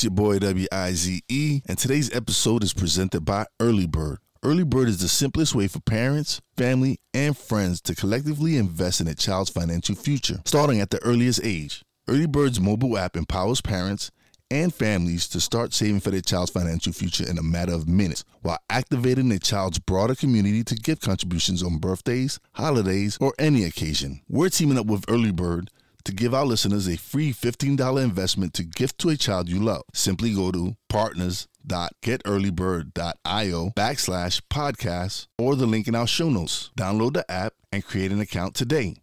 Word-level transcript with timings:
It's 0.00 0.04
your 0.04 0.12
boy 0.12 0.38
W-I-Z-E, 0.38 1.60
and 1.66 1.76
today's 1.76 2.10
episode 2.16 2.64
is 2.64 2.72
presented 2.72 3.22
by 3.26 3.44
Early 3.60 3.86
Bird. 3.86 4.16
Early 4.42 4.64
Bird 4.64 4.88
is 4.88 5.02
the 5.02 5.08
simplest 5.08 5.54
way 5.54 5.68
for 5.68 5.80
parents, 5.80 6.40
family, 6.56 7.00
and 7.12 7.36
friends 7.36 7.82
to 7.82 7.94
collectively 7.94 8.56
invest 8.56 9.02
in 9.02 9.08
a 9.08 9.14
child's 9.14 9.50
financial 9.50 9.94
future, 9.94 10.40
starting 10.46 10.80
at 10.80 10.88
the 10.88 11.02
earliest 11.02 11.42
age. 11.44 11.82
Early 12.08 12.26
Bird's 12.26 12.58
mobile 12.58 12.96
app 12.96 13.14
empowers 13.14 13.60
parents 13.60 14.10
and 14.50 14.72
families 14.72 15.28
to 15.28 15.38
start 15.38 15.74
saving 15.74 16.00
for 16.00 16.10
their 16.10 16.22
child's 16.22 16.50
financial 16.50 16.94
future 16.94 17.28
in 17.28 17.36
a 17.36 17.42
matter 17.42 17.74
of 17.74 17.86
minutes 17.86 18.24
while 18.40 18.58
activating 18.70 19.28
their 19.28 19.38
child's 19.38 19.78
broader 19.78 20.14
community 20.14 20.64
to 20.64 20.76
give 20.76 21.00
contributions 21.00 21.62
on 21.62 21.76
birthdays, 21.76 22.40
holidays, 22.52 23.18
or 23.20 23.34
any 23.38 23.64
occasion. 23.64 24.22
We're 24.30 24.48
teaming 24.48 24.78
up 24.78 24.86
with 24.86 25.04
Early 25.10 25.30
Bird 25.30 25.70
to 26.04 26.12
give 26.12 26.34
our 26.34 26.44
listeners 26.44 26.88
a 26.88 26.96
free 26.96 27.32
$15 27.32 28.02
investment 28.02 28.52
to 28.54 28.64
gift 28.64 28.98
to 28.98 29.10
a 29.10 29.16
child 29.16 29.48
you 29.48 29.60
love. 29.60 29.82
Simply 29.92 30.34
go 30.34 30.50
to 30.52 30.76
partners.getearlybird.io 30.88 33.70
backslash 33.76 34.40
podcast 34.50 35.26
or 35.38 35.56
the 35.56 35.66
link 35.66 35.88
in 35.88 35.94
our 35.94 36.06
show 36.06 36.30
notes. 36.30 36.70
Download 36.78 37.12
the 37.12 37.30
app 37.30 37.52
and 37.72 37.84
create 37.84 38.12
an 38.12 38.20
account 38.20 38.54
today. 38.54 38.96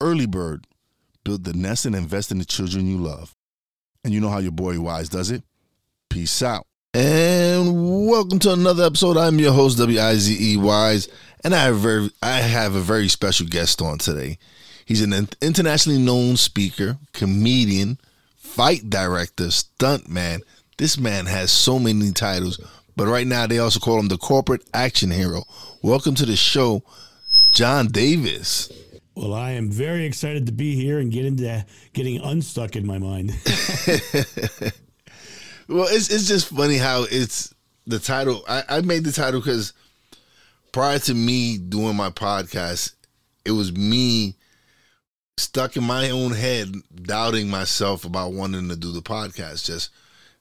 Early 0.00 0.26
Bird, 0.26 0.66
build 1.24 1.44
the 1.44 1.52
nest 1.52 1.86
and 1.86 1.94
invest 1.94 2.30
in 2.30 2.38
the 2.38 2.44
children 2.44 2.86
you 2.86 2.98
love. 2.98 3.34
And 4.04 4.14
you 4.14 4.20
know 4.20 4.28
how 4.28 4.38
your 4.38 4.52
boy 4.52 4.76
Wize 4.76 5.10
does 5.10 5.30
it. 5.30 5.42
Peace 6.10 6.42
out. 6.42 6.66
And 6.94 8.06
welcome 8.06 8.38
to 8.38 8.52
another 8.52 8.84
episode. 8.84 9.18
I'm 9.18 9.38
your 9.38 9.52
host, 9.52 9.78
W-I-Z-E 9.78 10.56
Wize, 10.56 11.10
and 11.44 11.54
I 11.54 11.64
have, 11.64 11.76
very, 11.76 12.10
I 12.22 12.38
have 12.38 12.74
a 12.74 12.80
very 12.80 13.08
special 13.08 13.46
guest 13.46 13.82
on 13.82 13.98
today. 13.98 14.38
He's 14.86 15.02
an 15.02 15.28
internationally 15.42 15.98
known 15.98 16.36
speaker, 16.36 16.96
comedian, 17.12 17.98
fight 18.36 18.88
director, 18.88 19.50
stunt 19.50 20.08
man. 20.08 20.42
This 20.78 20.96
man 20.96 21.26
has 21.26 21.50
so 21.50 21.80
many 21.80 22.12
titles, 22.12 22.60
but 22.94 23.08
right 23.08 23.26
now 23.26 23.48
they 23.48 23.58
also 23.58 23.80
call 23.80 23.98
him 23.98 24.06
the 24.06 24.16
corporate 24.16 24.62
action 24.72 25.10
hero. 25.10 25.42
Welcome 25.82 26.14
to 26.14 26.24
the 26.24 26.36
show, 26.36 26.84
John 27.50 27.88
Davis. 27.88 28.70
Well, 29.16 29.34
I 29.34 29.50
am 29.52 29.72
very 29.72 30.04
excited 30.04 30.46
to 30.46 30.52
be 30.52 30.76
here 30.76 31.00
and 31.00 31.10
get 31.10 31.24
into 31.24 31.66
getting 31.92 32.20
unstuck 32.20 32.76
in 32.76 32.86
my 32.86 32.98
mind. 32.98 33.30
well, 35.68 35.88
it's 35.90 36.10
it's 36.10 36.28
just 36.28 36.46
funny 36.50 36.76
how 36.76 37.06
it's 37.10 37.52
the 37.88 37.98
title. 37.98 38.44
I, 38.48 38.62
I 38.68 38.80
made 38.82 39.02
the 39.02 39.10
title 39.10 39.40
because 39.40 39.72
prior 40.70 41.00
to 41.00 41.14
me 41.14 41.58
doing 41.58 41.96
my 41.96 42.10
podcast, 42.10 42.92
it 43.44 43.50
was 43.50 43.72
me 43.72 44.35
stuck 45.38 45.76
in 45.76 45.84
my 45.84 46.10
own 46.10 46.32
head, 46.32 46.74
doubting 47.02 47.48
myself 47.48 48.04
about 48.04 48.32
wanting 48.32 48.68
to 48.68 48.76
do 48.76 48.92
the 48.92 49.02
podcast, 49.02 49.66
just 49.66 49.90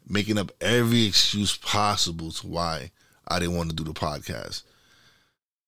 making 0.08 0.38
up 0.38 0.52
every 0.62 1.06
excuse 1.06 1.58
possible 1.58 2.32
to 2.32 2.48
why 2.48 2.92
I 3.28 3.40
didn't 3.40 3.56
want 3.56 3.70
to 3.70 3.76
do 3.76 3.84
the 3.84 3.94
podcast. 3.94 4.64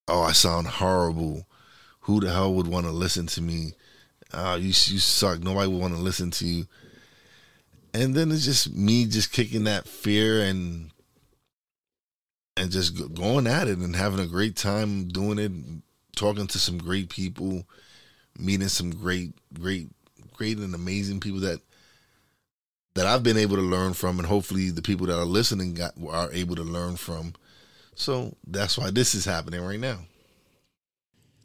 Oh, 0.08 0.22
I 0.22 0.32
sound 0.32 0.68
horrible. 0.68 1.46
Who 2.02 2.22
the 2.22 2.32
hell 2.32 2.54
would 2.54 2.68
want 2.68 2.86
to 2.86 2.92
listen 2.92 3.28
to 3.28 3.42
me? 3.42 3.74
Uh, 4.32 4.58
you 4.60 4.68
you 4.68 5.00
suck. 5.00 5.40
Nobody 5.42 5.68
would 5.68 5.82
want 5.82 5.94
to 5.94 6.00
listen 6.00 6.32
to 6.32 6.46
you. 6.46 6.68
And 7.94 8.16
then 8.16 8.32
it's 8.32 8.46
just 8.46 8.74
me 8.74 9.06
just 9.06 9.34
kicking 9.34 9.66
that 9.66 9.88
fear 9.88 10.42
and 10.42 10.92
and 12.56 12.72
just 12.72 13.14
going 13.14 13.48
at 13.48 13.68
it 13.68 13.78
and 13.78 13.96
having 13.96 14.20
a 14.20 14.28
great 14.28 14.56
time 14.56 15.10
doing 15.10 15.38
it, 15.38 15.52
talking 16.16 16.48
to 16.48 16.60
some 16.60 16.78
great 16.78 17.10
people 17.10 17.66
meeting 18.38 18.68
some 18.68 18.92
great, 18.92 19.34
great, 19.54 19.88
great 20.34 20.58
and 20.58 20.76
amazing 20.76 21.20
people 21.20 21.40
that 21.42 21.60
that 22.96 23.06
I've 23.06 23.22
been 23.22 23.38
able 23.38 23.58
to 23.58 23.62
learn 23.62 23.94
from, 23.94 24.18
and 24.18 24.28
hopefully 24.28 24.72
the 24.72 24.82
people 24.82 25.06
that 25.06 25.20
are 25.20 25.26
listening 25.26 25.76
got, 25.76 25.94
are 26.10 26.32
able 26.34 26.56
to 26.56 26.64
learn 26.64 26.96
from. 26.96 27.34
So 27.94 28.36
that's 28.48 28.76
why 28.76 28.90
this 28.90 29.14
is 29.14 29.24
happening 29.24 29.62
right 29.62 29.80
now. 29.80 30.00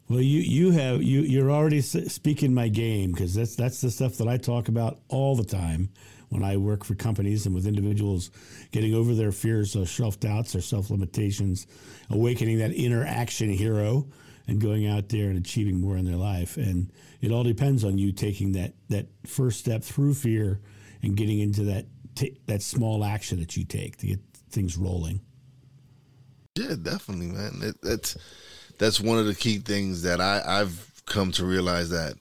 Well, 0.09 0.21
you 0.21 0.41
you 0.41 0.71
have 0.71 1.01
you 1.01 1.21
you're 1.21 1.51
already 1.51 1.81
speaking 1.81 2.53
my 2.53 2.67
game 2.67 3.11
because 3.11 3.33
that's 3.33 3.55
that's 3.55 3.81
the 3.81 3.91
stuff 3.91 4.17
that 4.17 4.27
I 4.27 4.37
talk 4.37 4.67
about 4.67 4.99
all 5.07 5.35
the 5.35 5.45
time 5.45 5.89
when 6.29 6.43
I 6.43 6.57
work 6.57 6.83
for 6.83 6.95
companies 6.95 7.45
and 7.45 7.53
with 7.53 7.67
individuals 7.67 8.31
getting 8.71 8.95
over 8.95 9.13
their 9.13 9.31
fears, 9.31 9.73
their 9.73 9.85
self 9.85 10.19
doubts, 10.19 10.53
their 10.53 10.61
self 10.61 10.89
limitations, 10.89 11.67
awakening 12.09 12.59
that 12.59 12.73
inner 12.73 13.05
action 13.05 13.49
hero 13.49 14.07
and 14.47 14.59
going 14.59 14.87
out 14.87 15.09
there 15.09 15.29
and 15.29 15.37
achieving 15.37 15.79
more 15.79 15.97
in 15.97 16.05
their 16.05 16.17
life. 16.17 16.57
And 16.57 16.91
it 17.21 17.31
all 17.31 17.43
depends 17.43 17.83
on 17.83 17.97
you 17.97 18.11
taking 18.11 18.53
that 18.53 18.73
that 18.89 19.07
first 19.25 19.59
step 19.59 19.83
through 19.83 20.15
fear 20.15 20.59
and 21.01 21.15
getting 21.15 21.39
into 21.39 21.63
that 21.63 21.85
t- 22.15 22.39
that 22.47 22.61
small 22.61 23.03
action 23.03 23.39
that 23.39 23.55
you 23.55 23.63
take 23.65 23.97
to 23.97 24.07
get 24.07 24.19
things 24.49 24.77
rolling. 24.77 25.21
Yeah, 26.55 26.75
definitely, 26.81 27.27
man. 27.27 27.59
It, 27.61 27.81
that's 27.81 28.17
that's 28.77 28.99
one 28.99 29.17
of 29.17 29.25
the 29.25 29.35
key 29.35 29.59
things 29.59 30.03
that 30.03 30.21
I, 30.21 30.41
I've 30.45 30.91
come 31.05 31.31
to 31.33 31.45
realize 31.45 31.89
that 31.89 32.15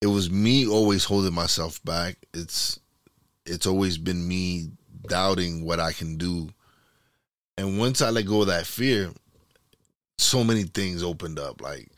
it 0.00 0.06
was 0.06 0.30
me 0.30 0.66
always 0.66 1.04
holding 1.04 1.34
myself 1.34 1.82
back. 1.84 2.16
It's 2.34 2.80
it's 3.46 3.66
always 3.66 3.98
been 3.98 4.26
me 4.26 4.70
doubting 5.08 5.64
what 5.64 5.80
I 5.80 5.92
can 5.92 6.16
do. 6.16 6.50
And 7.56 7.78
once 7.78 8.00
I 8.00 8.10
let 8.10 8.26
go 8.26 8.42
of 8.42 8.46
that 8.46 8.66
fear, 8.66 9.10
so 10.20 10.44
many 10.44 10.64
things 10.64 11.02
opened 11.02 11.38
up. 11.38 11.60
Like 11.60 11.88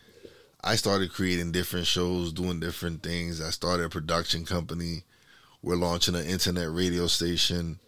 I 0.62 0.76
started 0.76 1.12
creating 1.12 1.52
different 1.52 1.86
shows, 1.86 2.32
doing 2.32 2.60
different 2.60 3.02
things. 3.02 3.40
I 3.40 3.50
started 3.50 3.86
a 3.86 3.88
production 3.88 4.44
company. 4.44 5.02
We're 5.62 5.76
launching 5.76 6.14
an 6.14 6.26
internet 6.26 6.72
radio 6.72 7.06
station. 7.06 7.78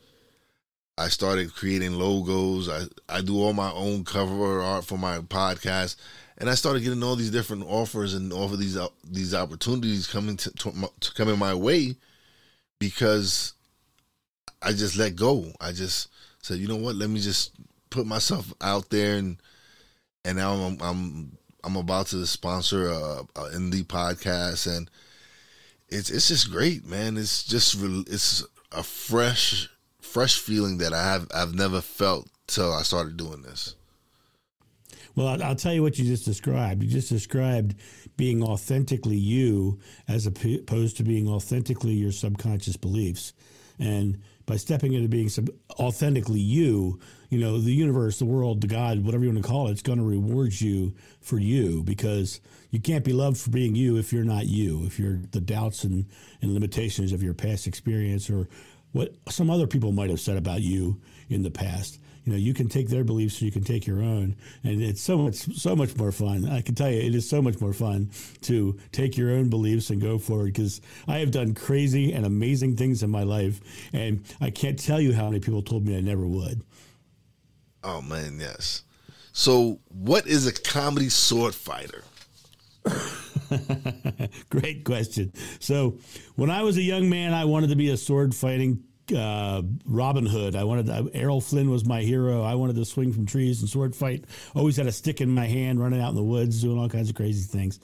I 0.96 1.08
started 1.08 1.54
creating 1.54 1.94
logos. 1.94 2.68
I, 2.68 2.84
I 3.08 3.20
do 3.20 3.42
all 3.42 3.52
my 3.52 3.72
own 3.72 4.04
cover 4.04 4.60
art 4.60 4.84
for 4.84 4.96
my 4.96 5.18
podcast, 5.18 5.96
and 6.38 6.48
I 6.48 6.54
started 6.54 6.84
getting 6.84 7.02
all 7.02 7.16
these 7.16 7.32
different 7.32 7.64
offers 7.66 8.14
and 8.14 8.32
offer 8.32 8.56
these 8.56 8.76
uh, 8.76 8.88
these 9.02 9.34
opportunities 9.34 10.06
coming 10.06 10.36
to, 10.36 10.50
to, 10.52 10.90
to 11.00 11.14
coming 11.14 11.38
my 11.38 11.52
way 11.52 11.96
because 12.78 13.54
I 14.62 14.70
just 14.70 14.96
let 14.96 15.16
go. 15.16 15.52
I 15.60 15.72
just 15.72 16.08
said, 16.42 16.58
you 16.58 16.68
know 16.68 16.76
what? 16.76 16.94
Let 16.94 17.10
me 17.10 17.20
just 17.20 17.52
put 17.90 18.06
myself 18.06 18.52
out 18.60 18.90
there 18.90 19.16
and 19.16 19.38
and 20.24 20.38
now 20.38 20.54
I'm 20.54 20.78
I'm 20.80 21.38
I'm 21.62 21.76
about 21.76 22.08
to 22.08 22.26
sponsor 22.26 22.88
a, 22.88 23.20
a 23.36 23.50
indie 23.54 23.84
podcast, 23.84 24.66
and 24.66 24.90
it's 25.88 26.10
it's 26.10 26.28
just 26.28 26.50
great, 26.50 26.86
man. 26.86 27.16
It's 27.16 27.44
just 27.44 27.76
it's 27.80 28.44
a 28.72 28.82
fresh 28.82 29.68
fresh 30.00 30.38
feeling 30.38 30.78
that 30.78 30.92
I 30.92 31.02
have 31.02 31.28
I've 31.34 31.54
never 31.54 31.80
felt 31.80 32.28
till 32.46 32.72
I 32.72 32.82
started 32.82 33.16
doing 33.16 33.42
this. 33.42 33.74
Well, 35.16 35.42
I'll 35.42 35.54
tell 35.54 35.72
you 35.72 35.82
what 35.82 35.98
you 35.98 36.04
just 36.04 36.24
described. 36.24 36.82
You 36.82 36.88
just 36.88 37.08
described 37.08 37.76
being 38.16 38.42
authentically 38.42 39.16
you 39.16 39.78
as 40.08 40.26
opposed 40.26 40.96
to 40.96 41.04
being 41.04 41.28
authentically 41.28 41.92
your 41.92 42.10
subconscious 42.10 42.76
beliefs. 42.76 43.32
And 43.78 44.20
by 44.46 44.56
stepping 44.56 44.92
into 44.92 45.08
being 45.08 45.28
sub- 45.28 45.50
authentically 45.78 46.40
you, 46.40 47.00
you 47.30 47.38
know, 47.38 47.58
the 47.58 47.72
universe, 47.72 48.18
the 48.18 48.24
world, 48.24 48.60
the 48.60 48.66
God, 48.66 49.04
whatever 49.04 49.24
you 49.24 49.30
want 49.30 49.42
to 49.42 49.48
call 49.48 49.68
it, 49.68 49.72
it's 49.72 49.82
going 49.82 49.98
to 49.98 50.04
reward 50.04 50.60
you 50.60 50.94
for 51.20 51.38
you 51.38 51.82
because 51.82 52.40
you 52.70 52.80
can't 52.80 53.04
be 53.04 53.12
loved 53.12 53.38
for 53.38 53.50
being 53.50 53.74
you 53.74 53.96
if 53.96 54.12
you're 54.12 54.24
not 54.24 54.46
you, 54.46 54.84
if 54.84 54.98
you're 54.98 55.20
the 55.30 55.40
doubts 55.40 55.84
and, 55.84 56.06
and 56.42 56.52
limitations 56.52 57.12
of 57.12 57.22
your 57.22 57.34
past 57.34 57.66
experience 57.66 58.28
or 58.28 58.48
what 58.92 59.14
some 59.28 59.50
other 59.50 59.66
people 59.66 59.92
might 59.92 60.10
have 60.10 60.20
said 60.20 60.36
about 60.36 60.62
you 60.62 61.00
in 61.28 61.42
the 61.42 61.50
past 61.50 61.98
you 62.24 62.32
know 62.32 62.38
you 62.38 62.54
can 62.54 62.68
take 62.68 62.88
their 62.88 63.04
beliefs 63.04 63.40
or 63.40 63.44
you 63.44 63.52
can 63.52 63.62
take 63.64 63.86
your 63.86 64.02
own 64.02 64.34
and 64.62 64.82
it's 64.82 65.00
so 65.00 65.18
much 65.18 65.36
so 65.36 65.76
much 65.76 65.96
more 65.96 66.12
fun 66.12 66.48
i 66.48 66.60
can 66.60 66.74
tell 66.74 66.90
you 66.90 67.00
it 67.00 67.14
is 67.14 67.28
so 67.28 67.40
much 67.40 67.60
more 67.60 67.72
fun 67.72 68.10
to 68.40 68.78
take 68.92 69.16
your 69.16 69.30
own 69.30 69.48
beliefs 69.48 69.90
and 69.90 70.00
go 70.00 70.18
forward 70.18 70.46
because 70.46 70.80
i 71.06 71.18
have 71.18 71.30
done 71.30 71.54
crazy 71.54 72.12
and 72.12 72.26
amazing 72.26 72.76
things 72.76 73.02
in 73.02 73.10
my 73.10 73.22
life 73.22 73.60
and 73.92 74.22
i 74.40 74.50
can't 74.50 74.78
tell 74.78 75.00
you 75.00 75.12
how 75.12 75.26
many 75.26 75.40
people 75.40 75.62
told 75.62 75.86
me 75.86 75.96
i 75.96 76.00
never 76.00 76.26
would 76.26 76.62
oh 77.82 78.00
man 78.02 78.38
yes 78.40 78.82
So, 79.36 79.80
what 79.88 80.28
is 80.28 80.46
a 80.46 80.52
comedy 80.52 81.08
sword 81.08 81.56
fighter? 81.56 82.04
Great 84.48 84.84
question. 84.84 85.32
So, 85.58 85.98
when 86.36 86.50
I 86.50 86.62
was 86.62 86.76
a 86.76 86.82
young 86.82 87.10
man, 87.10 87.34
I 87.34 87.44
wanted 87.44 87.70
to 87.70 87.76
be 87.76 87.90
a 87.90 87.96
sword 87.96 88.32
fighting 88.32 88.84
uh, 89.12 89.62
Robin 89.84 90.26
Hood. 90.26 90.54
I 90.56 90.64
wanted 90.64 90.86
to, 90.86 91.10
Errol 91.14 91.40
Flynn 91.40 91.70
was 91.70 91.84
my 91.84 92.02
hero. 92.02 92.42
I 92.42 92.54
wanted 92.54 92.76
to 92.76 92.84
swing 92.84 93.12
from 93.12 93.26
trees 93.26 93.60
and 93.60 93.68
sword 93.68 93.94
fight. 93.94 94.24
Always 94.54 94.76
had 94.76 94.86
a 94.86 94.92
stick 94.92 95.20
in 95.20 95.30
my 95.30 95.46
hand, 95.46 95.80
running 95.80 96.00
out 96.00 96.10
in 96.10 96.16
the 96.16 96.22
woods, 96.22 96.62
doing 96.62 96.78
all 96.78 96.88
kinds 96.88 97.10
of 97.10 97.16
crazy 97.16 97.46
things. 97.46 97.80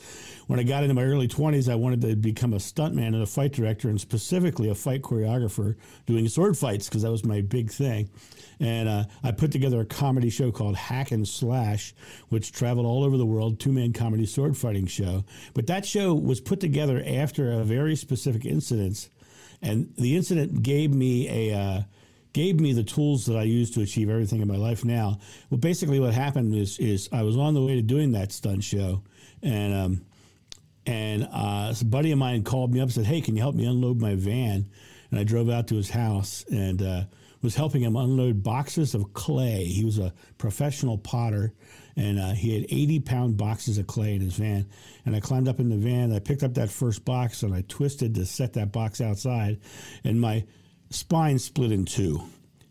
When 0.47 0.59
I 0.59 0.63
got 0.63 0.83
into 0.83 0.95
my 0.95 1.05
early 1.05 1.29
twenties, 1.29 1.69
I 1.69 1.75
wanted 1.75 2.01
to 2.03 2.17
become 2.17 2.53
a 2.55 2.59
stuntman 2.59 3.09
and 3.09 3.23
a 3.23 3.27
fight 3.27 3.53
director, 3.53 3.89
and 3.89 4.01
specifically 4.01 4.69
a 4.69 4.75
fight 4.75 5.03
choreographer, 5.03 5.77
doing 6.07 6.29
sword 6.29 6.57
fights 6.57 6.89
because 6.89 7.03
that 7.03 7.11
was 7.11 7.25
my 7.25 7.41
big 7.41 7.71
thing. 7.71 8.09
And 8.59 8.89
uh, 8.89 9.05
I 9.23 9.33
put 9.33 9.53
together 9.53 9.81
a 9.81 9.87
comedy 9.87 10.29
show 10.29 10.53
called 10.53 10.77
Hack 10.77 11.13
and 11.13 11.27
Slash, 11.27 11.95
which 12.29 12.53
traveled 12.53 12.85
all 12.85 13.05
over 13.05 13.17
the 13.17 13.25
world, 13.25 13.59
two 13.59 13.73
man 13.73 13.93
comedy 13.93 14.27
sword 14.27 14.57
fighting 14.57 14.87
show. 14.87 15.25
But 15.55 15.67
that 15.69 15.87
show 15.87 16.15
was 16.15 16.41
put 16.41 16.61
together 16.61 17.03
after 17.07 17.53
a 17.53 17.65
very 17.65 17.97
specific 17.97 18.45
incident 18.45 19.09
and 19.62 19.93
the 19.97 20.17
incident 20.17 20.62
gave 20.62 20.93
me 20.95 21.51
a 21.51 21.57
uh, 21.57 21.83
gave 22.33 22.61
me 22.61 22.73
the 22.73 22.85
tools 22.85 23.27
that 23.27 23.37
I 23.37 23.43
use 23.43 23.71
to 23.73 23.83
achieve 23.83 24.09
everything 24.09 24.41
in 24.41 24.49
my 24.49 24.57
life 24.57 24.85
now. 24.85 25.19
Well, 25.51 25.59
basically, 25.59 26.01
what 26.01 26.15
happened 26.15 26.55
is 26.55 26.79
is 26.79 27.09
I 27.12 27.23
was 27.23 27.37
on 27.37 27.55
the 27.55 27.62
way 27.62 27.75
to 27.75 27.83
doing 27.83 28.12
that 28.12 28.33
stunt 28.33 28.65
show, 28.65 29.03
and 29.43 29.75
um, 29.75 30.05
and 30.87 31.29
uh, 31.33 31.75
a 31.79 31.85
buddy 31.85 32.12
of 32.12 32.19
mine 32.19 32.43
called 32.43 32.73
me 32.73 32.81
up 32.81 32.85
and 32.85 32.93
said, 32.93 33.07
"Hey, 33.07 33.21
can 33.21 33.37
you 33.37 33.43
help 33.43 33.55
me 33.55 33.65
unload 33.67 34.01
my 34.01 34.15
van?" 34.15 34.67
And 35.11 35.19
I 35.19 35.25
drove 35.25 35.51
out 35.51 35.67
to 35.69 35.75
his 35.75 35.91
house 35.91 36.45
and 36.51 36.81
uh, 36.81 37.03
was 37.43 37.55
helping 37.55 37.83
him 37.83 37.97
unload 37.97 38.43
boxes 38.43 38.95
of 38.95 39.13
clay. 39.13 39.65
He 39.65 39.85
was 39.85 39.99
a 39.99 40.13
professional 40.39 40.99
potter, 40.99 41.53
and 41.97 42.19
uh, 42.19 42.33
he 42.33 42.55
had 42.55 42.65
80 42.65 43.01
pound 43.01 43.37
boxes 43.37 43.79
of 43.79 43.87
clay 43.87 44.15
in 44.15 44.21
his 44.21 44.35
van. 44.35 44.67
And 45.07 45.17
I 45.17 45.21
climbed 45.21 45.49
up 45.49 45.61
in 45.61 45.71
the 45.71 45.77
van, 45.77 46.13
I 46.13 46.19
picked 46.19 46.43
up 46.43 46.55
that 46.55 46.71
first 46.71 47.05
box, 47.05 47.43
and 47.43 47.55
I 47.55 47.63
twisted 47.63 48.15
to 48.17 48.27
set 48.27 48.55
that 48.55 48.73
box 48.73 49.01
outside, 49.01 49.61
and 50.05 50.21
my 50.21 50.45
spine 50.91 51.39
split 51.39 51.73
in 51.73 51.85
two. 51.85 52.23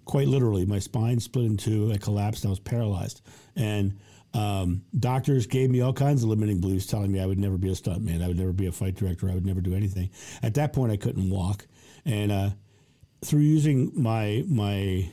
Quite 0.05 0.27
literally, 0.27 0.65
my 0.65 0.79
spine 0.79 1.19
split 1.19 1.45
in 1.45 1.57
two. 1.57 1.91
I 1.91 1.97
collapsed. 1.97 2.45
I 2.45 2.49
was 2.49 2.59
paralyzed, 2.59 3.21
and 3.55 3.99
um, 4.33 4.83
doctors 4.97 5.47
gave 5.47 5.69
me 5.69 5.81
all 5.81 5.93
kinds 5.93 6.23
of 6.23 6.29
limiting 6.29 6.61
beliefs, 6.61 6.85
telling 6.85 7.11
me 7.11 7.19
I 7.19 7.25
would 7.25 7.39
never 7.39 7.57
be 7.57 7.69
a 7.69 7.73
stuntman, 7.73 8.23
I 8.23 8.27
would 8.27 8.37
never 8.37 8.53
be 8.53 8.67
a 8.67 8.71
fight 8.71 8.95
director, 8.95 9.29
I 9.29 9.33
would 9.33 9.45
never 9.45 9.61
do 9.61 9.73
anything. 9.73 10.11
At 10.43 10.55
that 10.55 10.73
point, 10.73 10.91
I 10.91 10.97
couldn't 10.97 11.29
walk, 11.29 11.65
and 12.05 12.31
uh, 12.31 12.49
through 13.23 13.41
using 13.41 13.91
my 13.95 14.43
my 14.47 15.09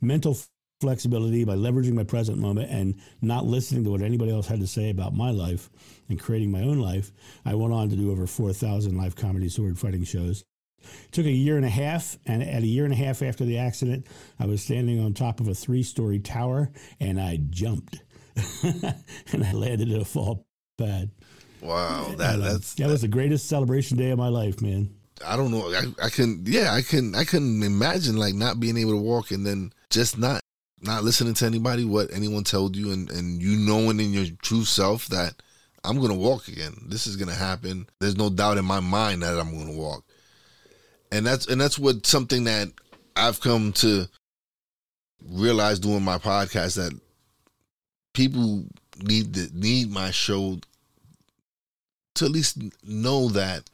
mental 0.00 0.36
flexibility 0.80 1.44
by 1.44 1.54
leveraging 1.54 1.92
my 1.92 2.04
present 2.04 2.38
moment 2.38 2.70
and 2.70 2.94
not 3.20 3.44
listening 3.44 3.84
to 3.84 3.90
what 3.90 4.00
anybody 4.00 4.30
else 4.30 4.46
had 4.46 4.60
to 4.60 4.66
say 4.66 4.90
about 4.90 5.14
my 5.14 5.30
life 5.30 5.70
and 6.08 6.20
creating 6.20 6.50
my 6.50 6.62
own 6.62 6.78
life, 6.78 7.10
I 7.44 7.54
went 7.54 7.72
on 7.72 7.90
to 7.90 7.96
do 7.96 8.12
over 8.12 8.26
4,000 8.26 8.96
live 8.96 9.16
comedy 9.16 9.48
sword 9.48 9.78
fighting 9.78 10.04
shows. 10.04 10.44
It 10.80 11.12
took 11.12 11.26
a 11.26 11.30
year 11.30 11.56
and 11.56 11.66
a 11.66 11.70
half, 11.70 12.16
and 12.24 12.42
at 12.42 12.62
a 12.62 12.66
year 12.66 12.84
and 12.84 12.92
a 12.92 12.96
half 12.96 13.22
after 13.22 13.44
the 13.44 13.58
accident, 13.58 14.06
I 14.38 14.46
was 14.46 14.62
standing 14.62 15.00
on 15.00 15.12
top 15.12 15.40
of 15.40 15.48
a 15.48 15.54
three 15.54 15.82
story 15.82 16.20
tower 16.20 16.70
and 17.00 17.20
I 17.20 17.40
jumped. 17.50 18.00
and 18.62 19.44
I 19.44 19.52
landed 19.52 19.90
in 19.90 20.00
a 20.00 20.04
fall 20.04 20.46
pad. 20.78 21.10
Wow, 21.60 22.14
that, 22.18 22.40
uh, 22.40 22.58
that 22.76 22.86
was 22.86 23.00
the 23.00 23.08
greatest 23.08 23.48
celebration 23.48 23.96
day 23.96 24.10
of 24.10 24.18
my 24.18 24.28
life, 24.28 24.62
man. 24.62 24.94
I 25.26 25.36
don't 25.36 25.50
know. 25.50 25.72
I, 25.72 26.06
I 26.06 26.08
can, 26.10 26.42
yeah, 26.46 26.72
I 26.72 26.82
can, 26.82 27.14
I 27.14 27.24
couldn't 27.24 27.62
imagine 27.62 28.16
like 28.16 28.34
not 28.34 28.60
being 28.60 28.76
able 28.76 28.92
to 28.92 28.98
walk 28.98 29.30
and 29.30 29.46
then 29.46 29.72
just 29.90 30.18
not, 30.18 30.42
not 30.80 31.04
listening 31.04 31.34
to 31.34 31.46
anybody, 31.46 31.84
what 31.84 32.12
anyone 32.12 32.44
told 32.44 32.76
you, 32.76 32.92
and 32.92 33.10
and 33.10 33.42
you 33.42 33.56
knowing 33.56 33.98
in 34.00 34.12
your 34.12 34.26
true 34.42 34.64
self 34.64 35.06
that 35.08 35.34
I'm 35.84 36.00
gonna 36.00 36.14
walk 36.14 36.48
again. 36.48 36.74
This 36.86 37.06
is 37.06 37.16
gonna 37.16 37.34
happen. 37.34 37.88
There's 38.00 38.16
no 38.16 38.30
doubt 38.30 38.58
in 38.58 38.64
my 38.64 38.80
mind 38.80 39.22
that 39.22 39.38
I'm 39.38 39.56
gonna 39.58 39.76
walk, 39.76 40.04
and 41.10 41.26
that's 41.26 41.46
and 41.46 41.60
that's 41.60 41.78
what 41.78 42.06
something 42.06 42.44
that 42.44 42.68
I've 43.16 43.40
come 43.40 43.72
to 43.74 44.06
realize 45.28 45.80
doing 45.80 46.04
my 46.04 46.18
podcast 46.18 46.76
that 46.76 46.98
people 48.14 48.64
need 49.02 49.34
to 49.34 49.48
need 49.52 49.90
my 49.90 50.10
show 50.10 50.58
to 52.14 52.24
at 52.24 52.30
least 52.30 52.58
know 52.84 53.28
that 53.28 53.68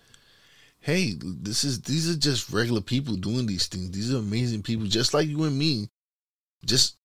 hey, 0.84 1.14
this 1.18 1.64
is 1.64 1.80
these 1.80 2.10
are 2.10 2.18
just 2.18 2.52
regular 2.52 2.82
people 2.82 3.16
doing 3.16 3.46
these 3.46 3.66
things. 3.66 3.90
These 3.90 4.12
are 4.12 4.18
amazing 4.18 4.62
people, 4.62 4.86
just 4.86 5.14
like 5.14 5.26
you 5.26 5.44
and 5.44 5.58
me. 5.58 5.88
Just 6.66 6.96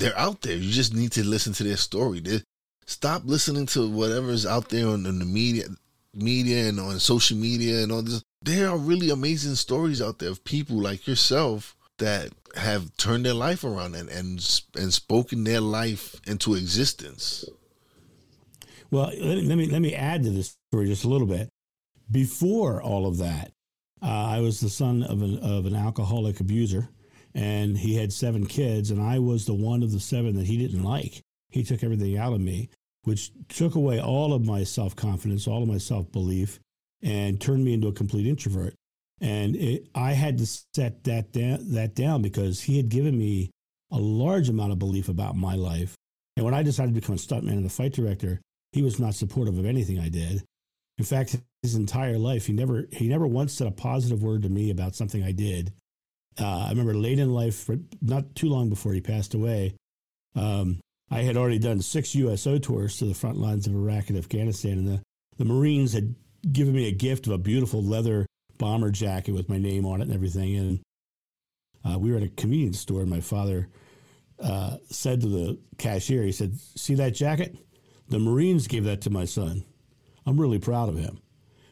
they're 0.00 0.18
out 0.18 0.40
there. 0.42 0.56
You 0.56 0.72
just 0.72 0.92
need 0.92 1.12
to 1.12 1.24
listen 1.24 1.52
to 1.54 1.62
their 1.62 1.76
story. 1.76 2.18
They, 2.18 2.42
stop 2.84 3.22
listening 3.24 3.66
to 3.66 3.88
whatever's 3.88 4.44
out 4.44 4.68
there 4.70 4.88
on, 4.88 5.06
on 5.06 5.20
the 5.20 5.24
media, 5.24 5.66
media 6.14 6.68
and 6.68 6.80
on 6.80 6.98
social 6.98 7.36
media 7.36 7.84
and 7.84 7.92
all 7.92 8.02
this. 8.02 8.22
There 8.42 8.68
are 8.68 8.76
really 8.76 9.10
amazing 9.10 9.54
stories 9.54 10.02
out 10.02 10.18
there 10.18 10.30
of 10.30 10.42
people 10.42 10.76
like 10.76 11.06
yourself 11.06 11.76
that 11.98 12.30
have 12.56 12.96
turned 12.96 13.24
their 13.24 13.34
life 13.34 13.62
around 13.62 13.94
and 13.94 14.08
and 14.08 14.62
and 14.76 14.92
spoken 14.92 15.44
their 15.44 15.60
life 15.60 16.20
into 16.26 16.56
existence. 16.56 17.44
Well, 18.90 19.12
let 19.20 19.44
let 19.44 19.56
me 19.56 19.66
let 19.66 19.80
me 19.80 19.94
add 19.94 20.24
to 20.24 20.30
this 20.30 20.56
story 20.72 20.88
just 20.88 21.04
a 21.04 21.08
little 21.08 21.28
bit. 21.28 21.48
Before 22.12 22.82
all 22.82 23.06
of 23.06 23.18
that, 23.18 23.52
uh, 24.02 24.06
I 24.06 24.40
was 24.40 24.60
the 24.60 24.68
son 24.68 25.02
of 25.02 25.22
an 25.22 25.38
of 25.38 25.66
an 25.66 25.74
alcoholic 25.74 26.40
abuser, 26.40 26.88
and 27.34 27.78
he 27.78 27.96
had 27.96 28.12
seven 28.12 28.46
kids, 28.46 28.90
and 28.90 29.00
I 29.00 29.18
was 29.18 29.46
the 29.46 29.54
one 29.54 29.82
of 29.82 29.92
the 29.92 30.00
seven 30.00 30.36
that 30.36 30.46
he 30.46 30.58
didn't 30.58 30.84
like. 30.84 31.22
He 31.50 31.62
took 31.62 31.82
everything 31.82 32.18
out 32.18 32.32
of 32.32 32.40
me, 32.40 32.68
which 33.04 33.30
took 33.48 33.74
away 33.74 34.00
all 34.00 34.34
of 34.34 34.44
my 34.44 34.64
self 34.64 34.94
confidence, 34.94 35.46
all 35.46 35.62
of 35.62 35.68
my 35.68 35.78
self 35.78 36.10
belief, 36.12 36.60
and 37.02 37.40
turned 37.40 37.64
me 37.64 37.72
into 37.72 37.88
a 37.88 37.92
complete 37.92 38.26
introvert. 38.26 38.74
And 39.20 39.56
it, 39.56 39.88
I 39.94 40.12
had 40.12 40.38
to 40.38 40.46
set 40.46 41.04
that 41.04 41.32
that 41.32 41.94
down 41.94 42.22
because 42.22 42.60
he 42.60 42.76
had 42.76 42.88
given 42.88 43.16
me 43.16 43.50
a 43.90 43.98
large 43.98 44.48
amount 44.48 44.72
of 44.72 44.78
belief 44.78 45.08
about 45.08 45.36
my 45.36 45.54
life. 45.54 45.94
And 46.36 46.44
when 46.44 46.54
I 46.54 46.62
decided 46.62 46.94
to 46.94 47.00
become 47.00 47.14
a 47.14 47.18
stuntman 47.18 47.52
and 47.52 47.66
a 47.66 47.70
fight 47.70 47.92
director, 47.92 48.40
he 48.72 48.82
was 48.82 48.98
not 48.98 49.14
supportive 49.14 49.58
of 49.58 49.66
anything 49.66 49.98
I 49.98 50.08
did. 50.08 50.42
In 50.98 51.04
fact, 51.04 51.36
his 51.62 51.74
entire 51.74 52.18
life, 52.18 52.46
he 52.46 52.52
never 52.52 52.86
he 52.92 53.08
never 53.08 53.26
once 53.26 53.52
said 53.54 53.66
a 53.66 53.72
positive 53.72 54.22
word 54.22 54.42
to 54.42 54.48
me 54.48 54.70
about 54.70 54.94
something 54.94 55.22
I 55.22 55.32
did. 55.32 55.72
Uh, 56.38 56.64
I 56.66 56.70
remember 56.70 56.94
late 56.94 57.18
in 57.18 57.32
life, 57.32 57.68
not 58.00 58.34
too 58.34 58.48
long 58.48 58.68
before 58.68 58.92
he 58.92 59.00
passed 59.00 59.34
away, 59.34 59.74
um, 60.34 60.80
I 61.10 61.22
had 61.22 61.36
already 61.36 61.58
done 61.58 61.82
six 61.82 62.14
USO 62.14 62.58
tours 62.58 62.96
to 62.96 63.04
the 63.04 63.14
front 63.14 63.36
lines 63.36 63.66
of 63.66 63.74
Iraq 63.74 64.08
and 64.08 64.18
Afghanistan, 64.18 64.78
and 64.78 64.88
the, 64.88 65.02
the 65.36 65.44
Marines 65.44 65.92
had 65.92 66.14
given 66.50 66.74
me 66.74 66.88
a 66.88 66.92
gift 66.92 67.26
of 67.26 67.34
a 67.34 67.38
beautiful 67.38 67.82
leather 67.82 68.26
bomber 68.56 68.90
jacket 68.90 69.32
with 69.32 69.48
my 69.48 69.58
name 69.58 69.84
on 69.84 70.00
it 70.00 70.04
and 70.04 70.14
everything. 70.14 70.56
And 70.56 70.80
uh, 71.84 71.98
we 71.98 72.10
were 72.10 72.16
at 72.16 72.22
a 72.22 72.28
convenience 72.28 72.80
store, 72.80 73.02
and 73.02 73.10
my 73.10 73.20
father 73.20 73.68
uh, 74.42 74.78
said 74.88 75.20
to 75.20 75.28
the 75.28 75.58
cashier, 75.76 76.22
he 76.22 76.32
said, 76.32 76.58
"See 76.58 76.94
that 76.94 77.14
jacket? 77.14 77.56
The 78.08 78.18
Marines 78.18 78.66
gave 78.66 78.84
that 78.84 79.02
to 79.02 79.10
my 79.10 79.26
son. 79.26 79.64
I'm 80.26 80.40
really 80.40 80.58
proud 80.58 80.88
of 80.88 80.98
him." 80.98 81.18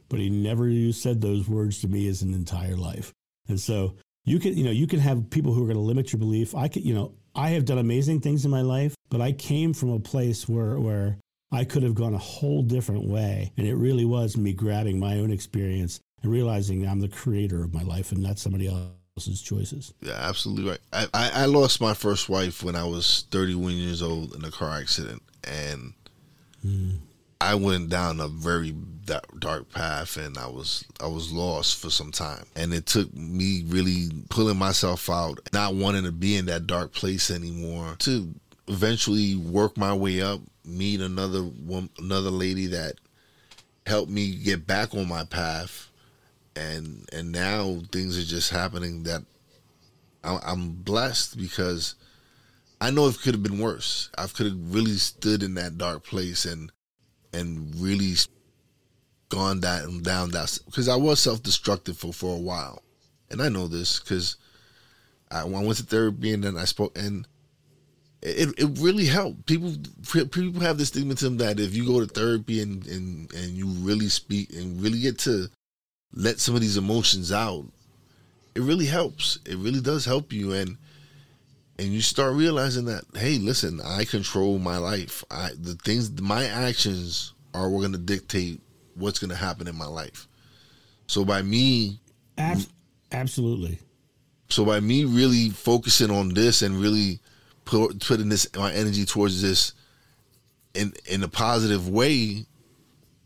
But 0.09 0.19
he 0.21 0.29
never 0.29 0.93
said 0.93 1.21
those 1.21 1.49
words 1.49 1.81
to 1.81 1.89
me 1.89 2.05
his 2.05 2.23
entire 2.23 2.77
life. 2.77 3.13
And 3.49 3.61
so 3.61 3.95
you 4.25 4.39
can, 4.39 4.57
you 4.57 4.65
know, 4.65 4.71
you 4.71 4.87
can 4.87 5.01
have 5.01 5.31
people 5.31 5.53
who 5.53 5.63
are 5.63 5.67
going 5.67 5.77
to 5.77 5.83
limit 5.83 6.13
your 6.13 6.19
belief. 6.19 6.55
I 6.55 6.69
could, 6.69 6.85
you 6.85 6.95
know, 6.95 7.15
I 7.35 7.51
have 7.51 7.65
done 7.65 7.79
amazing 7.79 8.21
things 8.21 8.45
in 8.45 8.51
my 8.51 8.61
life, 8.63 8.95
but 9.09 9.21
I 9.21 9.33
came 9.33 9.73
from 9.73 9.91
a 9.91 10.01
place 10.01 10.49
where 10.49 10.79
where 10.79 11.19
I 11.53 11.65
could 11.65 11.83
have 11.83 11.95
gone 11.95 12.15
a 12.15 12.19
whole 12.19 12.63
different 12.63 13.09
way, 13.09 13.53
and 13.57 13.67
it 13.67 13.75
really 13.75 14.05
was 14.05 14.37
me 14.37 14.53
grabbing 14.53 15.01
my 15.01 15.19
own 15.19 15.33
experience 15.33 16.01
and 16.23 16.31
realizing 16.31 16.87
I'm 16.87 17.01
the 17.01 17.09
creator 17.09 17.65
of 17.65 17.75
my 17.75 17.83
life 17.83 18.13
and 18.13 18.23
not 18.23 18.39
somebody 18.39 18.69
else's 18.69 19.43
choices. 19.43 19.93
Yeah, 20.01 20.13
absolutely 20.13 20.71
right. 20.71 20.81
I, 20.93 21.07
I, 21.13 21.31
I 21.43 21.45
lost 21.47 21.81
my 21.81 21.95
first 21.95 22.29
wife 22.29 22.63
when 22.63 22.77
I 22.77 22.85
was 22.85 23.27
31 23.31 23.73
years 23.73 24.03
old 24.03 24.35
in 24.35 24.45
a 24.45 24.51
car 24.51 24.79
accident, 24.79 25.23
and 25.45 25.95
Mm. 26.67 26.99
I 27.41 27.55
went 27.55 27.89
down 27.89 28.21
a 28.21 28.29
very 28.29 28.75
dark 29.39 29.73
path, 29.73 30.17
and 30.17 30.37
I 30.37 30.47
was 30.47 30.85
I 31.01 31.07
was 31.07 31.33
lost 31.33 31.81
for 31.81 31.91
some 31.91 32.13
time, 32.13 32.45
and 32.55 32.75
it 32.75 32.87
took 32.87 33.13
me 33.15 33.65
really 33.67 34.11
pulling 34.29 34.59
myself 34.59 35.09
out, 35.09 35.41
not 35.53 35.75
wanting 35.75 36.05
to 36.05 36.13
be 36.13 36.37
in 36.37 36.47
that 36.47 36.67
dark 36.67 36.93
place 36.93 37.31
anymore, 37.31 37.97
to 38.01 38.35
eventually 38.69 39.37
work 39.37 39.77
my 39.77 39.95
way 39.95 40.21
up, 40.21 40.41
meet 40.65 41.01
another 41.01 41.41
one, 41.41 41.89
another 41.99 42.31
lady 42.31 42.67
that 42.67 42.97
helped 43.87 44.11
me 44.11 44.35
get 44.37 44.67
back 44.67 44.95
on 44.95 45.09
my 45.09 45.25
path, 45.25 45.91
and 46.55 47.09
and 47.13 47.33
now 47.33 47.81
things 47.91 48.19
are 48.19 48.23
just 48.23 48.51
happening 48.51 49.05
that 49.05 49.23
I'm 50.23 50.73
blessed 50.73 51.39
because 51.39 51.95
I 52.83 52.91
know 52.91 53.09
it 53.09 53.19
could 53.21 53.35
have 53.35 53.43
been 53.43 53.59
worse. 53.59 54.11
I 54.19 54.27
could 54.27 54.47
have 54.47 54.75
really 54.75 54.97
stood 54.97 55.43
in 55.43 55.55
that 55.55 55.79
dark 55.79 56.05
place 56.05 56.45
and 56.45 56.71
and 57.33 57.75
really 57.77 58.15
gone 59.29 59.61
down 59.61 60.03
down 60.03 60.31
that 60.33 60.59
because 60.67 60.89
I 60.89 60.97
was 60.97 61.21
self 61.21 61.43
destructive 61.43 61.97
for 61.97 62.13
for 62.13 62.37
a 62.37 62.41
while, 62.41 62.83
and 63.31 63.41
I 63.43 63.49
know 63.49 63.69
this 63.69 64.01
because 64.01 64.37
I, 65.31 65.43
I 65.43 65.45
went 65.45 65.77
to 65.77 65.85
therapy 65.85 66.33
and 66.33 66.45
then 66.45 66.57
I 66.57 66.65
spoke 66.65 66.97
and 66.99 67.27
it, 68.23 68.59
it 68.59 68.79
really 68.79 69.07
helped. 69.07 69.47
People 69.47 69.75
people 70.31 70.61
have 70.61 70.79
this 70.79 70.91
stigmatism 70.91 71.39
that 71.39 71.59
if 71.59 71.75
you 71.75 71.87
go 71.87 72.01
to 72.01 72.07
therapy 72.07 72.61
and, 72.61 72.87
and, 72.87 73.33
and 73.33 73.53
you 73.53 73.67
really 73.67 74.09
speak 74.09 74.53
and 74.53 74.83
really 74.83 75.01
get 75.01 75.19
to 75.21 75.49
let 76.13 76.39
some 76.39 76.55
of 76.55 76.61
these 76.61 76.77
emotions 76.77 77.33
out, 77.33 77.65
it 78.55 78.61
really 78.61 78.87
helps. 78.87 79.39
It 79.47 79.57
really 79.57 79.81
does 79.81 80.05
help 80.05 80.33
you 80.33 80.53
and 80.53 80.77
and 81.81 81.89
you 81.89 82.03
start 82.03 82.35
realizing 82.35 82.85
that, 82.85 83.05
hey, 83.15 83.39
listen, 83.39 83.81
I 83.81 84.05
control 84.05 84.59
my 84.59 84.77
life. 84.77 85.25
I 85.31 85.51
the 85.59 85.75
things 85.77 86.21
my 86.21 86.45
actions 86.45 87.33
are 87.55 87.71
gonna 87.71 87.97
dictate 87.97 88.61
what's 88.95 89.19
gonna 89.19 89.35
happen 89.35 89.67
in 89.67 89.77
my 89.77 89.87
life. 89.87 90.29
So 91.07 91.25
by 91.25 91.41
me 91.41 91.99
Ab- 92.37 92.67
absolutely. 93.13 93.79
So 94.51 94.67
by 94.67 94.81
me 94.81 95.07
really 95.07 95.49
focusing 95.49 96.11
on 96.11 96.35
this 96.35 96.61
and 96.61 96.77
really 96.77 97.19
put, 97.65 97.99
putting 98.07 98.29
this 98.29 98.47
my 98.55 98.73
energy 98.75 99.07
towards 99.07 99.41
this 99.41 99.73
in 100.75 100.93
in 101.07 101.23
a 101.23 101.29
positive 101.29 101.89
way, 101.89 102.45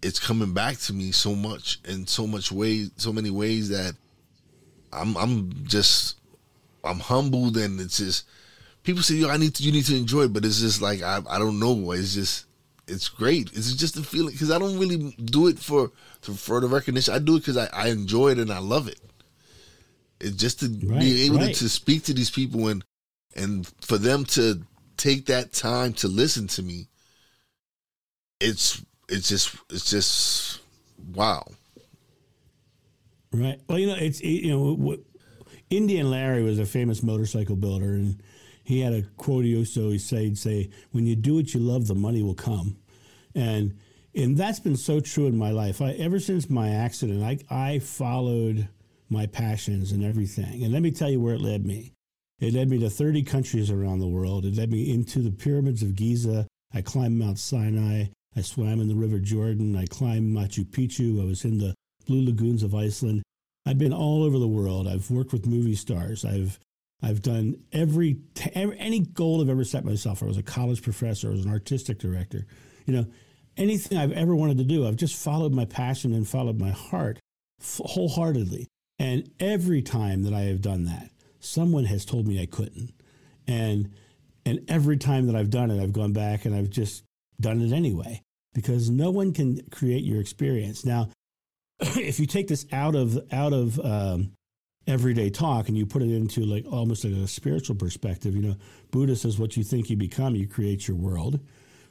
it's 0.00 0.20
coming 0.20 0.54
back 0.54 0.76
to 0.78 0.92
me 0.92 1.10
so 1.10 1.34
much 1.34 1.80
in 1.86 2.06
so 2.06 2.24
much 2.24 2.52
ways, 2.52 2.92
so 2.98 3.12
many 3.12 3.30
ways 3.30 3.68
that 3.70 3.94
I'm 4.92 5.16
I'm 5.16 5.66
just 5.66 6.18
I'm 6.84 7.00
humbled 7.00 7.56
and 7.56 7.80
it's 7.80 7.98
just 7.98 8.26
people 8.84 9.02
say 9.02 9.16
yo 9.16 9.28
I 9.28 9.36
need 9.36 9.54
to 9.56 9.62
you 9.62 9.72
need 9.72 9.86
to 9.86 9.96
enjoy 9.96 10.22
it, 10.22 10.32
but 10.32 10.44
it's 10.44 10.60
just 10.60 10.80
like 10.80 11.02
I 11.02 11.20
I 11.28 11.38
don't 11.38 11.58
know 11.58 11.90
it's 11.92 12.14
just 12.14 12.46
it's 12.86 13.08
great. 13.08 13.50
It's 13.54 13.74
just 13.74 13.96
a 13.96 14.02
feeling 14.02 14.32
because 14.32 14.50
I 14.50 14.58
don't 14.58 14.78
really 14.78 15.16
do 15.24 15.48
it 15.48 15.58
for 15.58 15.90
for 16.20 16.60
the 16.60 16.68
recognition. 16.68 17.14
I 17.14 17.18
do 17.18 17.36
it 17.36 17.40
because 17.40 17.56
I, 17.56 17.68
I 17.72 17.88
enjoy 17.88 18.30
it 18.30 18.38
and 18.38 18.52
I 18.52 18.58
love 18.58 18.88
it. 18.88 19.00
It's 20.20 20.36
just 20.36 20.60
to 20.60 20.66
right, 20.66 21.00
be 21.00 21.26
able 21.26 21.38
right. 21.38 21.54
to, 21.54 21.60
to 21.60 21.68
speak 21.68 22.04
to 22.04 22.14
these 22.14 22.30
people 22.30 22.68
and 22.68 22.84
and 23.34 23.66
for 23.80 23.98
them 23.98 24.24
to 24.24 24.62
take 24.96 25.26
that 25.26 25.52
time 25.52 25.92
to 25.92 26.08
listen 26.08 26.46
to 26.46 26.62
me 26.62 26.86
it's 28.40 28.84
it's 29.08 29.28
just 29.28 29.56
it's 29.70 29.90
just 29.90 30.60
wow 31.14 31.44
right 33.32 33.60
well 33.68 33.78
you 33.78 33.86
know 33.86 33.96
it's 33.96 34.22
you 34.22 34.50
know 34.50 34.96
indian 35.70 36.10
larry 36.10 36.42
was 36.42 36.58
a 36.58 36.66
famous 36.66 37.02
motorcycle 37.02 37.56
builder 37.56 37.94
and 37.94 38.22
he 38.64 38.80
had 38.80 38.92
a 38.92 39.02
quote 39.16 39.44
he 39.44 39.50
used 39.50 39.74
to 39.74 39.82
always 39.82 40.04
say 40.04 40.34
say 40.34 40.70
when 40.90 41.06
you 41.06 41.14
do 41.14 41.36
what 41.36 41.54
you 41.54 41.60
love 41.60 41.86
the 41.86 41.94
money 41.94 42.22
will 42.22 42.34
come 42.34 42.76
and 43.34 43.76
and 44.14 44.36
that's 44.36 44.60
been 44.60 44.76
so 44.76 45.00
true 45.00 45.26
in 45.26 45.36
my 45.36 45.50
life 45.50 45.80
I, 45.80 45.92
ever 45.92 46.18
since 46.18 46.50
my 46.50 46.70
accident 46.70 47.22
i 47.22 47.38
i 47.50 47.78
followed 47.78 48.68
my 49.08 49.26
passions 49.26 49.92
and 49.92 50.04
everything 50.04 50.64
and 50.64 50.72
let 50.72 50.82
me 50.82 50.90
tell 50.90 51.10
you 51.10 51.20
where 51.20 51.34
it 51.34 51.40
led 51.40 51.64
me 51.64 51.94
it 52.40 52.52
led 52.52 52.68
me 52.68 52.78
to 52.80 52.90
30 52.90 53.22
countries 53.22 53.70
around 53.70 54.00
the 54.00 54.08
world. 54.08 54.44
It 54.44 54.56
led 54.56 54.70
me 54.70 54.92
into 54.92 55.20
the 55.20 55.30
pyramids 55.30 55.82
of 55.82 55.94
Giza. 55.94 56.46
I 56.72 56.82
climbed 56.82 57.18
Mount 57.18 57.38
Sinai. 57.38 58.06
I 58.36 58.40
swam 58.40 58.80
in 58.80 58.88
the 58.88 58.94
River 58.94 59.18
Jordan. 59.18 59.76
I 59.76 59.86
climbed 59.86 60.36
Machu 60.36 60.64
Picchu. 60.64 61.22
I 61.22 61.24
was 61.24 61.44
in 61.44 61.58
the 61.58 61.74
Blue 62.06 62.24
Lagoons 62.24 62.62
of 62.62 62.74
Iceland. 62.74 63.22
I've 63.64 63.78
been 63.78 63.92
all 63.92 64.24
over 64.24 64.38
the 64.38 64.48
world. 64.48 64.88
I've 64.88 65.10
worked 65.10 65.32
with 65.32 65.46
movie 65.46 65.76
stars. 65.76 66.24
I've 66.24 66.58
I've 67.04 67.20
done 67.20 67.56
every, 67.72 68.16
every 68.54 68.78
any 68.78 69.00
goal 69.00 69.42
I've 69.42 69.50
ever 69.50 69.64
set 69.64 69.84
myself. 69.84 70.22
I 70.22 70.26
was 70.26 70.38
a 70.38 70.42
college 70.42 70.82
professor. 70.82 71.28
I 71.28 71.32
was 71.32 71.44
an 71.44 71.50
artistic 71.50 71.98
director. 71.98 72.46
You 72.86 72.94
know, 72.94 73.06
anything 73.58 73.98
I've 73.98 74.12
ever 74.12 74.34
wanted 74.34 74.56
to 74.58 74.64
do, 74.64 74.86
I've 74.86 74.96
just 74.96 75.14
followed 75.14 75.52
my 75.52 75.66
passion 75.66 76.14
and 76.14 76.26
followed 76.26 76.58
my 76.58 76.70
heart 76.70 77.18
wholeheartedly. 77.62 78.68
And 78.98 79.30
every 79.38 79.82
time 79.82 80.22
that 80.22 80.32
I 80.32 80.42
have 80.42 80.62
done 80.62 80.84
that, 80.84 81.10
someone 81.40 81.84
has 81.84 82.06
told 82.06 82.26
me 82.26 82.40
I 82.40 82.46
couldn't. 82.46 82.92
And 83.46 83.90
and 84.46 84.60
every 84.68 84.96
time 84.96 85.26
that 85.26 85.36
I've 85.36 85.50
done 85.50 85.70
it, 85.70 85.82
I've 85.82 85.92
gone 85.92 86.12
back 86.12 86.44
and 86.44 86.54
I've 86.54 86.70
just 86.70 87.02
done 87.40 87.60
it 87.60 87.72
anyway 87.72 88.22
because 88.54 88.88
no 88.88 89.10
one 89.10 89.32
can 89.32 89.60
create 89.70 90.04
your 90.04 90.20
experience. 90.20 90.84
Now, 90.84 91.10
if 91.80 92.18
you 92.20 92.26
take 92.26 92.48
this 92.48 92.66
out 92.72 92.94
of 92.94 93.18
out 93.30 93.52
of 93.52 93.78
um, 93.80 94.32
everyday 94.86 95.30
talk 95.30 95.68
and 95.68 95.76
you 95.76 95.86
put 95.86 96.02
it 96.02 96.10
into 96.10 96.44
like 96.44 96.64
almost 96.70 97.04
like 97.04 97.14
a 97.14 97.26
spiritual 97.26 97.76
perspective, 97.76 98.34
you 98.34 98.42
know, 98.42 98.56
Buddha 98.90 99.16
says, 99.16 99.38
"What 99.38 99.56
you 99.56 99.64
think 99.64 99.90
you 99.90 99.96
become, 99.96 100.34
you 100.34 100.46
create 100.46 100.86
your 100.86 100.96
world." 100.96 101.40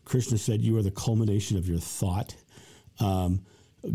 Krishna 0.06 0.38
said, 0.38 0.62
"You 0.62 0.78
are 0.78 0.84
the 0.84 0.92
culmination 0.92 1.58
of 1.58 1.68
your 1.68 1.80
thought." 1.80 2.36
Um, 3.00 3.42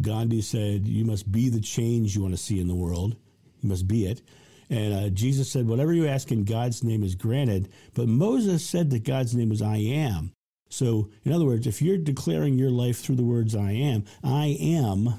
Gandhi 0.00 0.42
said, 0.42 0.86
"You 0.86 1.04
must 1.04 1.30
be 1.30 1.48
the 1.48 1.60
change 1.60 2.14
you 2.14 2.22
want 2.22 2.34
to 2.34 2.42
see 2.42 2.60
in 2.60 2.68
the 2.68 2.74
world. 2.74 3.16
You 3.60 3.68
must 3.68 3.86
be 3.86 4.06
it." 4.06 4.22
And 4.70 4.94
uh, 4.94 5.08
Jesus 5.10 5.50
said, 5.50 5.66
Whatever 5.66 5.92
you 5.92 6.06
ask 6.06 6.30
in 6.30 6.44
God's 6.44 6.84
name 6.84 7.02
is 7.02 7.14
granted. 7.14 7.70
But 7.94 8.08
Moses 8.08 8.64
said 8.64 8.90
that 8.90 9.04
God's 9.04 9.34
name 9.34 9.48
was 9.48 9.62
I 9.62 9.76
am. 9.76 10.32
So, 10.68 11.10
in 11.24 11.32
other 11.32 11.46
words, 11.46 11.66
if 11.66 11.80
you're 11.80 11.96
declaring 11.96 12.58
your 12.58 12.70
life 12.70 12.98
through 12.98 13.16
the 13.16 13.24
words 13.24 13.54
I 13.54 13.72
am, 13.72 14.04
I 14.22 14.58
am 14.60 15.14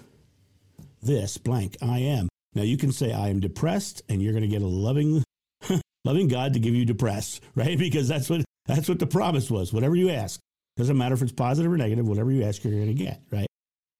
this 1.01 1.37
blank, 1.37 1.77
I 1.81 1.99
am. 1.99 2.28
Now, 2.53 2.63
you 2.63 2.77
can 2.77 2.91
say, 2.91 3.13
I 3.13 3.29
am 3.29 3.39
depressed, 3.39 4.01
and 4.09 4.21
you're 4.21 4.33
going 4.33 4.43
to 4.43 4.47
get 4.47 4.61
a 4.61 4.67
loving, 4.67 5.23
loving 6.05 6.27
God 6.27 6.53
to 6.53 6.59
give 6.59 6.73
you 6.75 6.85
depressed, 6.85 7.43
right? 7.55 7.77
Because 7.77 8.07
that's 8.07 8.29
what, 8.29 8.43
that's 8.65 8.89
what 8.89 8.99
the 8.99 9.07
promise 9.07 9.49
was. 9.51 9.73
Whatever 9.73 9.95
you 9.95 10.09
ask, 10.09 10.39
doesn't 10.77 10.97
matter 10.97 11.15
if 11.15 11.21
it's 11.21 11.31
positive 11.31 11.71
or 11.71 11.77
negative, 11.77 12.07
whatever 12.07 12.31
you 12.31 12.43
ask, 12.43 12.63
you're 12.63 12.73
going 12.73 12.87
to 12.87 12.93
get, 12.93 13.21
right? 13.31 13.47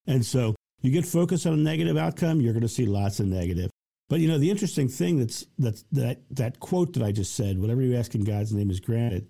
And 0.08 0.26
so 0.26 0.56
you 0.82 0.92
get 0.92 1.06
focused 1.06 1.46
on 1.46 1.54
a 1.54 1.58
negative 1.58 1.98
outcome, 1.98 2.42
you're 2.42 2.54
going 2.54 2.62
to 2.62 2.70
see 2.70 2.86
lots 2.86 3.20
of 3.20 3.28
negative. 3.28 3.70
But 4.10 4.22
you 4.22 4.28
know, 4.28 4.40
the 4.40 4.50
interesting 4.50 4.88
thing 4.88 5.20
that's 5.20 5.46
that's 5.60 5.84
that 5.92 6.22
that 6.32 6.60
quote 6.60 6.94
that 6.94 7.04
I 7.04 7.12
just 7.12 7.36
said, 7.36 7.60
whatever 7.60 7.82
you 7.82 7.96
ask 7.96 8.16
in 8.16 8.24
God's 8.24 8.52
name 8.52 8.72
is 8.72 8.80
granted. 8.80 9.28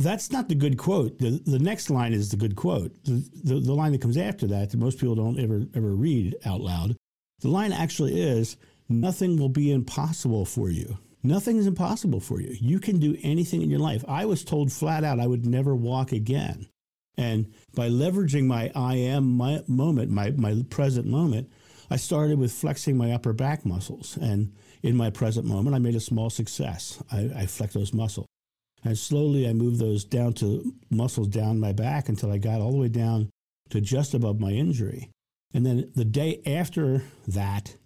That's 0.00 0.32
not 0.32 0.48
the 0.48 0.56
good 0.56 0.76
quote. 0.76 1.20
The, 1.20 1.40
the 1.46 1.60
next 1.60 1.88
line 1.88 2.12
is 2.12 2.30
the 2.30 2.36
good 2.36 2.56
quote. 2.56 2.92
The, 3.04 3.24
the, 3.44 3.60
the 3.60 3.72
line 3.72 3.92
that 3.92 4.00
comes 4.00 4.16
after 4.16 4.48
that, 4.48 4.70
that 4.70 4.76
most 4.76 4.98
people 4.98 5.14
don't 5.14 5.38
ever 5.38 5.64
ever 5.74 5.94
read 5.94 6.34
out 6.44 6.60
loud. 6.60 6.96
The 7.44 7.50
line 7.50 7.72
actually 7.72 8.18
is, 8.18 8.56
"Nothing 8.88 9.36
will 9.36 9.50
be 9.50 9.70
impossible 9.70 10.46
for 10.46 10.70
you." 10.70 10.96
Nothing 11.22 11.58
is 11.58 11.66
impossible 11.66 12.20
for 12.20 12.40
you. 12.40 12.56
You 12.58 12.78
can 12.78 12.98
do 12.98 13.18
anything 13.22 13.60
in 13.60 13.68
your 13.68 13.80
life. 13.80 14.02
I 14.08 14.24
was 14.24 14.44
told 14.44 14.72
flat 14.72 15.04
out 15.04 15.20
I 15.20 15.26
would 15.26 15.44
never 15.44 15.76
walk 15.76 16.10
again. 16.10 16.68
And 17.18 17.52
by 17.74 17.90
leveraging 17.90 18.46
my 18.46 18.72
I 18.74 18.94
am 18.94 19.36
my 19.36 19.62
moment, 19.66 20.10
my, 20.10 20.30
my 20.30 20.64
present 20.70 21.06
moment, 21.06 21.50
I 21.90 21.96
started 21.96 22.38
with 22.38 22.50
flexing 22.50 22.96
my 22.96 23.12
upper 23.12 23.34
back 23.34 23.66
muscles. 23.66 24.16
And 24.20 24.52
in 24.82 24.96
my 24.96 25.10
present 25.10 25.46
moment, 25.46 25.76
I 25.76 25.80
made 25.80 25.96
a 25.96 26.00
small 26.00 26.30
success. 26.30 27.02
I, 27.12 27.30
I 27.36 27.46
flexed 27.46 27.74
those 27.74 27.92
muscles. 27.92 28.26
And 28.82 28.96
slowly 28.96 29.46
I 29.46 29.52
moved 29.52 29.80
those 29.80 30.04
down 30.04 30.32
to 30.34 30.74
muscles 30.90 31.28
down 31.28 31.60
my 31.60 31.72
back 31.72 32.08
until 32.08 32.32
I 32.32 32.38
got 32.38 32.62
all 32.62 32.72
the 32.72 32.78
way 32.78 32.88
down 32.88 33.28
to 33.68 33.82
just 33.82 34.14
above 34.14 34.40
my 34.40 34.50
injury. 34.50 35.10
And 35.54 35.64
then 35.64 35.90
the 35.94 36.04
day 36.04 36.42
after 36.44 37.02
that, 37.28 37.76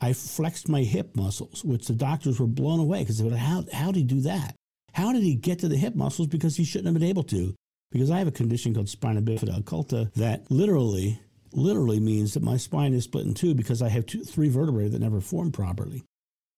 I 0.00 0.12
flexed 0.12 0.68
my 0.68 0.82
hip 0.82 1.14
muscles, 1.14 1.64
which 1.64 1.86
the 1.86 1.94
doctors 1.94 2.40
were 2.40 2.46
blown 2.46 2.80
away 2.80 3.00
because 3.00 3.18
they 3.18 3.28
were 3.28 3.36
how, 3.36 3.64
how 3.72 3.86
did 3.86 3.96
he 3.96 4.04
do 4.04 4.20
that? 4.22 4.54
How 4.92 5.12
did 5.12 5.22
he 5.22 5.34
get 5.34 5.58
to 5.58 5.68
the 5.68 5.76
hip 5.76 5.94
muscles? 5.94 6.28
Because 6.28 6.56
he 6.56 6.64
shouldn't 6.64 6.86
have 6.86 6.94
been 6.94 7.08
able 7.08 7.24
to. 7.24 7.54
Because 7.92 8.10
I 8.10 8.18
have 8.18 8.28
a 8.28 8.32
condition 8.32 8.72
called 8.72 8.88
spina 8.88 9.20
bifida 9.20 9.60
occulta 9.60 10.12
that 10.14 10.50
literally 10.50 11.20
literally 11.52 11.98
means 11.98 12.34
that 12.34 12.44
my 12.44 12.56
spine 12.56 12.94
is 12.94 13.04
split 13.04 13.26
in 13.26 13.34
two 13.34 13.54
because 13.54 13.82
I 13.82 13.88
have 13.88 14.06
two, 14.06 14.22
three 14.22 14.48
vertebrae 14.48 14.88
that 14.88 15.00
never 15.00 15.20
formed 15.20 15.52
properly. 15.52 16.04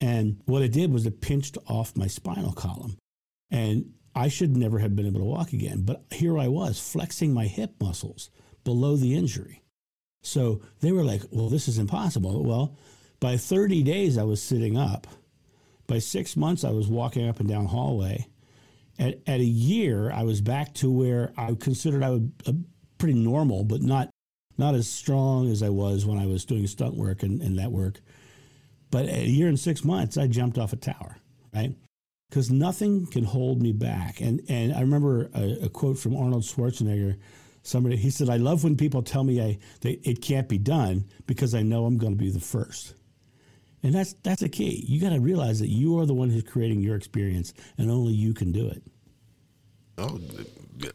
And 0.03 0.43
what 0.45 0.61
it 0.61 0.73
did 0.73 0.93
was 0.93 1.07
it 1.07 1.23
pinched 1.23 1.57
off 1.67 1.97
my 1.97 2.07
spinal 2.07 2.53
column. 2.53 2.99
And 3.51 3.95
I 4.15 4.29
should 4.29 4.55
never 4.55 4.81
have 4.81 4.95
been 4.95 5.07
able 5.07 5.21
to 5.21 5.27
walk 5.27 5.55
again. 5.55 5.83
But 5.83 6.05
here 6.11 6.39
I 6.39 6.49
was 6.49 6.79
flexing 6.79 7.33
my 7.33 7.47
hip 7.47 7.75
muscles 7.81 8.29
below 8.65 8.97
the 8.97 9.15
injury. 9.15 9.62
So 10.23 10.63
they 10.81 10.93
were 10.93 11.05
like, 11.05 11.23
well, 11.31 11.49
this 11.49 11.69
is 11.69 11.79
impossible. 11.79 12.45
Well, 12.45 12.77
by 13.21 13.37
30 13.37 13.83
days, 13.83 14.17
I 14.17 14.23
was 14.23 14.43
sitting 14.43 14.77
up. 14.77 15.07
By 15.87 15.99
six 15.99 16.37
months, 16.37 16.65
I 16.65 16.71
was 16.71 16.89
walking 16.89 17.29
up 17.29 17.41
and 17.41 17.49
down 17.49 17.67
hallway. 17.67 18.27
At, 18.99 19.21
at 19.27 19.41
a 19.41 19.45
year, 19.45 20.11
I 20.13 20.23
was 20.23 20.41
back 20.41 20.75
to 20.75 20.91
where 20.91 21.33
I 21.37 21.55
considered 21.55 22.03
I 22.03 22.11
was 22.11 22.23
uh, 22.47 22.53
pretty 22.99 23.19
normal, 23.19 23.65
but 23.65 23.83
not 23.83 24.11
not 24.59 24.75
as 24.75 24.89
strong 24.89 25.51
as 25.51 25.63
I 25.63 25.71
was 25.71 26.05
when 26.05 26.19
I 26.19 26.27
was 26.27 26.45
doing 26.45 26.67
stunt 26.67 26.95
work 26.95 27.23
and, 27.23 27.41
and 27.41 27.59
that 27.59 27.73
work. 27.73 28.01
But 28.91 29.07
at 29.07 29.19
a 29.19 29.29
year 29.29 29.49
and 29.49 29.59
six 29.59 29.83
months, 29.83 30.19
I 30.19 30.27
jumped 30.27 30.59
off 30.59 30.73
a 30.73 30.77
tower, 30.77 31.17
right? 31.55 31.75
Because 32.29 32.51
nothing 32.51 33.07
can 33.07 33.25
hold 33.25 33.63
me 33.63 33.73
back. 33.73 34.21
And 34.21 34.43
and 34.49 34.73
I 34.73 34.81
remember 34.81 35.31
a, 35.35 35.65
a, 35.65 35.69
quote 35.69 35.99
from 35.99 36.17
Arnold 36.17 36.45
Schwarzenegger. 36.45 37.19
Somebody 37.63 37.97
he 37.97 38.11
said, 38.11 38.29
"I 38.29 38.37
love 38.37 38.65
when 38.65 38.77
people 38.77 39.03
tell 39.03 39.25
me 39.25 39.41
I 39.41 39.59
they, 39.81 39.93
it 40.03 40.21
can't 40.21 40.49
be 40.49 40.59
done 40.59 41.05
because 41.27 41.55
I 41.55 41.63
know 41.63 41.85
I'm 41.85 41.99
going 41.99 42.13
to 42.13 42.19
be 42.19 42.31
the 42.31 42.41
first. 42.41 42.95
And 43.83 43.95
that's 43.95 44.15
that's 44.23 44.43
the 44.43 44.49
key. 44.49 44.85
You 44.87 45.01
got 45.01 45.11
to 45.11 45.21
realize 45.21 45.59
that 45.61 45.69
you 45.69 45.99
are 45.99 46.07
the 46.07 46.15
one 46.15 46.31
who's 46.31 46.45
creating 46.45 46.81
your 46.81 46.97
experience, 46.97 47.53
and 47.79 47.91
only 47.91 48.13
you 48.13 48.35
can 48.35 48.53
do 48.53 48.69
it. 48.69 48.83
Oh, 49.99 50.21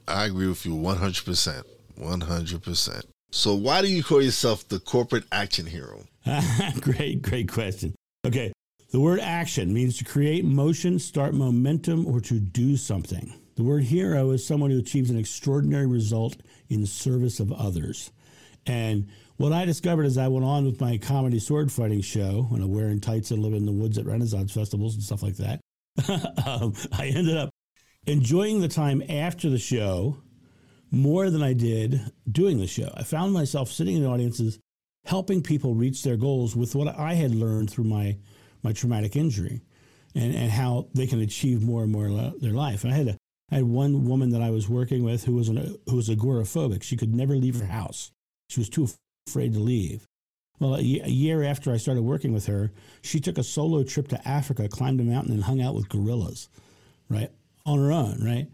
I 0.07 0.25
agree 0.25 0.47
with 0.47 0.65
you 0.65 0.75
100 0.75 1.25
percent, 1.25 1.65
100 1.95 2.63
percent. 2.63 3.05
So 3.31 3.55
why 3.55 3.81
do 3.81 3.87
you 3.87 4.03
call 4.03 4.21
yourself 4.21 4.67
the 4.67 4.79
corporate 4.79 5.25
action 5.31 5.65
hero? 5.65 6.05
great, 6.81 7.21
great 7.21 7.51
question. 7.51 7.93
Okay. 8.25 8.51
The 8.91 9.01
word 9.01 9.19
action 9.19 9.73
means 9.73 9.97
to 9.97 10.05
create 10.05 10.45
motion, 10.45 10.97
start 10.97 11.33
momentum, 11.33 12.07
or 12.07 12.21
to 12.21 12.39
do 12.39 12.77
something. 12.77 13.33
The 13.57 13.63
word 13.63 13.85
hero 13.85 14.29
is 14.29 14.45
someone 14.45 14.69
who 14.69 14.77
achieves 14.77 15.09
an 15.09 15.17
extraordinary 15.17 15.87
result 15.87 16.37
in 16.69 16.85
service 16.85 17.39
of 17.39 17.51
others. 17.51 18.11
And 18.67 19.07
what 19.37 19.51
I 19.51 19.65
discovered 19.65 20.05
as 20.05 20.15
I 20.19 20.27
went 20.27 20.45
on 20.45 20.65
with 20.65 20.79
my 20.79 20.99
comedy 20.99 21.39
sword 21.39 21.71
fighting 21.71 22.01
show, 22.01 22.47
I'm 22.51 22.71
wearing 22.71 23.01
tights 23.01 23.31
and 23.31 23.41
living 23.41 23.61
in 23.61 23.65
the 23.65 23.71
woods 23.71 23.97
at 23.97 24.05
Renaissance 24.05 24.53
festivals 24.53 24.93
and 24.93 25.03
stuff 25.03 25.23
like 25.23 25.37
that, 25.37 25.59
um, 26.45 26.75
I 26.91 27.07
ended 27.07 27.35
up 27.35 27.49
enjoying 28.05 28.61
the 28.61 28.67
time 28.67 29.01
after 29.09 29.49
the 29.49 29.57
show 29.57 30.17
more 30.91 31.31
than 31.31 31.41
I 31.41 31.53
did 31.53 31.99
doing 32.31 32.59
the 32.59 32.67
show. 32.67 32.91
I 32.93 33.01
found 33.01 33.33
myself 33.33 33.71
sitting 33.71 33.97
in 33.97 34.05
audiences 34.05 34.59
helping 35.05 35.41
people 35.41 35.73
reach 35.73 36.03
their 36.03 36.17
goals 36.17 36.55
with 36.55 36.75
what 36.75 36.95
I 36.95 37.15
had 37.15 37.33
learned 37.33 37.71
through 37.71 37.85
my, 37.85 38.17
my 38.61 38.71
traumatic 38.71 39.15
injury 39.15 39.63
and, 40.13 40.35
and 40.35 40.51
how 40.51 40.89
they 40.93 41.07
can 41.07 41.21
achieve 41.21 41.63
more 41.63 41.81
and 41.81 41.91
more 41.91 42.07
their 42.39 42.53
life. 42.53 42.83
And 42.83 42.93
I 42.93 42.97
had 42.97 43.07
a 43.07 43.17
I 43.51 43.55
had 43.55 43.65
one 43.65 44.05
woman 44.05 44.31
that 44.31 44.41
I 44.41 44.49
was 44.49 44.67
working 44.67 45.03
with 45.03 45.23
who 45.23 45.35
was 45.35 45.47
an, 45.49 45.77
who 45.87 45.95
was 45.95 46.09
agoraphobic. 46.09 46.83
She 46.83 46.97
could 46.97 47.15
never 47.15 47.35
leave 47.35 47.59
her 47.59 47.67
house. 47.67 48.11
She 48.49 48.59
was 48.59 48.69
too 48.69 48.89
afraid 49.27 49.53
to 49.53 49.59
leave. 49.59 50.05
Well, 50.59 50.75
a, 50.75 50.81
year 50.81 51.43
after 51.43 51.71
I 51.71 51.77
started 51.77 52.01
working 52.01 52.33
with 52.33 52.47
her, 52.47 52.71
she 53.01 53.19
took 53.19 53.37
a 53.37 53.43
solo 53.43 53.83
trip 53.83 54.07
to 54.09 54.27
Africa, 54.27 54.67
climbed 54.67 54.99
a 54.99 55.03
mountain, 55.03 55.33
and 55.33 55.43
hung 55.43 55.61
out 55.61 55.75
with 55.75 55.87
gorillas, 55.87 56.49
right, 57.09 57.29
on 57.65 57.77
her 57.77 57.91
own, 57.91 58.23
right. 58.23 58.47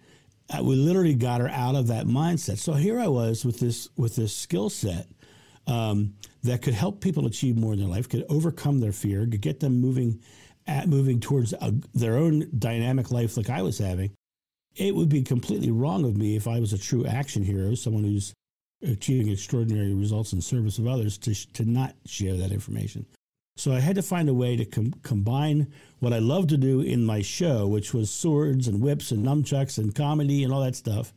Uh, 0.49 0.63
we 0.63 0.75
literally 0.75 1.15
got 1.15 1.39
her 1.39 1.47
out 1.49 1.75
of 1.75 1.87
that 1.87 2.05
mindset. 2.05 2.57
So 2.57 2.73
here 2.73 2.99
I 2.99 3.07
was 3.07 3.45
with 3.45 3.59
this 3.59 3.87
with 3.95 4.17
this 4.17 4.35
skill 4.35 4.69
set 4.69 5.07
um, 5.65 6.15
that 6.43 6.61
could 6.61 6.73
help 6.73 6.99
people 6.99 7.25
achieve 7.25 7.57
more 7.57 7.71
in 7.71 7.79
their 7.79 7.87
life, 7.87 8.09
could 8.09 8.25
overcome 8.27 8.81
their 8.81 8.91
fear, 8.91 9.25
could 9.25 9.41
get 9.41 9.61
them 9.61 9.79
moving 9.79 10.19
at 10.67 10.89
moving 10.89 11.21
towards 11.21 11.53
a, 11.53 11.73
their 11.93 12.17
own 12.17 12.49
dynamic 12.57 13.11
life 13.11 13.37
like 13.37 13.49
I 13.49 13.61
was 13.61 13.77
having 13.77 14.11
it 14.75 14.95
would 14.95 15.09
be 15.09 15.21
completely 15.21 15.71
wrong 15.71 16.05
of 16.05 16.17
me 16.17 16.35
if 16.35 16.47
I 16.47 16.59
was 16.59 16.73
a 16.73 16.77
true 16.77 17.05
action 17.05 17.43
hero, 17.43 17.75
someone 17.75 18.03
who's 18.03 18.33
achieving 18.81 19.29
extraordinary 19.29 19.93
results 19.93 20.33
in 20.33 20.41
service 20.41 20.77
of 20.77 20.87
others, 20.87 21.17
to, 21.19 21.33
to 21.53 21.63
not 21.63 21.95
share 22.05 22.35
that 22.35 22.51
information. 22.51 23.05
So 23.55 23.71
I 23.71 23.79
had 23.79 23.95
to 23.95 24.01
find 24.01 24.29
a 24.29 24.33
way 24.33 24.55
to 24.55 24.65
com- 24.65 24.93
combine 25.03 25.71
what 25.99 26.11
I 26.11 26.19
love 26.19 26.47
to 26.47 26.57
do 26.57 26.81
in 26.81 27.05
my 27.05 27.21
show, 27.21 27.67
which 27.67 27.93
was 27.93 28.09
swords 28.09 28.67
and 28.67 28.81
whips 28.81 29.11
and 29.11 29.25
nunchucks 29.25 29.77
and 29.77 29.93
comedy 29.93 30.43
and 30.43 30.51
all 30.51 30.61
that 30.61 30.75
stuff, 30.75 31.13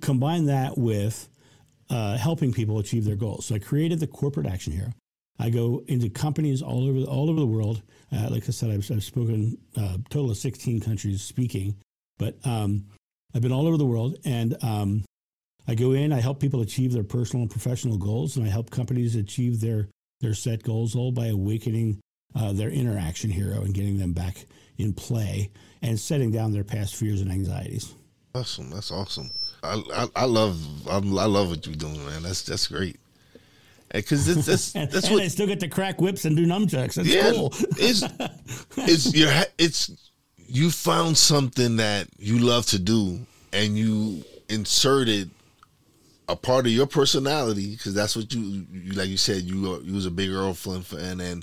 combine 0.00 0.46
that 0.46 0.76
with 0.76 1.28
uh, 1.88 2.16
helping 2.16 2.52
people 2.52 2.78
achieve 2.78 3.04
their 3.04 3.16
goals. 3.16 3.46
So 3.46 3.54
I 3.54 3.58
created 3.58 4.00
the 4.00 4.06
corporate 4.08 4.46
action 4.46 4.72
hero. 4.72 4.92
I 5.38 5.50
go 5.50 5.82
into 5.86 6.08
companies 6.10 6.62
all 6.62 6.88
over 6.88 7.00
all 7.10 7.30
over 7.30 7.40
the 7.40 7.46
world. 7.46 7.82
Uh, 8.12 8.28
like 8.30 8.44
I 8.48 8.52
said, 8.52 8.70
I've, 8.70 8.90
I've 8.90 9.02
spoken 9.02 9.56
a 9.76 9.80
uh, 9.80 9.96
total 10.10 10.30
of 10.30 10.36
16 10.36 10.80
countries 10.80 11.22
speaking 11.22 11.76
but 12.18 12.36
um, 12.44 12.86
I've 13.34 13.42
been 13.42 13.52
all 13.52 13.66
over 13.66 13.76
the 13.76 13.86
world, 13.86 14.16
and 14.24 14.56
um, 14.62 15.04
I 15.66 15.74
go 15.74 15.92
in. 15.92 16.12
I 16.12 16.20
help 16.20 16.40
people 16.40 16.60
achieve 16.60 16.92
their 16.92 17.04
personal 17.04 17.42
and 17.42 17.50
professional 17.50 17.98
goals, 17.98 18.36
and 18.36 18.46
I 18.46 18.50
help 18.50 18.70
companies 18.70 19.16
achieve 19.16 19.60
their 19.60 19.88
their 20.20 20.34
set 20.34 20.62
goals, 20.62 20.94
all 20.94 21.12
by 21.12 21.26
awakening 21.26 22.00
uh, 22.34 22.52
their 22.52 22.70
inner 22.70 22.98
action 22.98 23.30
hero 23.30 23.62
and 23.62 23.74
getting 23.74 23.98
them 23.98 24.12
back 24.12 24.46
in 24.78 24.92
play 24.92 25.50
and 25.82 25.98
setting 25.98 26.30
down 26.30 26.52
their 26.52 26.64
past 26.64 26.96
fears 26.96 27.20
and 27.20 27.30
anxieties. 27.30 27.94
Awesome. 28.34 28.70
That's 28.70 28.90
awesome. 28.90 29.30
I, 29.62 29.82
I, 29.94 30.08
I 30.16 30.24
love 30.24 30.88
I 30.88 30.98
love 30.98 31.50
what 31.50 31.66
you're 31.66 31.74
doing, 31.74 32.04
man. 32.06 32.22
That's 32.22 32.42
that's 32.42 32.66
great. 32.66 32.98
Because 33.92 34.26
that's 34.26 34.46
that's, 34.46 34.74
and, 34.74 34.90
that's 34.90 35.06
and 35.06 35.14
what 35.14 35.22
I 35.22 35.28
still 35.28 35.46
get 35.46 35.60
to 35.60 35.68
crack 35.68 36.00
whips 36.00 36.24
and 36.24 36.36
do 36.36 36.46
nunchucks. 36.46 36.94
That's 36.94 37.08
yeah, 37.08 37.30
cool. 37.30 37.52
it's 37.78 38.02
it's 38.76 39.14
your 39.14 39.30
it's 39.58 40.11
you 40.52 40.70
found 40.70 41.16
something 41.16 41.76
that 41.76 42.06
you 42.18 42.38
love 42.38 42.66
to 42.66 42.78
do 42.78 43.18
and 43.54 43.78
you 43.78 44.22
inserted 44.50 45.30
a 46.28 46.36
part 46.36 46.66
of 46.66 46.72
your 46.72 46.86
personality 46.86 47.70
because 47.70 47.94
that's 47.94 48.14
what 48.14 48.34
you, 48.34 48.66
you, 48.70 48.92
like 48.92 49.08
you 49.08 49.16
said 49.16 49.44
you 49.44 49.80
you 49.80 49.94
was 49.94 50.04
a 50.04 50.10
big 50.10 50.28
Errol 50.28 50.52
Flynn 50.52 50.82
fan 50.82 51.22
and 51.22 51.42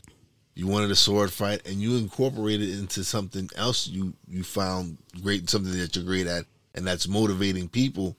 you 0.53 0.67
wanted 0.67 0.91
a 0.91 0.95
sword 0.95 1.31
fight 1.31 1.67
and 1.67 1.77
you 1.77 1.97
incorporated 1.97 2.69
it 2.69 2.77
into 2.77 3.03
something 3.03 3.49
else 3.55 3.87
you 3.87 4.13
you 4.27 4.43
found 4.43 4.99
great 5.23 5.49
something 5.49 5.75
that 5.75 5.95
you're 5.95 6.05
great 6.05 6.27
at 6.27 6.45
and 6.75 6.85
that's 6.85 7.07
motivating 7.07 7.67
people. 7.67 8.15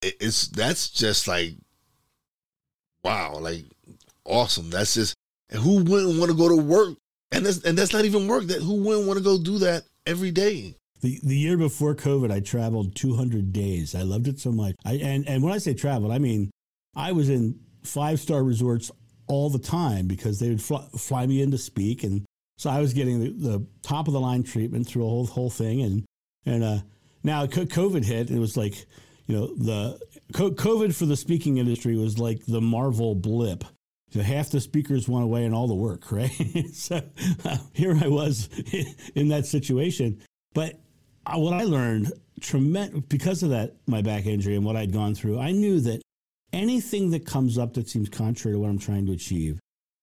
It's 0.00 0.48
that's 0.48 0.88
just 0.88 1.28
like 1.28 1.56
wow 3.04 3.36
like 3.36 3.66
awesome. 4.24 4.70
That's 4.70 4.94
just 4.94 5.14
and 5.50 5.60
who 5.60 5.84
wouldn't 5.84 6.18
want 6.18 6.30
to 6.30 6.36
go 6.36 6.48
to 6.48 6.56
work 6.56 6.96
and 7.32 7.44
that's 7.44 7.64
and 7.64 7.76
that's 7.76 7.92
not 7.92 8.04
even 8.04 8.26
work. 8.26 8.44
That 8.44 8.62
who 8.62 8.82
wouldn't 8.82 9.06
want 9.06 9.18
to 9.18 9.24
go 9.24 9.38
do 9.38 9.58
that 9.58 9.84
every 10.06 10.30
day? 10.30 10.74
The 11.00 11.20
the 11.22 11.36
year 11.36 11.56
before 11.56 11.94
COVID, 11.94 12.32
I 12.32 12.40
traveled 12.40 12.96
200 12.96 13.52
days. 13.52 13.94
I 13.94 14.02
loved 14.02 14.28
it 14.28 14.40
so 14.40 14.50
much. 14.50 14.74
I 14.84 14.94
and 14.94 15.28
and 15.28 15.42
when 15.42 15.52
I 15.52 15.58
say 15.58 15.74
traveled, 15.74 16.12
I 16.12 16.18
mean 16.18 16.50
I 16.96 17.12
was 17.12 17.28
in 17.28 17.58
five 17.84 18.20
star 18.20 18.42
resorts 18.42 18.90
all 19.26 19.50
the 19.50 19.58
time 19.58 20.06
because 20.06 20.38
they 20.38 20.48
would 20.48 20.62
fly, 20.62 20.86
fly 20.96 21.26
me 21.26 21.42
in 21.42 21.50
to 21.50 21.58
speak, 21.58 22.02
and 22.02 22.24
so 22.56 22.70
I 22.70 22.80
was 22.80 22.92
getting 22.92 23.20
the, 23.20 23.30
the, 23.30 23.66
top 23.82 24.08
of 24.08 24.14
the 24.14 24.20
line 24.20 24.42
treatment 24.42 24.86
through 24.86 25.04
a 25.04 25.08
whole 25.08 25.26
whole 25.26 25.50
thing. 25.50 25.82
And 25.82 26.04
and 26.44 26.64
uh, 26.64 26.78
now 27.22 27.46
COVID 27.46 28.04
hit, 28.04 28.30
it 28.30 28.38
was 28.38 28.56
like 28.56 28.74
you 29.26 29.36
know 29.36 29.54
the 29.54 30.00
COVID 30.32 30.94
for 30.94 31.06
the 31.06 31.16
speaking 31.16 31.58
industry 31.58 31.96
was 31.96 32.18
like 32.18 32.44
the 32.46 32.60
Marvel 32.60 33.14
blip 33.14 33.64
so 34.10 34.20
half 34.20 34.50
the 34.50 34.60
speakers 34.60 35.08
went 35.08 35.24
away 35.24 35.44
and 35.44 35.54
all 35.54 35.66
the 35.66 35.74
work, 35.74 36.10
right? 36.12 36.30
so 36.72 37.00
uh, 37.44 37.58
here 37.72 37.96
I 38.02 38.08
was 38.08 38.48
in 39.14 39.28
that 39.28 39.46
situation. 39.46 40.20
But 40.54 40.80
uh, 41.26 41.38
what 41.38 41.54
I 41.54 41.64
learned 41.64 42.12
tremendous 42.40 43.00
because 43.08 43.42
of 43.42 43.50
that 43.50 43.74
my 43.86 44.00
back 44.00 44.26
injury 44.26 44.54
and 44.54 44.64
what 44.64 44.76
I'd 44.76 44.92
gone 44.92 45.14
through, 45.14 45.38
I 45.38 45.52
knew 45.52 45.80
that 45.80 46.00
anything 46.52 47.10
that 47.10 47.26
comes 47.26 47.58
up 47.58 47.74
that 47.74 47.88
seems 47.88 48.08
contrary 48.08 48.56
to 48.56 48.60
what 48.60 48.70
I'm 48.70 48.78
trying 48.78 49.06
to 49.06 49.12
achieve 49.12 49.60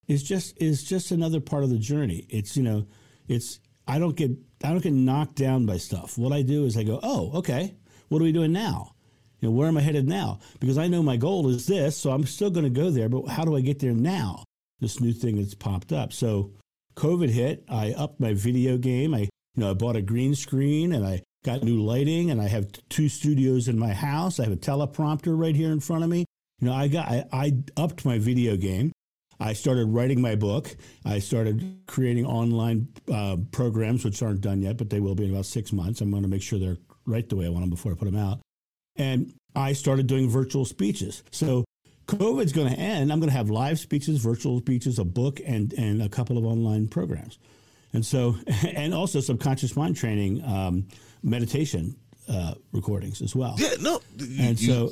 is 0.07 0.23
just 0.23 0.61
is 0.61 0.83
just 0.83 1.11
another 1.11 1.39
part 1.39 1.63
of 1.63 1.69
the 1.69 1.79
journey. 1.79 2.25
It's 2.29 2.55
you 2.55 2.63
know, 2.63 2.85
it's 3.27 3.59
I 3.87 3.99
don't 3.99 4.15
get 4.15 4.31
I 4.63 4.69
don't 4.69 4.83
get 4.83 4.93
knocked 4.93 5.35
down 5.35 5.65
by 5.65 5.77
stuff. 5.77 6.17
What 6.17 6.33
I 6.33 6.41
do 6.41 6.65
is 6.65 6.77
I 6.77 6.83
go, 6.83 6.99
oh, 7.01 7.31
okay, 7.39 7.75
what 8.09 8.21
are 8.21 8.25
we 8.25 8.31
doing 8.31 8.51
now? 8.51 8.94
You 9.39 9.49
know, 9.49 9.51
where 9.51 9.67
am 9.67 9.77
I 9.77 9.81
headed 9.81 10.07
now? 10.07 10.39
Because 10.59 10.77
I 10.77 10.87
know 10.87 11.03
my 11.03 11.17
goal 11.17 11.49
is 11.49 11.67
this, 11.67 11.97
so 11.97 12.11
I'm 12.11 12.25
still 12.25 12.49
going 12.49 12.63
to 12.63 12.69
go 12.69 12.89
there, 12.89 13.09
but 13.09 13.27
how 13.27 13.45
do 13.45 13.55
I 13.55 13.61
get 13.61 13.79
there 13.79 13.93
now? 13.93 14.43
This 14.79 14.99
new 14.99 15.13
thing 15.13 15.37
that's 15.37 15.53
popped 15.53 15.91
up. 15.91 16.13
So 16.13 16.51
COVID 16.95 17.29
hit, 17.29 17.63
I 17.69 17.91
upped 17.91 18.19
my 18.19 18.33
video 18.33 18.77
game. 18.77 19.13
I, 19.13 19.19
you 19.19 19.29
know, 19.55 19.71
I 19.71 19.73
bought 19.73 19.95
a 19.95 20.01
green 20.01 20.35
screen 20.35 20.91
and 20.93 21.05
I 21.05 21.23
got 21.45 21.63
new 21.63 21.81
lighting 21.81 22.31
and 22.31 22.41
I 22.41 22.47
have 22.47 22.67
two 22.89 23.07
studios 23.07 23.67
in 23.67 23.77
my 23.77 23.93
house. 23.93 24.39
I 24.39 24.43
have 24.43 24.53
a 24.53 24.57
teleprompter 24.57 25.37
right 25.39 25.55
here 25.55 25.71
in 25.71 25.79
front 25.79 26.03
of 26.03 26.09
me. 26.09 26.25
You 26.59 26.67
know, 26.67 26.73
I 26.73 26.87
got 26.87 27.07
I, 27.07 27.25
I 27.31 27.53
upped 27.77 28.05
my 28.05 28.17
video 28.17 28.57
game. 28.57 28.91
I 29.39 29.53
started 29.53 29.87
writing 29.87 30.21
my 30.21 30.35
book. 30.35 30.75
I 31.03 31.19
started 31.19 31.81
creating 31.87 32.25
online 32.25 32.87
uh, 33.13 33.37
programs, 33.51 34.05
which 34.05 34.23
aren't 34.23 34.41
done 34.41 34.61
yet, 34.61 34.77
but 34.77 34.89
they 34.89 35.01
will 35.01 35.15
be 35.15 35.25
in 35.25 35.31
about 35.31 35.45
six 35.45 35.73
months. 35.73 35.99
I'm 36.01 36.09
going 36.09 36.23
to 36.23 36.29
make 36.29 36.41
sure 36.41 36.57
they're 36.57 36.77
right 37.05 37.27
the 37.27 37.35
way 37.35 37.45
I 37.45 37.49
want 37.49 37.63
them 37.63 37.69
before 37.69 37.91
I 37.91 37.95
put 37.95 38.05
them 38.05 38.17
out. 38.17 38.39
And 38.95 39.33
I 39.55 39.73
started 39.73 40.07
doing 40.07 40.29
virtual 40.29 40.65
speeches. 40.65 41.23
So 41.31 41.65
COVID's 42.07 42.53
going 42.53 42.73
to 42.73 42.79
end. 42.79 43.11
I'm 43.11 43.19
going 43.19 43.29
to 43.29 43.35
have 43.35 43.49
live 43.49 43.79
speeches, 43.79 44.19
virtual 44.19 44.59
speeches, 44.59 44.99
a 44.99 45.05
book, 45.05 45.39
and, 45.45 45.73
and 45.73 46.01
a 46.01 46.09
couple 46.09 46.37
of 46.37 46.45
online 46.45 46.87
programs. 46.87 47.39
And 47.93 48.05
so, 48.05 48.35
and 48.75 48.93
also 48.93 49.19
subconscious 49.19 49.75
mind 49.75 49.95
training, 49.95 50.43
um, 50.43 50.87
meditation 51.23 51.95
uh, 52.29 52.55
recordings 52.71 53.21
as 53.21 53.35
well. 53.35 53.55
Yeah, 53.57 53.75
no. 53.79 54.01
You, 54.17 54.43
and 54.43 54.59
so, 54.59 54.91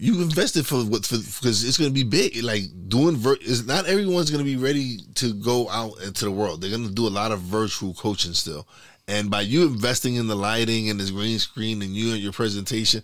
you 0.00 0.22
invested 0.22 0.66
for 0.66 0.78
what 0.78 1.04
for 1.04 1.16
because 1.16 1.62
it's 1.62 1.76
going 1.76 1.90
to 1.90 1.94
be 1.94 2.04
big. 2.04 2.42
Like 2.42 2.62
doing 2.88 3.16
vir- 3.16 3.36
is 3.42 3.66
not 3.66 3.86
everyone's 3.86 4.30
going 4.30 4.44
to 4.44 4.50
be 4.50 4.56
ready 4.56 4.98
to 5.16 5.34
go 5.34 5.68
out 5.68 6.00
into 6.02 6.24
the 6.24 6.30
world. 6.30 6.60
They're 6.60 6.70
going 6.70 6.88
to 6.88 6.94
do 6.94 7.06
a 7.06 7.10
lot 7.10 7.32
of 7.32 7.40
virtual 7.40 7.92
coaching 7.92 8.32
still, 8.32 8.66
and 9.10 9.28
by 9.28 9.40
you 9.40 9.66
investing 9.66 10.14
in 10.14 10.28
the 10.28 10.36
lighting 10.36 10.88
and 10.88 11.00
this 11.00 11.10
green 11.10 11.38
screen 11.40 11.82
and 11.82 11.90
you 11.90 12.12
and 12.12 12.20
your 12.20 12.32
presentation, 12.32 13.02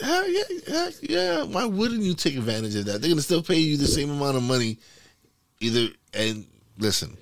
hell 0.00 0.28
yeah, 0.28 0.42
heck 0.68 0.94
yeah. 1.02 1.42
Why 1.42 1.64
wouldn't 1.64 2.02
you 2.02 2.14
take 2.14 2.36
advantage 2.36 2.76
of 2.76 2.84
that? 2.84 3.00
They're 3.00 3.10
gonna 3.10 3.22
still 3.22 3.42
pay 3.42 3.58
you 3.58 3.76
the 3.76 3.88
same 3.88 4.08
amount 4.08 4.36
of 4.36 4.44
money, 4.44 4.78
either. 5.60 5.88
And 6.14 6.46
listen, 6.78 7.16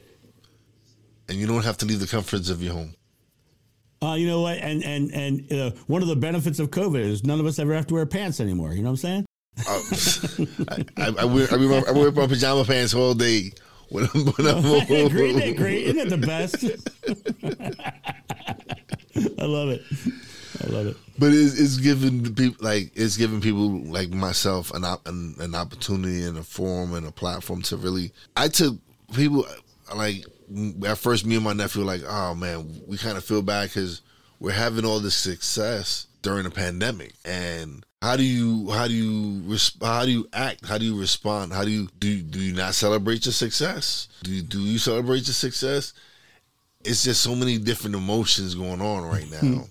and 1.29 1.39
you 1.39 1.47
don't 1.47 1.65
have 1.65 1.79
to 1.79 1.87
leave 1.87 2.01
the 2.01 2.07
comforts 2.07 2.51
of 2.51 2.63
your 2.63 2.75
home. 2.75 2.95
Uh, 4.03 4.15
you 4.15 4.27
know 4.27 4.43
what? 4.43 4.59
And 4.59 4.85
and 4.85 5.11
and 5.13 5.53
uh, 5.53 5.71
one 5.87 6.03
of 6.03 6.09
the 6.09 6.17
benefits 6.17 6.59
of 6.59 6.71
COVID 6.71 7.01
is 7.01 7.25
none 7.25 7.41
of 7.41 7.47
us 7.47 7.59
ever 7.59 7.73
have 7.73 7.87
to 7.87 7.95
wear 7.95 8.05
pants 8.05 8.41
anymore. 8.41 8.75
You 8.75 8.83
know 8.83 8.91
what 8.91 9.05
I'm 9.05 9.25
saying? 9.25 9.27
Uh, 9.67 9.83
I, 10.99 11.03
I, 11.03 11.23
I, 11.23 11.25
wear, 11.25 11.49
I, 11.51 11.57
wear, 11.57 11.89
I 11.89 11.93
wear 11.93 12.13
my 12.13 12.27
pajama 12.27 12.65
pants 12.65 12.95
all 12.95 13.15
day 13.15 13.53
when 13.91 14.09
I'm, 14.15 14.27
when 14.27 14.47
I'm 14.47 14.65
isn't 14.65 15.43
it 15.43 15.57
great? 15.57 15.89
Isn't 15.89 15.99
it 15.99 16.11
the 16.11 16.19
best? 16.19 16.65
I 19.39 19.45
love 19.45 19.71
it. 19.71 19.83
I 20.63 20.67
love 20.67 20.87
it. 20.87 20.97
But 21.19 21.33
it's, 21.33 21.59
it's 21.59 21.77
giving 21.77 22.35
people 22.35 22.65
like 22.65 22.93
it's 22.95 23.17
giving 23.17 23.41
people 23.41 23.83
like 23.85 24.11
myself 24.11 24.73
an, 24.73 24.85
an 24.85 25.35
an 25.39 25.55
opportunity 25.55 26.23
and 26.23 26.39
a 26.39 26.43
forum 26.43 26.95
and 26.95 27.07
a 27.07 27.13
platform 27.13 27.63
to 27.63 27.77
really. 27.77 28.13
I 28.37 28.49
took 28.49 28.77
people 29.13 29.47
like 29.95 30.25
at 30.87 30.99
first, 30.99 31.27
me 31.27 31.37
and 31.37 31.45
my 31.45 31.53
nephew 31.53 31.83
were 31.83 31.87
like, 31.87 32.03
oh 32.07 32.35
man, 32.35 32.83
we 32.87 32.97
kind 32.97 33.17
of 33.17 33.25
feel 33.25 33.43
bad 33.43 33.69
because 33.69 34.03
we're 34.39 34.53
having 34.53 34.85
all 34.85 35.01
this 35.01 35.17
success 35.17 36.07
during 36.23 36.47
a 36.47 36.51
pandemic, 36.51 37.15
and 37.25 37.85
how 38.03 38.17
do 38.17 38.23
you 38.23 38.71
how 38.71 38.89
do 38.89 38.95
you 38.95 39.43
resp- 39.43 39.85
how 39.85 40.05
do 40.07 40.11
you 40.11 40.27
act? 40.33 40.67
How 40.67 40.79
do 40.79 40.85
you 40.87 40.99
respond? 40.99 41.53
How 41.53 41.65
do 41.65 41.71
you 41.71 41.89
do? 41.99 42.23
Do 42.23 42.41
you 42.41 42.55
not 42.55 42.75
celebrate 42.75 43.27
your 43.27 43.33
success? 43.33 44.09
Do 44.23 44.31
you, 44.31 44.43
do 44.43 44.61
you 44.61 44.79
celebrate 44.79 45.27
your 45.27 45.35
success? 45.35 45.93
It's 46.83 47.05
just 47.05 47.21
so 47.21 47.35
many 47.35 47.59
different 47.59 47.95
emotions 47.95 48.55
going 48.55 48.81
on 48.81 49.05
right 49.05 49.31
now. 49.31 49.65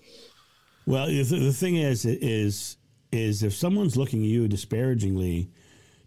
Well, 0.86 1.08
the, 1.08 1.24
the 1.24 1.54
thing 1.54 1.78
is, 1.78 2.06
is 2.06 2.78
is 3.12 3.42
if 3.42 3.56
someone's 3.56 3.98
looking 3.98 4.22
at 4.22 4.28
you 4.30 4.48
disparagingly 4.48 5.50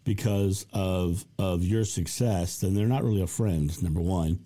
because 0.05 0.65
of 0.73 1.25
of 1.41 1.65
your 1.65 1.85
success, 1.85 2.61
then 2.61 2.75
they're 2.75 2.87
not 2.87 3.03
really 3.03 3.23
a 3.23 3.27
friend. 3.27 3.83
Number 3.83 4.01
one. 4.01 4.45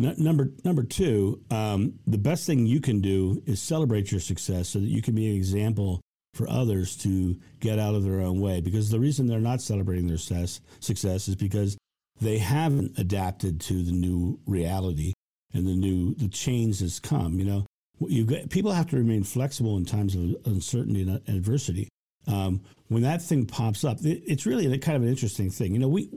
N- 0.00 0.14
number 0.18 0.52
number 0.64 0.84
two, 0.84 1.40
um, 1.50 1.94
the 2.06 2.18
best 2.18 2.46
thing 2.46 2.64
you 2.64 2.80
can 2.80 3.00
do 3.00 3.42
is 3.46 3.60
celebrate 3.60 4.12
your 4.12 4.20
success 4.20 4.68
so 4.68 4.78
that 4.78 4.86
you 4.86 5.02
can 5.02 5.16
be 5.16 5.28
an 5.28 5.34
example 5.34 6.00
for 6.34 6.48
others 6.48 6.96
to 6.96 7.36
get 7.60 7.78
out 7.78 7.94
of 7.94 8.04
their 8.04 8.20
own 8.20 8.40
way. 8.40 8.60
Because 8.60 8.90
the 8.90 9.00
reason 9.00 9.26
they're 9.26 9.40
not 9.40 9.60
celebrating 9.60 10.06
their 10.06 10.18
success, 10.18 10.60
success 10.80 11.28
is 11.28 11.36
because 11.36 11.76
they 12.20 12.38
haven't 12.38 12.98
adapted 12.98 13.60
to 13.62 13.82
the 13.82 13.92
new 13.92 14.38
reality 14.46 15.12
and 15.52 15.66
the 15.66 15.74
new 15.74 16.14
the 16.14 16.28
change 16.28 16.80
has 16.80 17.00
come. 17.00 17.38
You 17.38 17.44
know, 17.44 17.66
you 18.00 18.26
people 18.48 18.72
have 18.72 18.88
to 18.88 18.96
remain 18.96 19.24
flexible 19.24 19.76
in 19.76 19.84
times 19.84 20.14
of 20.14 20.36
uncertainty 20.44 21.02
and 21.02 21.20
adversity. 21.28 21.88
Um, 22.26 22.60
when 22.88 23.02
that 23.02 23.22
thing 23.22 23.46
pops 23.46 23.84
up, 23.84 23.98
it, 24.02 24.22
it's 24.26 24.46
really 24.46 24.66
kind 24.78 24.96
of 24.96 25.02
an 25.02 25.08
interesting 25.08 25.50
thing. 25.50 25.72
You 25.72 25.78
know, 25.78 25.88
we 25.88 26.10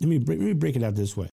let 0.00 0.08
me 0.08 0.18
let 0.18 0.38
me 0.38 0.52
break 0.52 0.76
it 0.76 0.82
out 0.82 0.94
this 0.94 1.16
way. 1.16 1.28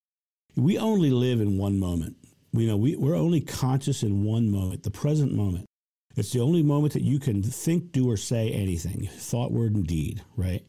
We 0.55 0.77
only 0.77 1.11
live 1.11 1.39
in 1.39 1.57
one 1.57 1.79
moment. 1.79 2.17
You 2.51 2.67
know 2.67 2.77
we, 2.77 2.95
we're 2.95 3.15
only 3.15 3.41
conscious 3.41 4.03
in 4.03 4.23
one 4.23 4.51
moment, 4.51 4.83
the 4.83 4.91
present 4.91 5.33
moment. 5.33 5.65
It's 6.15 6.31
the 6.31 6.41
only 6.41 6.63
moment 6.63 6.93
that 6.93 7.03
you 7.03 7.19
can 7.19 7.43
think, 7.43 7.91
do, 7.91 8.09
or 8.09 8.17
say 8.17 8.51
anything, 8.51 9.07
thought, 9.11 9.51
word, 9.51 9.75
and 9.75 9.85
deed, 9.85 10.21
right? 10.35 10.65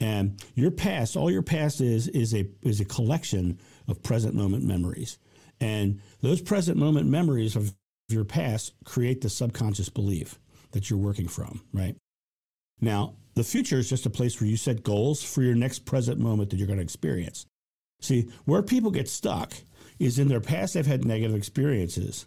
And 0.00 0.42
your 0.54 0.70
past, 0.70 1.16
all 1.16 1.30
your 1.30 1.42
past 1.42 1.80
is 1.80 2.08
is 2.08 2.34
a 2.34 2.46
is 2.62 2.80
a 2.80 2.84
collection 2.84 3.58
of 3.88 4.02
present 4.02 4.34
moment 4.34 4.64
memories. 4.64 5.18
And 5.60 6.00
those 6.20 6.40
present 6.40 6.78
moment 6.78 7.08
memories 7.08 7.56
of 7.56 7.74
your 8.08 8.24
past 8.24 8.72
create 8.84 9.20
the 9.20 9.28
subconscious 9.28 9.88
belief 9.88 10.38
that 10.72 10.88
you're 10.88 10.98
working 10.98 11.28
from, 11.28 11.62
right? 11.72 11.96
Now, 12.80 13.14
the 13.34 13.44
future 13.44 13.78
is 13.78 13.88
just 13.88 14.06
a 14.06 14.10
place 14.10 14.40
where 14.40 14.48
you 14.48 14.56
set 14.56 14.82
goals 14.82 15.22
for 15.22 15.42
your 15.42 15.54
next 15.54 15.84
present 15.84 16.18
moment 16.18 16.50
that 16.50 16.56
you're 16.56 16.66
going 16.66 16.78
to 16.78 16.84
experience. 16.84 17.46
See, 18.00 18.30
where 18.44 18.62
people 18.62 18.90
get 18.90 19.08
stuck 19.08 19.52
is 19.98 20.18
in 20.18 20.28
their 20.28 20.40
past 20.40 20.74
they've 20.74 20.86
had 20.86 21.04
negative 21.04 21.36
experiences. 21.36 22.24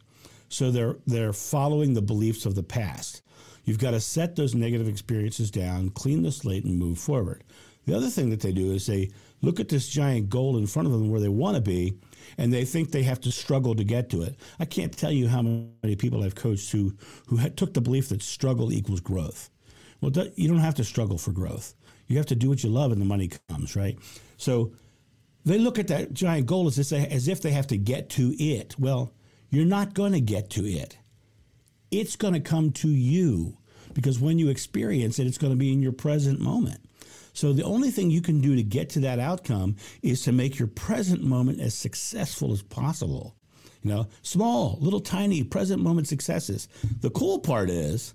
So 0.51 0.69
they're 0.69 0.97
they're 1.07 1.33
following 1.33 1.93
the 1.93 2.01
beliefs 2.01 2.45
of 2.45 2.55
the 2.55 2.63
past. 2.63 3.21
You've 3.63 3.79
got 3.79 3.91
to 3.91 3.99
set 3.99 4.35
those 4.35 4.53
negative 4.53 4.87
experiences 4.87 5.49
down, 5.49 5.91
clean 5.91 6.23
the 6.23 6.31
slate 6.31 6.65
and 6.65 6.77
move 6.77 6.99
forward. 6.99 7.43
The 7.85 7.95
other 7.95 8.09
thing 8.09 8.29
that 8.31 8.41
they 8.41 8.51
do 8.51 8.71
is 8.71 8.85
they 8.85 9.11
look 9.41 9.59
at 9.59 9.69
this 9.69 9.87
giant 9.87 10.29
goal 10.29 10.57
in 10.57 10.67
front 10.67 10.87
of 10.87 10.91
them 10.91 11.09
where 11.09 11.21
they 11.21 11.29
want 11.29 11.55
to 11.55 11.61
be 11.61 11.93
and 12.37 12.51
they 12.51 12.65
think 12.65 12.91
they 12.91 13.03
have 13.03 13.21
to 13.21 13.31
struggle 13.31 13.75
to 13.75 13.83
get 13.83 14.09
to 14.09 14.21
it. 14.23 14.35
I 14.59 14.65
can't 14.65 14.95
tell 14.95 15.11
you 15.11 15.27
how 15.27 15.41
many 15.41 15.95
people 15.95 16.23
I've 16.23 16.35
coached 16.35 16.71
who 16.71 16.95
who 17.27 17.37
had, 17.37 17.55
took 17.55 17.73
the 17.73 17.81
belief 17.81 18.09
that 18.09 18.21
struggle 18.21 18.73
equals 18.73 18.99
growth. 18.99 19.49
Well, 20.01 20.11
you 20.35 20.49
don't 20.49 20.59
have 20.59 20.75
to 20.75 20.83
struggle 20.83 21.17
for 21.17 21.31
growth. 21.31 21.75
You 22.07 22.17
have 22.17 22.25
to 22.27 22.35
do 22.35 22.49
what 22.49 22.63
you 22.63 22.69
love, 22.69 22.91
and 22.91 22.99
the 22.99 23.05
money 23.05 23.29
comes, 23.47 23.75
right? 23.75 23.97
So 24.37 24.73
they 25.45 25.59
look 25.59 25.79
at 25.79 25.87
that 25.87 26.13
giant 26.13 26.47
goal 26.47 26.67
as 26.67 26.77
if, 26.77 26.91
as 26.91 27.27
if 27.27 27.41
they 27.41 27.51
have 27.51 27.67
to 27.67 27.77
get 27.77 28.09
to 28.11 28.35
it. 28.37 28.75
Well, 28.77 29.13
you're 29.51 29.65
not 29.65 29.93
going 29.93 30.13
to 30.13 30.21
get 30.21 30.49
to 30.51 30.65
it. 30.65 30.97
It's 31.91 32.15
going 32.15 32.33
to 32.33 32.39
come 32.39 32.71
to 32.71 32.87
you 32.87 33.57
because 33.93 34.19
when 34.19 34.39
you 34.39 34.49
experience 34.49 35.19
it, 35.19 35.27
it's 35.27 35.37
going 35.37 35.51
to 35.51 35.57
be 35.57 35.73
in 35.73 35.81
your 35.81 35.91
present 35.91 36.39
moment. 36.39 36.79
So 37.33 37.53
the 37.53 37.63
only 37.63 37.91
thing 37.91 38.09
you 38.09 38.21
can 38.21 38.41
do 38.41 38.55
to 38.55 38.63
get 38.63 38.89
to 38.91 39.01
that 39.01 39.19
outcome 39.19 39.75
is 40.01 40.23
to 40.23 40.31
make 40.31 40.57
your 40.57 40.67
present 40.67 41.23
moment 41.23 41.59
as 41.59 41.73
successful 41.73 42.51
as 42.53 42.61
possible. 42.61 43.35
You 43.83 43.91
know, 43.91 44.07
small, 44.21 44.77
little 44.79 44.99
tiny 44.99 45.43
present 45.43 45.81
moment 45.81 46.07
successes. 46.07 46.67
The 47.01 47.09
cool 47.09 47.39
part 47.39 47.69
is 47.69 48.13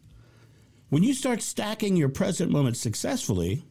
when 0.89 1.03
you 1.03 1.13
start 1.13 1.43
stacking 1.43 1.97
your 1.97 2.09
present 2.09 2.51
moment 2.51 2.77
successfully, 2.77 3.63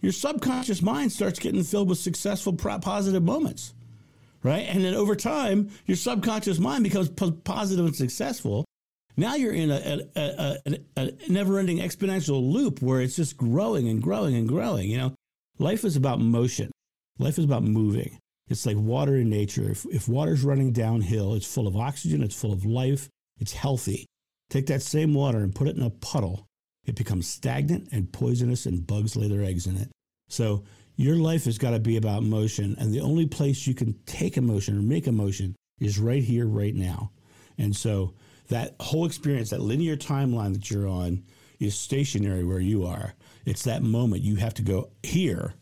your 0.00 0.12
subconscious 0.12 0.82
mind 0.82 1.12
starts 1.12 1.38
getting 1.38 1.62
filled 1.62 1.88
with 1.88 1.98
successful 1.98 2.52
positive 2.54 3.22
moments. 3.22 3.74
Right? 4.44 4.66
And 4.68 4.84
then 4.84 4.94
over 4.94 5.16
time, 5.16 5.70
your 5.86 5.96
subconscious 5.96 6.60
mind 6.60 6.84
becomes 6.84 7.08
positive 7.08 7.84
and 7.84 7.96
successful 7.96 8.64
now 9.16 9.36
you're 9.36 9.52
in 9.52 9.70
a, 9.70 10.00
a, 10.16 10.58
a, 10.66 10.78
a 10.96 11.12
never-ending 11.28 11.78
exponential 11.78 12.52
loop 12.52 12.82
where 12.82 13.00
it's 13.00 13.16
just 13.16 13.36
growing 13.36 13.88
and 13.88 14.02
growing 14.02 14.34
and 14.34 14.48
growing. 14.48 14.90
You 14.90 14.98
know, 14.98 15.14
life 15.58 15.84
is 15.84 15.96
about 15.96 16.20
motion. 16.20 16.70
Life 17.18 17.38
is 17.38 17.44
about 17.44 17.62
moving. 17.62 18.18
It's 18.48 18.66
like 18.66 18.76
water 18.76 19.16
in 19.16 19.30
nature. 19.30 19.70
If, 19.70 19.86
if 19.86 20.08
water's 20.08 20.42
running 20.42 20.72
downhill, 20.72 21.34
it's 21.34 21.52
full 21.52 21.68
of 21.68 21.76
oxygen, 21.76 22.22
it's 22.22 22.38
full 22.38 22.52
of 22.52 22.64
life, 22.64 23.08
it's 23.38 23.52
healthy. 23.52 24.06
Take 24.50 24.66
that 24.66 24.82
same 24.82 25.14
water 25.14 25.38
and 25.38 25.54
put 25.54 25.68
it 25.68 25.76
in 25.76 25.82
a 25.82 25.90
puddle. 25.90 26.46
It 26.84 26.96
becomes 26.96 27.26
stagnant 27.26 27.88
and 27.92 28.12
poisonous, 28.12 28.66
and 28.66 28.86
bugs 28.86 29.16
lay 29.16 29.28
their 29.28 29.42
eggs 29.42 29.66
in 29.66 29.76
it. 29.76 29.90
So 30.28 30.64
your 30.96 31.16
life 31.16 31.44
has 31.44 31.58
got 31.58 31.70
to 31.70 31.80
be 31.80 31.96
about 31.96 32.22
motion, 32.22 32.76
and 32.78 32.92
the 32.92 33.00
only 33.00 33.26
place 33.26 33.66
you 33.66 33.74
can 33.74 33.94
take 34.06 34.36
emotion 34.36 34.78
or 34.78 34.82
make 34.82 35.06
emotion 35.06 35.56
is 35.80 35.98
right 35.98 36.22
here, 36.22 36.46
right 36.46 36.74
now. 36.74 37.10
And 37.58 37.74
so 37.74 38.14
that 38.48 38.76
whole 38.80 39.06
experience, 39.06 39.50
that 39.50 39.60
linear 39.60 39.96
timeline 39.96 40.52
that 40.52 40.70
you're 40.70 40.88
on, 40.88 41.24
is 41.60 41.78
stationary 41.78 42.44
where 42.44 42.60
you 42.60 42.84
are. 42.86 43.14
It's 43.44 43.64
that 43.64 43.82
moment 43.82 44.22
you 44.22 44.36
have 44.36 44.54
to 44.54 44.62
go 44.62 44.90
here. 45.02 45.54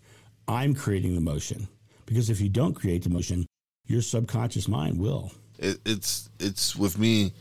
I'm 0.49 0.75
creating 0.75 1.15
the 1.15 1.21
motion 1.21 1.69
because 2.07 2.31
if 2.31 2.41
you 2.41 2.49
don't 2.49 2.75
create 2.75 3.05
the 3.05 3.11
motion, 3.11 3.47
your 3.87 4.03
subconscious 4.03 4.69
mind 4.69 4.99
will. 4.99 5.33
It, 5.59 5.79
it's 5.85 6.29
it's 6.39 6.75
with 6.77 6.99
me. 6.99 7.33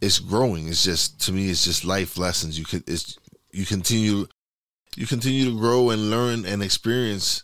It's 0.00 0.18
growing. 0.18 0.68
It's 0.68 0.84
just 0.84 1.20
to 1.22 1.32
me. 1.32 1.50
It's 1.50 1.64
just 1.64 1.84
life 1.84 2.16
lessons. 2.16 2.58
You 2.58 2.64
could. 2.64 2.88
It's 2.88 3.18
you 3.52 3.66
continue. 3.66 4.26
You 4.96 5.06
continue 5.06 5.46
to 5.46 5.58
grow 5.58 5.90
and 5.90 6.10
learn 6.10 6.44
and 6.44 6.62
experience. 6.62 7.42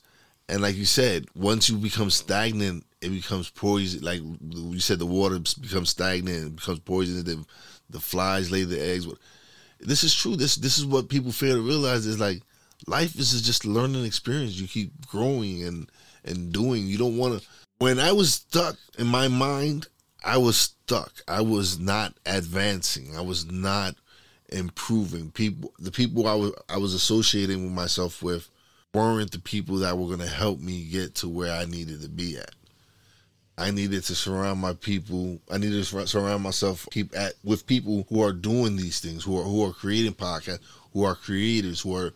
And 0.48 0.62
like 0.62 0.76
you 0.76 0.84
said, 0.84 1.26
once 1.34 1.68
you 1.68 1.76
become 1.76 2.10
stagnant 2.10 2.84
it 3.00 3.10
becomes 3.10 3.50
poison. 3.50 4.02
Like 4.02 4.20
you 4.48 4.80
said, 4.80 4.98
the 4.98 5.06
water 5.06 5.38
becomes 5.38 5.90
stagnant. 5.90 6.46
It 6.46 6.56
becomes 6.56 6.80
poison. 6.80 7.24
The, 7.24 7.44
the 7.88 8.00
flies 8.00 8.50
lay 8.50 8.64
the 8.64 8.80
eggs. 8.80 9.06
This 9.80 10.04
is 10.04 10.14
true. 10.14 10.36
This 10.36 10.56
this 10.56 10.78
is 10.78 10.84
what 10.84 11.08
people 11.08 11.32
fail 11.32 11.56
to 11.56 11.62
realize. 11.62 12.06
Is 12.06 12.20
like 12.20 12.42
life 12.86 13.18
is 13.18 13.40
just 13.42 13.64
learning 13.64 14.04
experience. 14.04 14.60
You 14.60 14.68
keep 14.68 15.06
growing 15.06 15.62
and 15.62 15.90
and 16.24 16.52
doing. 16.52 16.86
You 16.86 16.98
don't 16.98 17.16
want 17.16 17.40
to. 17.40 17.48
When 17.78 17.98
I 17.98 18.12
was 18.12 18.34
stuck 18.34 18.76
in 18.98 19.06
my 19.06 19.28
mind, 19.28 19.86
I 20.22 20.36
was 20.36 20.58
stuck. 20.58 21.22
I 21.26 21.40
was 21.40 21.78
not 21.78 22.12
advancing. 22.26 23.16
I 23.16 23.22
was 23.22 23.50
not 23.50 23.94
improving. 24.52 25.30
People, 25.30 25.72
the 25.78 25.90
people 25.90 26.26
I 26.26 26.34
was 26.34 26.52
I 26.68 26.78
was 26.78 26.94
associating 26.94 27.64
with 27.64 27.72
myself 27.72 28.22
with, 28.22 28.48
weren't 28.94 29.30
the 29.30 29.38
people 29.38 29.76
that 29.76 29.96
were 29.96 30.06
going 30.06 30.20
to 30.20 30.26
help 30.26 30.60
me 30.60 30.84
get 30.84 31.14
to 31.16 31.28
where 31.28 31.52
I 31.52 31.64
needed 31.64 32.02
to 32.02 32.08
be 32.08 32.36
at. 32.36 32.54
I 33.58 33.70
needed 33.70 34.04
to 34.04 34.14
surround 34.14 34.60
my 34.60 34.72
people. 34.72 35.38
I 35.50 35.58
needed 35.58 35.84
to 35.84 36.06
surround 36.06 36.42
myself 36.42 36.88
keep 36.90 37.14
at 37.16 37.34
with 37.44 37.66
people 37.66 38.06
who 38.08 38.22
are 38.22 38.32
doing 38.32 38.76
these 38.76 39.00
things, 39.00 39.24
who 39.24 39.38
are 39.38 39.44
who 39.44 39.64
are 39.64 39.72
creating 39.72 40.14
podcasts, 40.14 40.60
who 40.92 41.04
are 41.04 41.14
creators, 41.14 41.80
who 41.80 41.94
are 41.94 42.12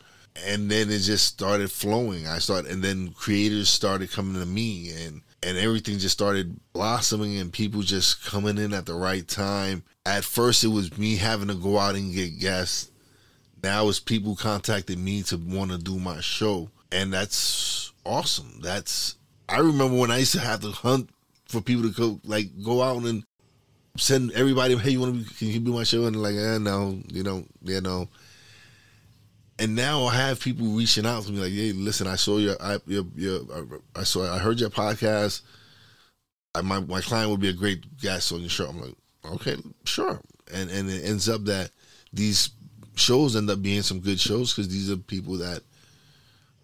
and 0.46 0.70
then 0.70 0.90
it 0.90 1.00
just 1.00 1.26
started 1.26 1.70
flowing. 1.70 2.26
I 2.26 2.38
started 2.38 2.70
and 2.70 2.82
then 2.82 3.12
creators 3.12 3.68
started 3.68 4.10
coming 4.10 4.40
to 4.40 4.46
me 4.46 4.90
and 5.04 5.22
and 5.44 5.58
everything 5.58 5.98
just 5.98 6.14
started 6.14 6.58
blossoming 6.72 7.36
and 7.36 7.52
people 7.52 7.82
just 7.82 8.24
coming 8.24 8.56
in 8.56 8.72
at 8.72 8.86
the 8.86 8.94
right 8.94 9.28
time. 9.28 9.82
At 10.06 10.24
first 10.24 10.64
it 10.64 10.68
was 10.68 10.96
me 10.96 11.16
having 11.16 11.48
to 11.48 11.54
go 11.54 11.78
out 11.78 11.96
and 11.96 12.14
get 12.14 12.40
guests. 12.40 12.90
Now 13.62 13.88
it's 13.88 14.00
people 14.00 14.36
contacting 14.36 15.04
me 15.04 15.22
to 15.24 15.36
want 15.36 15.70
to 15.70 15.78
do 15.78 15.98
my 15.98 16.20
show. 16.20 16.70
And 16.90 17.12
that's 17.12 17.92
awesome. 18.04 18.60
That's 18.62 19.16
I 19.48 19.58
remember 19.58 19.98
when 19.98 20.10
I 20.10 20.18
used 20.18 20.32
to 20.32 20.40
have 20.40 20.60
to 20.60 20.70
hunt 20.70 21.10
for 21.46 21.60
people 21.60 21.82
to 21.82 21.90
go 21.90 22.20
like 22.24 22.48
go 22.62 22.82
out 22.82 23.02
and 23.04 23.24
send 23.96 24.32
everybody, 24.32 24.76
hey, 24.76 24.90
you 24.90 25.00
want 25.00 25.14
to 25.14 25.20
be, 25.20 25.34
can 25.34 25.48
you 25.48 25.60
be 25.60 25.70
my 25.70 25.84
show? 25.84 26.06
And 26.06 26.20
like, 26.20 26.34
eh, 26.34 26.58
no, 26.58 26.98
you 27.12 27.22
know, 27.22 27.44
yeah, 27.62 27.80
no. 27.80 28.08
And 29.58 29.76
now 29.76 30.06
I 30.06 30.16
have 30.16 30.40
people 30.40 30.66
reaching 30.66 31.06
out 31.06 31.22
to 31.24 31.32
me 31.32 31.38
like, 31.38 31.52
hey, 31.52 31.72
listen, 31.72 32.06
I 32.06 32.16
saw 32.16 32.38
your, 32.38 32.56
I, 32.60 32.78
your, 32.86 33.04
your, 33.14 33.40
I 33.94 34.02
saw, 34.02 34.32
I 34.32 34.38
heard 34.38 34.58
your 34.58 34.70
podcast. 34.70 35.42
I, 36.54 36.60
my 36.62 36.80
my 36.80 37.00
client 37.00 37.30
would 37.30 37.40
be 37.40 37.48
a 37.48 37.52
great 37.54 37.98
guest 37.98 38.32
on 38.32 38.40
your 38.40 38.48
show. 38.48 38.66
I'm 38.68 38.80
like, 38.80 38.94
okay, 39.34 39.56
sure. 39.84 40.20
And 40.52 40.70
and 40.70 40.88
it 40.88 41.04
ends 41.04 41.28
up 41.28 41.44
that 41.44 41.70
these 42.12 42.50
shows 42.96 43.34
end 43.34 43.50
up 43.50 43.60
being 43.60 43.82
some 43.82 44.00
good 44.00 44.20
shows 44.20 44.52
because 44.52 44.68
these 44.68 44.90
are 44.90 44.96
people 44.96 45.38
that 45.38 45.62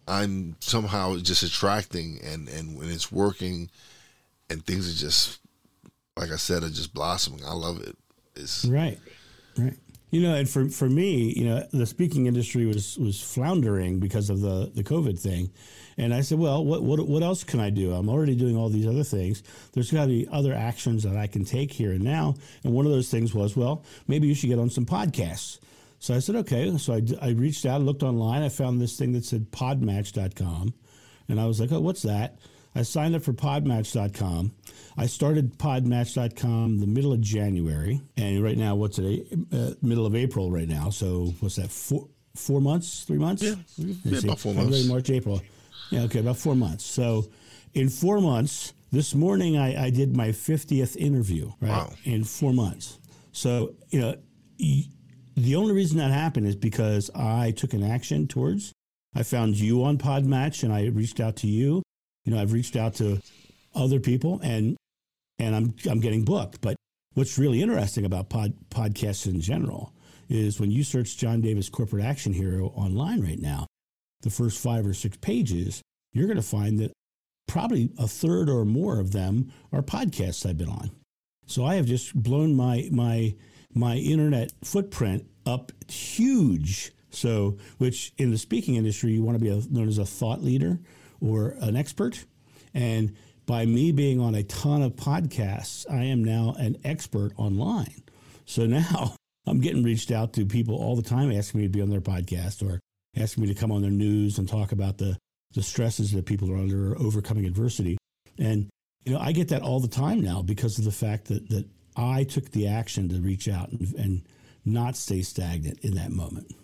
I'm 0.07 0.57
somehow 0.61 1.17
just 1.17 1.43
attracting 1.43 2.21
and 2.25 2.49
and 2.49 2.79
when 2.79 2.89
it's 2.89 3.11
working 3.11 3.69
and 4.49 4.65
things 4.65 4.89
are 4.89 4.99
just 4.99 5.41
like 6.17 6.31
I 6.31 6.37
said, 6.37 6.63
are 6.63 6.69
just 6.69 6.95
blossoming. 6.95 7.45
I 7.45 7.55
love 7.55 7.81
it. 7.83 7.97
It's 8.37 8.65
right, 8.67 8.99
right. 9.57 9.77
You 10.11 10.23
know, 10.23 10.35
and 10.35 10.49
for 10.49 10.69
for 10.69 10.89
me, 10.89 11.33
you 11.37 11.45
know, 11.45 11.67
the 11.73 11.87
speaking 11.87 12.27
industry 12.27 12.67
was 12.67 12.99
was 12.99 13.21
floundering 13.21 14.01
because 14.01 14.29
of 14.29 14.41
the 14.41 14.71
the 14.75 14.83
COVID 14.83 15.19
thing, 15.19 15.51
and 15.97 16.15
I 16.15 16.23
said, 16.23 16.39
well, 16.39 16.65
what 16.65 16.83
what 16.83 17.07
what 17.07 17.23
else 17.23 17.45
can 17.45 17.61
I 17.61 17.71
do? 17.71 17.93
I'm 17.93 18.09
already 18.09 18.35
doing 18.35 18.57
all 18.57 18.69
these 18.69 18.87
other 18.87 19.05
things. 19.05 19.43
There's 19.73 19.91
got 19.91 20.03
to 20.03 20.09
be 20.09 20.27
other 20.33 20.55
actions 20.55 21.03
that 21.05 21.17
I 21.17 21.27
can 21.27 21.45
take 21.45 21.73
here 21.73 21.93
and 21.93 22.03
now. 22.03 22.35
And 22.65 22.73
one 22.73 22.87
of 22.87 22.93
those 22.93 23.11
things 23.11 23.35
was, 23.35 23.57
well, 23.57 23.85
maybe 24.09 24.27
you 24.27 24.35
should 24.35 24.49
get 24.49 24.59
on 24.59 24.71
some 24.71 24.87
podcasts. 24.87 25.59
So 25.99 26.15
I 26.15 26.19
said, 26.19 26.37
okay. 26.37 26.77
So 26.79 26.95
I, 26.95 27.03
I 27.21 27.31
reached 27.31 27.67
out, 27.67 27.83
looked 27.83 28.03
online. 28.03 28.43
I 28.43 28.49
found 28.49 28.81
this 28.81 28.99
thing 28.99 29.13
that 29.13 29.25
said 29.25 29.51
podmatch.com. 29.53 30.73
And 31.29 31.41
I 31.41 31.47
was 31.47 31.61
like, 31.61 31.71
oh, 31.71 31.81
what's 31.81 32.03
that? 32.03 32.39
I 32.75 32.83
signed 32.83 33.15
up 33.15 33.23
for 33.23 33.33
podmatch.com. 33.33 34.53
I 35.01 35.07
started 35.07 35.57
podmatch.com 35.57 36.79
the 36.79 36.87
middle 36.87 37.15
of 37.15 37.23
January. 37.23 38.03
And 38.19 38.45
right 38.45 38.59
now, 38.59 38.75
what's 38.75 38.99
it? 38.99 39.29
Uh, 39.51 39.71
middle 39.81 40.05
of 40.05 40.15
April 40.15 40.51
right 40.51 40.69
now. 40.69 40.91
So 40.91 41.33
what's 41.41 41.57
that? 41.57 41.71
Four, 41.71 42.09
four 42.37 42.61
months? 42.61 43.05
Three 43.05 43.17
months? 43.17 43.43
Yeah, 43.43 43.55
yeah 43.79 44.19
about 44.19 44.41
four 44.41 44.53
February, 44.53 44.71
months. 44.71 44.89
March, 44.89 45.09
April. 45.09 45.41
Yeah, 45.89 46.03
okay, 46.03 46.19
about 46.19 46.37
four 46.37 46.55
months. 46.55 46.85
So 46.85 47.31
in 47.73 47.89
four 47.89 48.21
months, 48.21 48.75
this 48.93 49.15
morning 49.15 49.57
I, 49.57 49.87
I 49.87 49.91
did 49.91 50.15
my 50.15 50.29
50th 50.29 50.99
interview, 50.99 51.51
right? 51.63 51.71
Wow. 51.71 51.93
In 52.05 52.23
four 52.23 52.53
months. 52.53 52.99
So, 53.33 53.77
you 53.89 54.01
know, 54.03 54.17
the 54.59 55.57
only 55.57 55.73
reason 55.73 55.97
that 55.97 56.11
happened 56.11 56.47
is 56.47 56.57
because 56.57 57.11
I 57.15 57.53
took 57.53 57.73
an 57.73 57.83
action 57.83 58.29
towards. 58.29 58.75
I 59.15 59.23
found 59.23 59.57
you 59.57 59.83
on 59.83 59.97
Podmatch 59.97 60.63
and 60.63 60.71
I 60.75 60.89
reached 60.89 61.21
out 61.21 61.37
to 61.37 61.47
you. 61.47 61.83
You 62.27 62.35
know, 62.35 62.43
I've 62.43 62.53
reached 62.53 62.77
out 62.77 62.97
to 62.97 63.23
other 63.75 63.99
people 63.99 64.41
and 64.43 64.77
and 65.41 65.57
I'm 65.57 65.75
I'm 65.91 66.01
getting 66.01 66.25
booked. 66.25 66.61
But 66.61 66.77
what's 67.15 67.39
really 67.39 67.63
interesting 67.63 68.05
about 68.05 68.29
pod, 68.29 68.53
podcasts 68.71 69.27
in 69.27 69.41
general 69.41 69.93
is 70.29 70.61
when 70.61 70.71
you 70.71 70.85
search 70.85 71.17
John 71.17 71.41
Davis 71.41 71.69
Corporate 71.69 72.05
Action 72.05 72.33
Hero 72.33 72.67
online 72.77 73.23
right 73.23 73.41
now, 73.41 73.67
the 74.23 74.31
first 74.31 74.63
five 74.63 74.87
or 74.87 74.95
six 74.95 75.17
pages, 75.17 75.83
you're 76.13 76.27
going 76.27 76.37
to 76.37 76.43
find 76.43 76.79
that 76.79 76.93
probably 77.49 77.91
a 77.99 78.07
third 78.07 78.49
or 78.49 78.65
more 78.65 79.01
of 79.01 79.11
them 79.11 79.53
are 79.73 79.83
podcasts 79.83 80.47
I've 80.47 80.59
been 80.59 80.69
on. 80.69 80.91
So 81.47 81.65
I 81.65 81.75
have 81.77 81.87
just 81.87 82.15
blown 82.15 82.55
my 82.55 82.89
my 82.93 83.35
my 83.75 83.97
internet 83.97 84.53
footprint 84.63 85.27
up 85.47 85.73
huge. 85.91 86.93
So, 87.13 87.59
which 87.79 88.13
in 88.19 88.31
the 88.31 88.39
speaking 88.39 88.77
industry, 88.77 89.11
you 89.11 89.25
want 89.25 89.37
to 89.37 89.43
be 89.43 89.51
a, 89.51 89.61
known 89.69 89.89
as 89.89 89.99
a 89.99 90.07
thought 90.07 90.45
leader 90.45 90.79
or 91.21 91.57
an 91.61 91.75
expert. 91.75 92.25
And 92.73 93.17
by 93.51 93.67
me 93.67 93.91
being 93.91 94.21
on 94.21 94.37
a 94.37 94.45
ton 94.45 94.81
of 94.81 94.95
podcasts, 94.95 95.85
I 95.91 96.05
am 96.05 96.23
now 96.23 96.55
an 96.57 96.77
expert 96.85 97.33
online. 97.37 98.05
So 98.45 98.65
now 98.65 99.17
I'm 99.47 99.61
getting 99.61 99.83
reached 99.83 100.13
out 100.13 100.35
to 100.35 100.47
people 100.47 100.77
all 100.77 100.95
the 100.95 101.03
time 101.03 101.33
asking 101.33 101.61
me 101.61 101.67
to 101.67 101.73
be 101.73 101.83
on 101.83 101.91
their 101.91 102.01
podcast 102.01 102.63
or 102.63 102.79
asking 103.17 103.43
me 103.43 103.53
to 103.53 103.61
come 103.61 103.73
on 103.73 103.83
their 103.83 103.91
news 103.91 104.39
and 104.39 104.49
talk 104.49 104.71
about 104.71 104.99
the, 104.99 105.19
the 105.55 105.65
stresses 105.65 106.13
that 106.13 106.27
people 106.27 106.53
are 106.53 106.57
under 106.57 106.93
or 106.93 106.99
overcoming 107.01 107.45
adversity. 107.45 107.99
And, 108.39 108.71
you 109.05 109.15
know, 109.15 109.19
I 109.19 109.33
get 109.33 109.49
that 109.49 109.63
all 109.63 109.81
the 109.81 109.89
time 109.89 110.21
now 110.21 110.43
because 110.43 110.79
of 110.79 110.85
the 110.85 110.93
fact 110.93 111.25
that, 111.25 111.49
that 111.49 111.67
I 111.97 112.23
took 112.23 112.53
the 112.53 112.69
action 112.69 113.09
to 113.09 113.17
reach 113.17 113.49
out 113.49 113.73
and, 113.73 113.93
and 113.97 114.23
not 114.65 114.95
stay 114.95 115.23
stagnant 115.23 115.81
in 115.81 115.97
that 115.97 116.13
moment. 116.13 116.55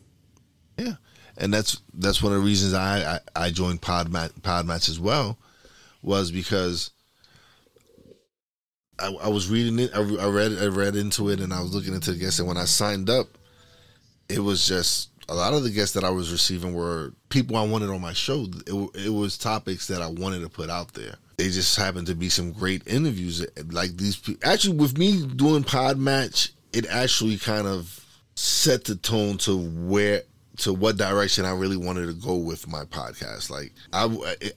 Yeah, 0.79 0.95
and 1.37 1.53
that's 1.53 1.83
that's 1.95 2.23
one 2.23 2.33
of 2.33 2.39
the 2.39 2.45
reasons 2.45 2.75
I 2.75 3.17
I, 3.35 3.47
I 3.47 3.51
joined 3.51 3.81
Podmatch 3.81 4.35
Podmatch 4.43 4.91
as 4.91 5.01
well, 5.01 5.39
was 6.07 6.31
because 6.31 6.93
I, 8.99 9.13
I 9.23 9.29
was 9.29 9.51
reading 9.51 9.79
it. 9.79 9.91
I, 9.95 9.99
I, 9.99 10.29
read 10.29 10.57
I 10.59 10.67
read 10.67 10.97
into 10.97 11.29
it, 11.29 11.41
and 11.41 11.53
I 11.53 11.61
was 11.61 11.75
looking 11.75 11.93
into 11.93 12.13
the 12.13 12.19
guests. 12.19 12.39
And 12.39 12.49
when 12.49 12.57
I 12.57 12.65
signed 12.65 13.11
up, 13.11 13.27
it 14.29 14.39
was 14.39 14.67
just 14.67 15.11
a 15.29 15.35
lot 15.35 15.53
of 15.53 15.65
the 15.65 15.71
guests 15.71 15.95
that 15.95 16.05
I 16.05 16.11
was 16.11 16.33
receiving 16.33 16.73
were 16.73 17.13
people 17.29 17.57
I 17.57 17.67
wanted 17.67 17.91
on 17.91 18.01
my 18.01 18.13
show. 18.13 18.47
It, 18.67 19.07
it 19.07 19.13
was 19.13 19.37
topics 19.37 19.89
that 19.89 20.01
I 20.01 20.07
wanted 20.07 20.41
to 20.41 20.49
put 20.49 20.71
out 20.71 20.95
there. 20.95 21.17
They 21.37 21.51
just 21.51 21.77
happened 21.77 22.07
to 22.07 22.15
be 22.15 22.31
some 22.31 22.53
great 22.53 22.87
interviews. 22.87 23.43
Eh, 23.43 23.63
like 23.71 23.97
these, 23.97 24.23
actually, 24.43 24.77
with 24.77 24.97
me 24.97 25.27
doing 25.27 25.65
Podmatch, 25.65 26.53
it 26.73 26.87
actually 26.89 27.37
kind 27.37 27.67
of 27.67 28.05
set 28.37 28.85
the 28.85 28.97
tone 28.97 29.39
to 29.39 29.57
where 29.59 30.23
to 30.59 30.73
what 30.73 30.97
direction 30.97 31.45
I 31.45 31.53
really 31.53 31.77
wanted 31.77 32.07
to 32.07 32.15
go 32.15 32.37
with 32.37 32.67
my 32.69 32.85
podcast. 32.85 33.51
Like 33.51 33.73
I, 33.93 34.05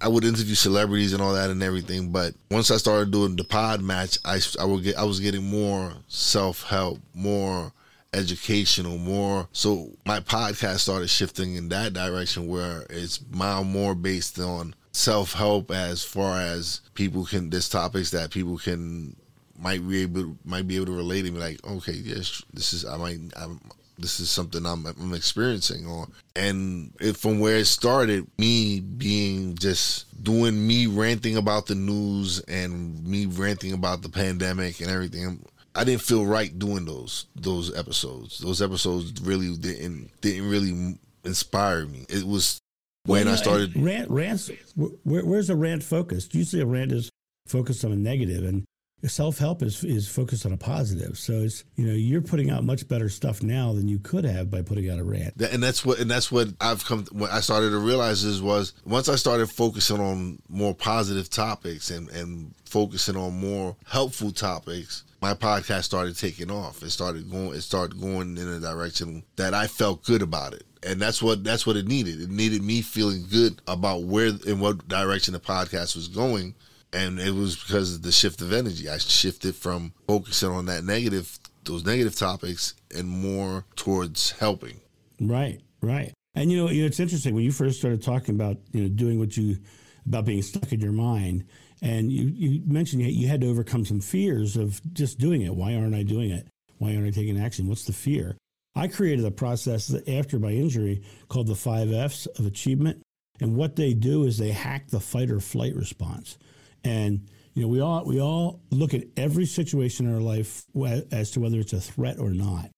I 0.01 0.07
would 0.07 0.23
interview 0.23 0.55
celebrities 0.55 1.13
and 1.13 1.21
all 1.21 1.33
that 1.33 1.49
and 1.49 1.61
everything, 1.61 2.11
but 2.11 2.33
once 2.51 2.71
I 2.71 2.77
started 2.77 3.11
doing 3.11 3.35
the 3.35 3.43
pod 3.43 3.81
match, 3.81 4.17
I, 4.25 4.39
I 4.59 4.65
would 4.65 4.83
get 4.83 4.97
I 4.97 5.03
was 5.03 5.19
getting 5.19 5.43
more 5.43 5.93
self 6.07 6.63
help, 6.63 6.99
more 7.13 7.71
educational, 8.13 8.97
more. 8.97 9.47
So 9.51 9.91
my 10.05 10.19
podcast 10.19 10.79
started 10.79 11.09
shifting 11.09 11.55
in 11.55 11.69
that 11.69 11.93
direction 11.93 12.47
where 12.47 12.85
it's 12.89 13.19
now 13.31 13.63
more 13.63 13.95
based 13.95 14.39
on 14.39 14.75
self 14.91 15.33
help 15.33 15.71
as 15.71 16.03
far 16.03 16.39
as 16.39 16.81
people 16.93 17.25
can. 17.25 17.49
There's 17.49 17.69
topics 17.69 18.11
that 18.11 18.31
people 18.31 18.57
can 18.57 19.15
might 19.57 19.87
be 19.87 20.01
able 20.03 20.37
might 20.45 20.67
be 20.67 20.77
able 20.77 20.85
to 20.85 20.93
relate 20.93 21.23
to 21.23 21.31
me 21.31 21.37
like 21.37 21.59
okay 21.67 21.91
yes 21.91 22.41
this 22.53 22.71
is 22.71 22.85
I 22.85 22.95
might 22.95 23.19
I'm 23.35 23.59
this 24.01 24.19
is 24.19 24.29
something 24.29 24.65
I'm, 24.65 24.85
I'm 24.85 25.13
experiencing 25.13 25.85
or 25.85 26.07
and 26.35 26.93
it, 26.99 27.17
from 27.17 27.39
where 27.39 27.57
it 27.57 27.65
started 27.65 28.27
me 28.37 28.79
being 28.79 29.55
just 29.55 30.23
doing 30.23 30.65
me 30.65 30.87
ranting 30.87 31.37
about 31.37 31.67
the 31.67 31.75
news 31.75 32.39
and 32.41 33.05
me 33.05 33.25
ranting 33.25 33.73
about 33.73 34.01
the 34.01 34.09
pandemic 34.09 34.79
and 34.79 34.89
everything 34.89 35.43
I 35.75 35.83
didn't 35.83 36.01
feel 36.01 36.25
right 36.25 36.57
doing 36.57 36.85
those 36.85 37.27
those 37.35 37.75
episodes. 37.75 38.39
Those 38.39 38.61
episodes 38.61 39.21
really 39.21 39.55
didn't 39.55 40.09
didn't 40.21 40.49
really 40.49 40.97
inspire 41.23 41.85
me. 41.85 42.05
It 42.09 42.23
was 42.23 42.59
when 43.05 43.25
well, 43.25 43.33
I 43.33 43.37
started 43.37 43.75
rant 43.75 44.09
rants 44.09 44.51
where, 44.75 45.25
where's 45.25 45.49
a 45.49 45.55
rant 45.55 45.83
focused? 45.83 46.33
Usually 46.35 46.61
a 46.61 46.65
rant 46.65 46.91
is 46.91 47.09
focused 47.47 47.85
on 47.85 47.91
a 47.91 47.95
negative 47.95 48.43
and 48.43 48.65
self 49.07 49.37
help 49.37 49.61
is 49.61 49.83
is 49.83 50.07
focused 50.07 50.45
on 50.45 50.51
a 50.51 50.57
positive. 50.57 51.17
So 51.17 51.33
it's 51.33 51.63
you 51.75 51.85
know 51.85 51.93
you're 51.93 52.21
putting 52.21 52.49
out 52.49 52.63
much 52.63 52.87
better 52.87 53.09
stuff 53.09 53.41
now 53.41 53.73
than 53.73 53.87
you 53.87 53.99
could 53.99 54.25
have 54.25 54.51
by 54.51 54.61
putting 54.61 54.89
out 54.89 54.99
a 54.99 55.03
rant. 55.03 55.41
And 55.41 55.63
that's 55.63 55.85
what 55.85 55.99
and 55.99 56.09
that's 56.09 56.31
what 56.31 56.49
I've 56.59 56.83
come 56.83 57.05
what 57.11 57.31
I 57.31 57.39
started 57.39 57.69
to 57.71 57.79
realize 57.79 58.23
is 58.23 58.41
was 58.41 58.73
once 58.85 59.07
I 59.07 59.15
started 59.15 59.49
focusing 59.49 59.99
on 59.99 60.41
more 60.49 60.73
positive 60.73 61.29
topics 61.29 61.89
and 61.89 62.09
and 62.09 62.53
focusing 62.65 63.15
on 63.15 63.39
more 63.39 63.75
helpful 63.85 64.31
topics. 64.31 65.03
My 65.21 65.33
podcast 65.33 65.83
started 65.83 66.17
taking 66.17 66.49
off. 66.49 66.81
It 66.81 66.91
started 66.91 67.29
going. 67.29 67.53
It 67.53 67.61
started 67.61 67.99
going 67.99 68.37
in 68.37 68.47
a 68.47 68.59
direction 68.59 69.23
that 69.35 69.53
I 69.53 69.67
felt 69.67 70.03
good 70.05 70.21
about 70.21 70.53
it 70.53 70.63
and 70.83 71.01
that's 71.01 71.21
what 71.21 71.43
that's 71.43 71.65
what 71.65 71.75
it 71.75 71.87
needed. 71.87 72.21
It 72.21 72.29
needed 72.29 72.63
me 72.63 72.81
feeling 72.81 73.25
good 73.29 73.61
about 73.67 74.03
where 74.03 74.31
in 74.47 74.59
what 74.59 74.87
direction 74.87 75.33
the 75.33 75.39
podcast 75.39 75.95
was 75.95 76.07
going, 76.07 76.55
and 76.93 77.19
it 77.19 77.33
was 77.33 77.55
because 77.55 77.95
of 77.95 78.01
the 78.01 78.11
shift 78.11 78.41
of 78.41 78.53
energy. 78.53 78.89
I 78.89 78.97
shifted 78.97 79.55
from 79.55 79.93
focusing 80.07 80.49
on 80.49 80.65
that 80.65 80.83
negative, 80.83 81.37
those 81.63 81.85
negative 81.85 82.15
topics, 82.15 82.73
and 82.95 83.07
more 83.07 83.65
towards 83.75 84.31
helping. 84.31 84.79
Right, 85.19 85.59
right. 85.81 86.13
And 86.35 86.51
you 86.51 86.57
know, 86.57 86.69
you 86.69 86.81
know, 86.81 86.87
it's 86.87 86.99
interesting 86.99 87.35
when 87.35 87.43
you 87.43 87.51
first 87.51 87.79
started 87.79 88.01
talking 88.01 88.35
about 88.35 88.57
you 88.71 88.83
know 88.83 88.89
doing 88.89 89.19
what 89.19 89.35
you 89.35 89.57
about 90.05 90.25
being 90.25 90.41
stuck 90.41 90.71
in 90.71 90.79
your 90.79 90.91
mind, 90.91 91.45
and 91.81 92.11
you 92.11 92.27
you 92.27 92.61
mentioned 92.65 93.03
you 93.03 93.27
had 93.27 93.41
to 93.41 93.49
overcome 93.49 93.85
some 93.85 93.99
fears 93.99 94.55
of 94.55 94.81
just 94.93 95.19
doing 95.19 95.41
it. 95.41 95.55
Why 95.55 95.75
aren't 95.75 95.95
I 95.95 96.03
doing 96.03 96.31
it? 96.31 96.47
Why 96.77 96.95
aren't 96.95 97.07
I 97.07 97.11
taking 97.11 97.39
action? 97.39 97.67
What's 97.67 97.85
the 97.85 97.93
fear? 97.93 98.37
I 98.75 98.87
created 98.87 99.25
a 99.25 99.31
process 99.31 99.93
after 100.07 100.39
my 100.39 100.51
injury 100.51 101.03
called 101.27 101.47
the 101.47 101.55
five 101.55 101.91
F's 101.91 102.27
of 102.27 102.45
achievement. 102.45 103.01
And 103.41 103.55
what 103.55 103.75
they 103.75 103.93
do 103.93 104.25
is 104.25 104.37
they 104.37 104.51
hack 104.51 104.87
the 104.89 104.99
fight 104.99 105.29
or 105.29 105.39
flight 105.39 105.75
response. 105.75 106.37
And 106.83 107.27
you 107.53 107.63
know, 107.63 107.67
we 107.67 107.81
all 107.81 108.05
we 108.05 108.21
all 108.21 108.61
look 108.71 108.93
at 108.93 109.03
every 109.17 109.45
situation 109.45 110.07
in 110.07 110.13
our 110.13 110.21
life 110.21 110.65
as 111.11 111.31
to 111.31 111.39
whether 111.39 111.59
it's 111.59 111.73
a 111.73 111.81
threat 111.81 112.19
or 112.19 112.31
not. 112.31 112.69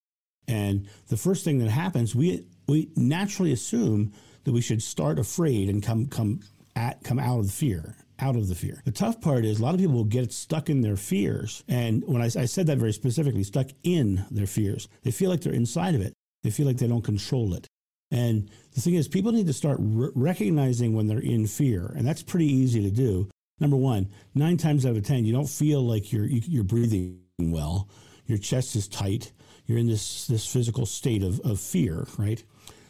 And 0.48 0.88
the 1.08 1.18
first 1.18 1.44
thing 1.44 1.60
that 1.60 1.70
happens, 1.70 2.16
we 2.16 2.46
we 2.68 2.90
naturally 2.96 3.52
assume 3.52 4.14
that 4.44 4.54
we 4.54 4.62
should 4.62 4.82
start 4.82 5.20
afraid 5.20 5.70
and 5.70 5.84
come 5.84 6.08
come 6.08 6.42
at 6.76 7.04
come 7.04 7.20
out 7.20 7.40
of 7.40 7.48
the 7.48 7.52
fear 7.52 7.96
out 8.22 8.36
of 8.36 8.48
the 8.48 8.56
fear. 8.56 8.82
The 8.86 8.92
tough 8.92 9.20
part 9.20 9.46
is 9.46 9.60
a 9.60 9.64
lot 9.64 9.74
of 9.74 9.80
people 9.80 9.96
will 9.96 10.04
get 10.04 10.32
stuck 10.32 10.70
in 10.70 10.82
their 10.82 10.96
fears. 10.96 11.64
And 11.68 12.04
when 12.06 12.22
I, 12.22 12.26
I, 12.26 12.46
said 12.46 12.68
that 12.68 12.78
very 12.78 12.94
specifically, 12.94 13.44
stuck 13.44 13.68
in 13.84 14.24
their 14.30 14.46
fears, 14.46 14.88
they 15.04 15.12
feel 15.12 15.30
like 15.30 15.42
they're 15.42 15.52
inside 15.52 15.96
of 15.96 16.02
it. 16.02 16.14
They 16.44 16.52
feel 16.52 16.68
like 16.68 16.78
they 16.78 16.88
don't 16.88 17.04
control 17.04 17.54
it. 17.56 17.68
And 18.12 18.50
the 18.74 18.82
thing 18.82 18.94
is, 18.94 19.08
people 19.08 19.32
need 19.32 19.48
to 19.48 19.54
start 19.54 19.78
re- 19.80 20.12
recognizing 20.14 20.94
when 20.94 21.08
they're 21.08 21.20
in 21.20 21.48
fear. 21.48 21.92
And 21.96 22.06
that's 22.08 22.22
pretty 22.24 22.46
easy 22.46 22.82
to 22.84 22.92
do. 22.92 23.30
Number 23.62 23.78
one, 23.78 24.10
nine 24.34 24.58
times 24.58 24.88
out 24.88 24.98
of 24.98 25.04
10, 25.04 25.24
you 25.24 25.32
don't 25.32 25.48
feel 25.48 25.86
like 25.86 26.12
you're, 26.12 26.26
you're 26.26 26.64
breathing 26.64 27.22
well. 27.38 27.88
Your 28.26 28.40
chest 28.40 28.76
is 28.76 28.88
tight. 28.88 29.32
You're 29.68 29.78
in 29.78 29.88
this, 29.88 30.26
this 30.26 30.52
physical 30.52 30.88
state 30.88 31.22
of, 31.22 31.40
of 31.42 31.60
fear, 31.60 32.08
right? 32.18 32.44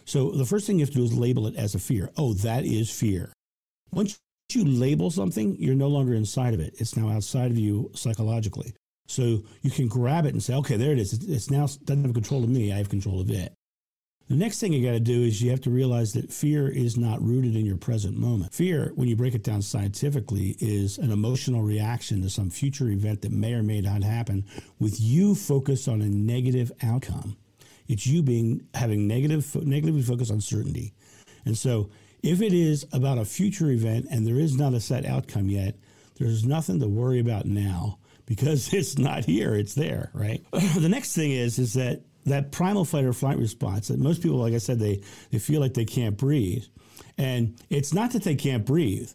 So 0.06 0.32
the 0.32 0.46
first 0.46 0.66
thing 0.66 0.80
you 0.80 0.86
have 0.86 0.92
to 0.92 0.96
do 0.96 1.04
is 1.04 1.14
label 1.14 1.46
it 1.48 1.58
as 1.58 1.76
a 1.76 1.80
fear. 1.80 2.10
Oh, 2.16 2.34
that 2.36 2.64
is 2.64 2.90
fear. 2.90 3.34
Once 3.92 4.18
you 4.54 4.64
label 4.64 5.12
something, 5.12 5.58
you're 5.60 5.76
no 5.76 5.90
longer 5.90 6.14
inside 6.14 6.54
of 6.54 6.62
it. 6.62 6.74
It's 6.80 6.96
now 6.96 7.10
outside 7.10 7.52
of 7.52 7.58
you 7.58 7.92
psychologically. 7.94 8.74
So 9.08 9.44
you 9.62 9.72
can 9.72 9.90
grab 9.90 10.26
it 10.26 10.34
and 10.34 10.42
say, 10.42 10.56
okay, 10.56 10.78
there 10.78 10.94
it 10.94 11.00
is. 11.00 11.12
It's 11.12 11.52
now 11.52 11.68
doesn't 11.84 12.06
have 12.06 12.14
control 12.14 12.46
of 12.46 12.50
me. 12.50 12.72
I 12.72 12.78
have 12.78 12.88
control 12.88 13.20
of 13.20 13.30
it. 13.30 13.54
The 14.30 14.38
next 14.38 14.60
thing 14.60 14.72
you 14.72 14.86
got 14.86 14.94
to 14.94 15.00
do 15.02 15.24
is 15.24 15.42
you 15.42 15.50
have 15.52 15.62
to 15.62 15.70
realize 15.70 16.14
that 16.14 16.32
fear 16.32 16.70
is 16.70 16.96
not 16.96 17.22
rooted 17.22 17.54
in 17.56 17.66
your 17.66 17.76
present 17.76 18.18
moment. 18.18 18.54
Fear, 18.54 18.94
when 18.96 19.10
you 19.10 19.16
break 19.18 19.36
it 19.36 19.44
down 19.44 19.62
scientifically, 19.62 20.56
is 20.60 20.98
an 20.98 21.12
emotional 21.12 21.62
reaction 21.64 22.22
to 22.22 22.30
some 22.30 22.50
future 22.50 22.90
event 22.90 23.24
that 23.24 23.32
may 23.34 23.54
or 23.54 23.62
may 23.62 23.82
not 23.82 24.04
happen 24.04 24.46
with 24.80 25.02
you 25.02 25.36
focused 25.36 25.90
on 25.90 26.02
a 26.02 26.08
negative 26.08 26.72
outcome. 26.82 27.36
It's 27.90 28.08
you 28.08 28.24
being 28.24 28.66
having 28.74 29.06
negative 29.06 29.54
negatively 29.66 30.02
focused 30.02 30.32
on 30.32 30.40
certainty. 30.40 30.94
And 31.44 31.58
so 31.58 31.90
if 32.24 32.42
it 32.42 32.54
is 32.54 32.86
about 32.94 33.18
a 33.18 33.26
future 33.26 33.70
event 33.70 34.08
and 34.10 34.26
there 34.26 34.40
is 34.40 34.56
not 34.56 34.74
a 34.74 34.80
set 34.80 35.06
outcome 35.06 35.50
yet, 35.50 35.76
there's 36.18 36.46
nothing 36.46 36.80
to 36.80 36.88
worry 36.88 37.20
about 37.20 37.46
now 37.46 37.98
because 38.26 38.74
it's 38.74 38.98
not 38.98 39.26
here, 39.26 39.56
it's 39.56 39.76
there, 39.76 40.10
right? 40.14 40.42
the 40.52 40.90
next 40.90 41.14
thing 41.16 41.32
is 41.32 41.60
is 41.60 41.74
that 41.74 42.02
that 42.26 42.52
primal 42.52 42.86
fight 42.86 43.06
or 43.06 43.14
flight 43.14 43.38
response 43.38 43.88
that 43.88 44.00
most 44.00 44.22
people, 44.22 44.38
like 44.38 44.54
I 44.54 44.60
said, 44.60 44.80
they, 44.80 45.02
they 45.32 45.40
feel 45.40 45.62
like 45.62 45.74
they 45.74 45.86
can't 45.86 46.18
breathe. 46.18 46.66
And 47.18 47.60
it's 47.70 47.94
not 47.94 48.12
that 48.12 48.24
they 48.24 48.36
can't 48.36 48.66
breathe. 48.66 49.10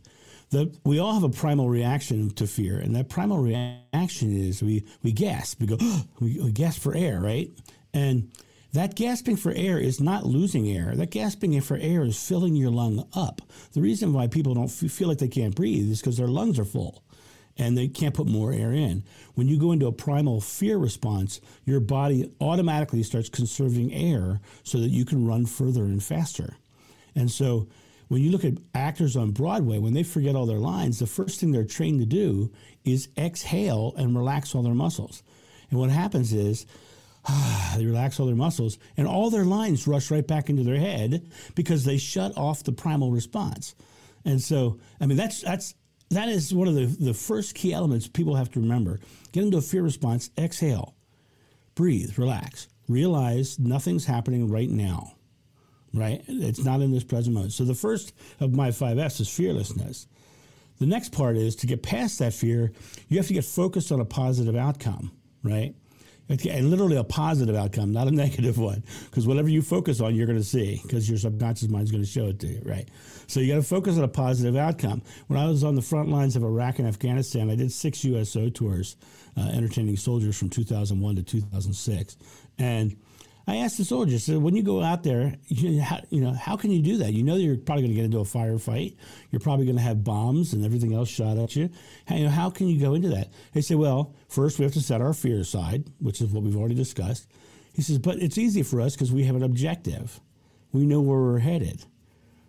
The, 0.51 0.77
we 0.85 0.99
all 0.99 1.15
have 1.15 1.25
a 1.25 1.29
primal 1.29 1.69
reaction 1.69 2.31
to 2.31 2.47
fear, 2.47 2.79
and 2.79 2.95
that 2.95 3.09
primal 3.09 3.39
reaction 3.39 4.37
is 4.37 4.63
we, 4.63 4.87
we 5.03 5.11
gasp, 5.11 5.61
we 5.61 5.67
go, 5.67 5.77
we, 6.21 6.41
we 6.41 6.53
gasp 6.53 6.83
for 6.83 6.95
air, 6.95 7.21
right? 7.21 7.51
And 7.93 8.31
that 8.73 8.95
gasping 8.95 9.37
for 9.37 9.53
air 9.53 9.79
is 9.79 10.01
not 10.01 10.27
losing 10.27 10.69
air. 10.69 10.95
That 10.95 11.11
gasping 11.11 11.59
for 11.63 11.77
air 11.79 12.05
is 12.05 12.23
filling 12.23 12.55
your 12.55 12.71
lung 12.71 13.09
up. 13.15 13.41
The 13.73 13.81
reason 13.81 14.13
why 14.13 14.27
people 14.27 14.55
don't 14.55 14.69
feel 14.69 15.09
like 15.09 15.19
they 15.19 15.29
can't 15.29 15.55
breathe 15.55 15.91
is 15.91 16.01
because 16.01 16.19
their 16.19 16.29
lungs 16.29 16.59
are 16.59 16.65
full 16.65 17.03
and 17.59 17.77
they 17.77 17.89
can't 17.89 18.15
put 18.15 18.27
more 18.27 18.53
air 18.53 18.73
in. 18.73 19.05
When 19.35 19.49
you 19.49 19.59
go 19.59 19.73
into 19.73 19.87
a 19.87 19.93
primal 19.93 20.41
fear 20.41 20.77
response, 20.77 21.41
your 21.65 21.81
body 21.81 22.31
automatically 22.41 23.03
starts 23.03 23.29
conserving 23.29 23.93
air 23.93 24.41
so 24.63 24.79
that 24.79 24.91
you 24.91 25.05
can 25.05 25.27
run 25.27 25.47
further 25.47 25.85
and 25.85 26.03
faster. 26.03 26.57
And 27.15 27.31
so 27.31 27.69
when 28.09 28.23
you 28.23 28.31
look 28.31 28.45
at 28.45 28.59
actors 28.75 29.17
on 29.17 29.33
Broadway, 29.33 29.79
when 29.79 29.95
they 29.95 30.03
forget 30.03 30.37
all 30.37 30.47
their 30.47 30.59
lines, 30.59 30.99
the 30.99 31.07
first 31.07 31.41
thing 31.41 31.51
they're 31.51 31.65
trained 31.65 32.01
to 32.01 32.07
do 32.07 32.53
is 32.85 33.09
exhale 33.17 33.95
and 33.97 34.17
relax 34.17 34.55
all 34.55 34.63
their 34.63 34.75
muscles. 34.75 35.23
And 35.71 35.81
what 35.81 35.91
happens 35.91 36.33
is, 36.33 36.67
they 37.77 37.85
relax 37.85 38.21
all 38.21 38.27
their 38.27 38.37
muscles, 38.37 38.79
and 38.97 39.09
all 39.09 39.31
their 39.31 39.45
lines 39.45 39.87
rush 39.87 40.11
right 40.11 40.27
back 40.27 40.49
into 40.49 40.63
their 40.63 40.79
head 40.79 41.29
because 41.55 41.85
they 41.85 41.99
shut 41.99 42.37
off 42.37 42.63
the 42.63 42.73
primal 42.73 43.11
response. 43.11 43.75
And 44.25 44.41
so, 44.41 44.79
I 45.01 45.07
mean, 45.07 45.17
that's 45.17 45.41
that's 45.43 45.75
that 46.11 46.29
is 46.29 46.55
one 46.55 46.69
of 46.69 46.75
the, 46.75 46.87
the 46.87 47.15
first 47.15 47.55
key 47.55 47.73
elements 47.73 48.07
people 48.07 48.37
have 48.37 48.51
to 48.53 48.61
remember. 48.61 49.01
Get 49.33 49.45
into 49.45 49.59
a 49.59 49.63
fear 49.63 49.83
response, 49.83 50.31
exhale, 50.39 50.95
breathe, 51.75 52.19
relax, 52.19 52.69
realize 52.89 53.59
nothing's 53.59 54.07
happening 54.07 54.49
right 54.49 54.71
now, 54.71 55.15
right? 55.93 56.23
It's 56.29 56.65
not 56.65 56.81
in 56.81 56.93
this 56.93 57.05
present 57.05 57.35
moment. 57.35 57.53
So 57.53 57.65
the 57.65 57.75
first 57.75 58.13
of 58.41 58.53
my 58.53 58.71
five 58.71 58.99
S 58.99 59.21
is 59.21 59.29
fearlessness. 59.29 60.07
The 60.79 60.87
next 60.87 61.11
part 61.11 61.37
is 61.37 61.57
to 61.57 61.67
get 61.67 61.83
past 61.83 62.19
that 62.19 62.35
fear, 62.35 62.73
you 63.09 63.17
have 63.17 63.27
to 63.29 63.35
get 63.35 63.45
focused 63.45 63.91
on 63.91 64.01
a 64.01 64.05
positive 64.05 64.55
outcome, 64.55 65.11
right? 65.43 65.75
And 66.29 66.71
literally 66.71 66.97
a 66.97 67.05
positive 67.05 67.55
outcome, 67.55 67.93
not 67.93 68.09
a 68.09 68.11
negative 68.15 68.59
one. 68.59 68.83
Because 69.07 69.27
whatever 69.27 69.49
you 69.49 69.63
focus 69.63 70.01
on, 70.01 70.15
you're 70.15 70.27
going 70.27 70.39
to 70.39 70.45
see, 70.45 70.81
because 70.83 71.09
your 71.09 71.19
subconscious 71.19 71.69
mind 71.69 71.85
is 71.85 71.91
going 71.91 72.03
to 72.03 72.11
show 72.11 72.27
it 72.27 72.41
to 72.41 72.47
you, 72.47 72.63
right? 72.65 72.89
So 73.27 73.41
you 73.41 73.53
got 73.53 73.61
to 73.61 73.63
focus 73.63 73.97
on 73.97 74.05
a 74.05 74.09
positive 74.09 74.57
outcome. 74.57 75.03
When 75.27 75.39
I 75.39 75.47
was 75.47 75.65
on 75.65 75.75
the 75.75 75.83
front 75.83 76.09
lines 76.09 76.37
of 76.37 76.45
Iraq 76.45 76.79
and 76.79 76.89
Afghanistan, 76.89 77.51
I 77.51 77.57
did 77.57 77.73
six 77.73 78.05
USO 78.05 78.49
tours, 78.49 78.97
uh, 79.37 79.49
entertaining 79.53 79.97
soldiers 79.97 80.39
from 80.39 80.51
2001 80.51 81.17
to 81.17 81.23
2006, 81.23 82.17
and 82.59 82.97
I 83.49 83.59
asked 83.59 83.79
the 83.79 83.85
soldiers, 83.85 84.25
so 84.25 84.41
when 84.41 84.57
you 84.57 84.63
go 84.65 84.83
out 84.83 85.05
there, 85.05 85.37
you, 85.47 85.81
you 86.11 86.21
know, 86.21 86.33
how 86.33 86.57
can 86.57 86.73
you 86.73 86.83
do 86.83 86.97
that? 86.97 87.13
You 87.13 87.23
know 87.23 87.37
you're 87.37 87.57
probably 87.57 87.85
going 87.85 87.93
to 87.93 87.97
get 87.97 88.05
into 88.05 88.19
a 88.19 88.25
firefight. 88.25 88.97
You're 89.31 89.41
probably 89.41 89.67
going 89.67 89.77
to 89.77 89.83
have 89.83 90.03
bombs 90.03 90.53
and 90.53 90.65
everything 90.65 90.95
else 90.95 91.09
shot 91.09 91.39
at 91.39 91.55
you. 91.55 91.71
How, 92.09 92.17
you 92.17 92.25
know, 92.25 92.31
how 92.31 92.51
can 92.51 92.67
you 92.67 92.81
go 92.81 92.95
into 92.95 93.09
that? 93.11 93.29
They 93.53 93.61
say, 93.61 93.77
well, 93.77 94.15
first 94.29 94.59
we 94.59 94.65
have 94.65 94.73
to 94.75 94.81
set 94.81 95.01
our 95.01 95.13
fear 95.13 95.39
aside, 95.39 95.85
which 96.01 96.21
is 96.21 96.31
what 96.31 96.43
we've 96.43 96.57
already 96.57 96.75
discussed. 96.75 97.29
He 97.73 97.83
says, 97.83 97.99
but 97.99 98.21
it's 98.21 98.37
easy 98.37 98.65
for 98.65 98.81
us 98.81 98.97
because 98.97 99.13
we 99.13 99.25
have 99.25 99.37
an 99.37 99.45
objective. 99.45 100.21
We 100.73 100.85
know 100.85 101.01
where 101.01 101.21
we're 101.21 101.39
headed, 101.39 101.85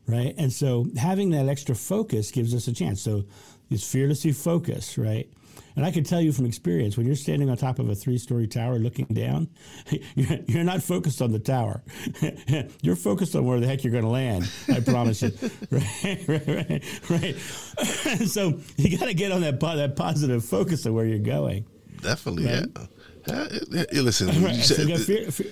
right? 0.07 0.33
And 0.36 0.51
so 0.51 0.88
having 0.97 1.29
that 1.31 1.47
extra 1.47 1.75
focus 1.75 2.31
gives 2.31 2.55
us 2.55 2.67
a 2.67 2.73
chance. 2.73 3.01
So 3.01 3.25
it's 3.69 3.89
fearlessly 3.89 4.31
focus, 4.31 4.97
right? 4.97 5.29
And 5.76 5.86
I 5.86 5.91
can 5.91 6.04
tell 6.04 6.20
you 6.20 6.32
from 6.32 6.46
experience, 6.46 6.98
when 6.98 7.06
you're 7.06 7.15
standing 7.15 7.50
on 7.50 7.58
top 7.58 7.80
of 7.80 7.89
a 7.89 7.96
three 7.96 8.17
story 8.17 8.48
tower 8.48 8.80
looking 8.80 9.06
down, 9.06 9.50
you're 10.15 10.63
not 10.63 10.82
focused 10.82 11.22
on 11.22 11.32
the 11.32 11.39
tower. 11.39 11.84
you're 12.82 12.96
focused 12.96 13.36
on 13.36 13.46
where 13.46 13.60
the 13.60 13.67
heck 13.67 13.84
you're 13.84 13.91
going 13.91 14.04
to 14.04 14.10
land. 14.10 14.50
I 14.70 14.80
promise 14.80 15.22
you. 15.22 15.32
right, 15.72 16.24
right, 16.28 16.48
right. 16.48 16.84
right. 17.10 17.36
so 18.28 18.60
you 18.78 18.98
got 18.98 19.06
to 19.06 19.13
get 19.13 19.32
on 19.32 19.41
that, 19.41 19.60
that 19.60 19.96
positive 19.96 20.43
focus 20.43 20.86
of 20.86 20.93
where 20.93 21.06
you're 21.06 21.20
going. 21.20 21.65
Definitely, 22.02 22.46
right? 22.46 22.65
yeah. 23.28 24.02
listen, 24.02 24.28
right. 24.43 24.56
you 24.56 24.63
said, 24.63 24.88
so 24.88 24.98
fear, 24.98 25.32
fear, 25.32 25.52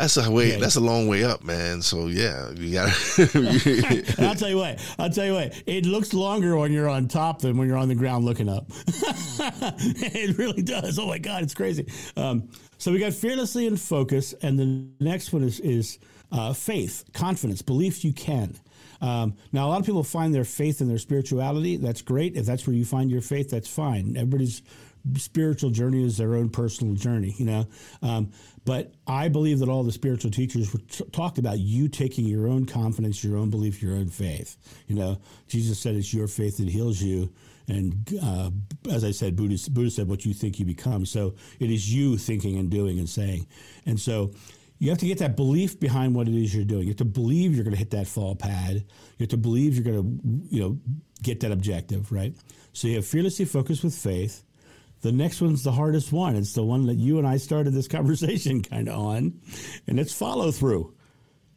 that's 0.00 0.16
a 0.16 0.30
way. 0.30 0.52
Okay. 0.52 0.60
That's 0.60 0.76
a 0.76 0.80
long 0.80 1.08
way 1.08 1.24
up, 1.24 1.44
man. 1.44 1.82
So 1.82 2.06
yeah, 2.06 2.50
you 2.52 2.72
got. 2.72 2.88
I'll 4.18 4.34
tell 4.34 4.48
you 4.48 4.56
what. 4.56 4.80
I'll 4.98 5.10
tell 5.10 5.26
you 5.26 5.34
what. 5.34 5.62
It 5.66 5.86
looks 5.86 6.14
longer 6.14 6.56
when 6.56 6.72
you're 6.72 6.88
on 6.88 7.08
top 7.08 7.40
than 7.40 7.56
when 7.56 7.68
you're 7.68 7.76
on 7.76 7.88
the 7.88 7.94
ground 7.94 8.24
looking 8.24 8.48
up. 8.48 8.66
it 8.86 10.38
really 10.38 10.62
does. 10.62 10.98
Oh 10.98 11.06
my 11.06 11.18
God, 11.18 11.42
it's 11.42 11.54
crazy. 11.54 11.86
Um, 12.16 12.48
so 12.78 12.92
we 12.92 12.98
got 12.98 13.12
fearlessly 13.12 13.66
in 13.66 13.76
focus, 13.76 14.34
and 14.42 14.58
the 14.58 15.04
next 15.04 15.32
one 15.32 15.42
is 15.42 15.60
is 15.60 15.98
uh, 16.32 16.52
faith, 16.52 17.04
confidence, 17.12 17.62
belief 17.62 18.04
you 18.04 18.12
can. 18.12 18.54
Um, 19.00 19.36
now, 19.52 19.66
a 19.66 19.68
lot 19.68 19.80
of 19.80 19.86
people 19.86 20.02
find 20.02 20.34
their 20.34 20.44
faith 20.44 20.80
in 20.80 20.88
their 20.88 20.98
spirituality. 20.98 21.76
That's 21.76 22.02
great. 22.02 22.36
If 22.36 22.46
that's 22.46 22.66
where 22.66 22.74
you 22.74 22.84
find 22.84 23.10
your 23.10 23.20
faith, 23.20 23.50
that's 23.50 23.68
fine. 23.68 24.16
Everybody's 24.16 24.62
spiritual 25.16 25.70
journey 25.70 26.04
is 26.04 26.16
their 26.16 26.34
own 26.34 26.50
personal 26.50 26.94
journey, 26.94 27.34
you 27.38 27.46
know. 27.46 27.66
Um, 28.02 28.32
but 28.68 28.92
I 29.06 29.28
believe 29.28 29.60
that 29.60 29.70
all 29.70 29.82
the 29.82 29.92
spiritual 29.92 30.30
teachers 30.30 30.70
t- 30.90 31.02
talked 31.06 31.38
about 31.38 31.58
you 31.58 31.88
taking 31.88 32.26
your 32.26 32.46
own 32.46 32.66
confidence, 32.66 33.24
your 33.24 33.38
own 33.38 33.48
belief, 33.48 33.82
your 33.82 33.94
own 33.94 34.10
faith. 34.10 34.58
You 34.86 34.94
know, 34.94 35.22
Jesus 35.46 35.78
said 35.78 35.94
it's 35.94 36.12
your 36.12 36.28
faith 36.28 36.58
that 36.58 36.68
heals 36.68 37.00
you. 37.00 37.32
And 37.66 38.14
uh, 38.22 38.50
as 38.90 39.04
I 39.04 39.10
said, 39.12 39.36
Buddha, 39.36 39.56
Buddha 39.70 39.90
said, 39.90 40.06
what 40.06 40.26
you 40.26 40.34
think 40.34 40.58
you 40.58 40.66
become. 40.66 41.06
So 41.06 41.34
it 41.58 41.70
is 41.70 41.90
you 41.90 42.18
thinking 42.18 42.58
and 42.58 42.68
doing 42.68 42.98
and 42.98 43.08
saying. 43.08 43.46
And 43.86 43.98
so 43.98 44.34
you 44.78 44.90
have 44.90 44.98
to 44.98 45.06
get 45.06 45.16
that 45.20 45.34
belief 45.34 45.80
behind 45.80 46.14
what 46.14 46.28
it 46.28 46.34
is 46.34 46.54
you're 46.54 46.66
doing. 46.66 46.82
You 46.82 46.88
have 46.88 46.98
to 46.98 47.06
believe 47.06 47.54
you're 47.54 47.64
going 47.64 47.72
to 47.72 47.78
hit 47.78 47.92
that 47.92 48.06
fall 48.06 48.36
pad. 48.36 48.74
You 48.74 48.84
have 49.20 49.30
to 49.30 49.38
believe 49.38 49.76
you're 49.76 49.94
going 49.94 50.20
to, 50.20 50.54
you 50.54 50.60
know, 50.60 50.78
get 51.22 51.40
that 51.40 51.52
objective, 51.52 52.12
right? 52.12 52.36
So 52.74 52.86
you 52.86 52.96
have 52.96 53.06
fearlessly 53.06 53.46
focused 53.46 53.82
with 53.82 53.94
faith. 53.94 54.44
The 55.00 55.12
next 55.12 55.40
one's 55.40 55.62
the 55.62 55.72
hardest 55.72 56.12
one. 56.12 56.34
It's 56.36 56.54
the 56.54 56.64
one 56.64 56.86
that 56.86 56.96
you 56.96 57.18
and 57.18 57.26
I 57.26 57.36
started 57.36 57.72
this 57.72 57.88
conversation 57.98 58.62
kind 58.62 58.88
of 58.88 58.98
on, 58.98 59.40
and 59.86 60.00
it's 60.00 60.12
follow 60.12 60.50
through. 60.50 60.94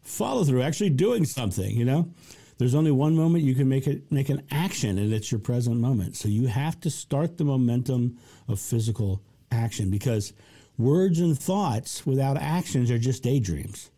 Follow 0.01 0.43
through, 0.43 0.61
actually 0.61 0.89
doing 0.89 1.25
something, 1.25 1.75
you 1.75 1.85
know? 1.85 2.11
There's 2.57 2.75
only 2.75 2.91
one 2.91 3.15
moment 3.15 3.43
you 3.43 3.55
can 3.55 3.67
make 3.67 3.87
it 3.87 4.11
make 4.11 4.29
an 4.29 4.43
action, 4.51 4.99
and 4.99 5.11
it's 5.11 5.31
your 5.31 5.39
present 5.39 5.77
moment. 5.77 6.15
So 6.15 6.27
you 6.27 6.45
have 6.45 6.79
to 6.81 6.91
start 6.91 7.39
the 7.39 7.43
momentum 7.43 8.19
of 8.47 8.59
physical 8.59 9.23
action 9.51 9.89
because 9.89 10.33
words 10.77 11.19
and 11.19 11.37
thoughts 11.37 12.05
without 12.05 12.37
actions 12.37 12.91
are 12.91 12.99
just 12.99 13.23
daydreams. 13.23 13.89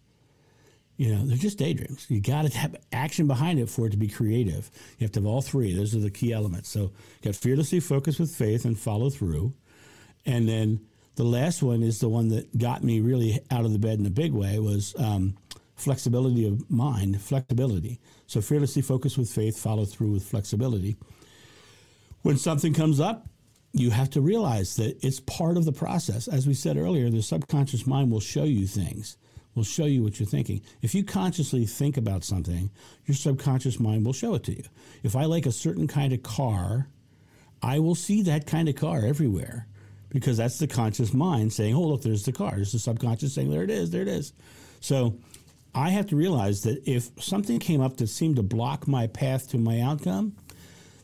You 0.97 1.15
know, 1.15 1.25
they're 1.25 1.37
just 1.37 1.57
daydreams. 1.57 2.05
You 2.09 2.21
got 2.21 2.45
to 2.45 2.57
have 2.57 2.75
action 2.91 3.25
behind 3.27 3.59
it 3.59 3.69
for 3.69 3.87
it 3.87 3.91
to 3.91 3.97
be 3.97 4.07
creative. 4.07 4.69
You 4.99 5.05
have 5.05 5.11
to 5.13 5.21
have 5.21 5.27
all 5.27 5.41
three. 5.41 5.75
Those 5.75 5.95
are 5.95 5.99
the 5.99 6.11
key 6.11 6.31
elements. 6.31 6.69
So, 6.69 6.81
you 6.81 6.91
got 7.23 7.35
fearlessly 7.35 7.79
focus 7.79 8.19
with 8.19 8.33
faith 8.33 8.65
and 8.65 8.77
follow 8.77 9.09
through. 9.09 9.53
And 10.25 10.47
then 10.47 10.81
the 11.15 11.23
last 11.23 11.63
one 11.63 11.81
is 11.81 11.99
the 11.99 12.09
one 12.09 12.29
that 12.29 12.57
got 12.57 12.83
me 12.83 12.99
really 12.99 13.39
out 13.49 13.65
of 13.65 13.73
the 13.73 13.79
bed 13.79 13.99
in 13.99 14.05
a 14.05 14.11
big 14.11 14.33
way 14.33 14.59
was 14.59 14.95
um, 14.97 15.35
flexibility 15.75 16.47
of 16.47 16.69
mind, 16.69 17.19
flexibility. 17.21 17.99
So, 18.27 18.39
fearlessly 18.39 18.83
focus 18.83 19.17
with 19.17 19.31
faith, 19.31 19.57
follow 19.57 19.85
through 19.85 20.11
with 20.11 20.23
flexibility. 20.23 20.95
When 22.21 22.37
something 22.37 22.73
comes 22.73 22.99
up, 22.99 23.27
you 23.73 23.89
have 23.89 24.11
to 24.11 24.21
realize 24.21 24.75
that 24.75 25.03
it's 25.03 25.19
part 25.19 25.57
of 25.57 25.65
the 25.65 25.71
process. 25.71 26.27
As 26.27 26.45
we 26.45 26.53
said 26.53 26.77
earlier, 26.77 27.09
the 27.09 27.23
subconscious 27.23 27.87
mind 27.87 28.11
will 28.11 28.19
show 28.19 28.43
you 28.43 28.67
things 28.67 29.17
will 29.55 29.63
show 29.63 29.85
you 29.85 30.03
what 30.03 30.19
you're 30.19 30.27
thinking. 30.27 30.61
If 30.81 30.95
you 30.95 31.03
consciously 31.03 31.65
think 31.65 31.97
about 31.97 32.23
something, 32.23 32.69
your 33.05 33.15
subconscious 33.15 33.79
mind 33.79 34.05
will 34.05 34.13
show 34.13 34.35
it 34.35 34.43
to 34.45 34.53
you. 34.53 34.63
If 35.03 35.15
I 35.15 35.25
like 35.25 35.45
a 35.45 35.51
certain 35.51 35.87
kind 35.87 36.13
of 36.13 36.23
car, 36.23 36.87
I 37.61 37.79
will 37.79 37.95
see 37.95 38.23
that 38.23 38.47
kind 38.47 38.67
of 38.67 38.75
car 38.75 39.05
everywhere 39.05 39.67
because 40.09 40.37
that's 40.37 40.59
the 40.59 40.67
conscious 40.67 41.13
mind 41.13 41.53
saying, 41.53 41.75
oh, 41.75 41.81
look, 41.81 42.01
there's 42.01 42.23
the 42.23 42.31
car. 42.31 42.51
There's 42.55 42.71
the 42.71 42.79
subconscious 42.79 43.33
saying, 43.33 43.49
there 43.49 43.63
it 43.63 43.69
is, 43.71 43.91
there 43.91 44.01
it 44.01 44.07
is. 44.07 44.33
So 44.79 45.17
I 45.73 45.89
have 45.89 46.07
to 46.07 46.15
realize 46.15 46.61
that 46.63 46.87
if 46.87 47.09
something 47.19 47.59
came 47.59 47.81
up 47.81 47.97
that 47.97 48.07
seemed 48.07 48.35
to 48.35 48.43
block 48.43 48.87
my 48.87 49.07
path 49.07 49.49
to 49.49 49.57
my 49.57 49.79
outcome, 49.81 50.35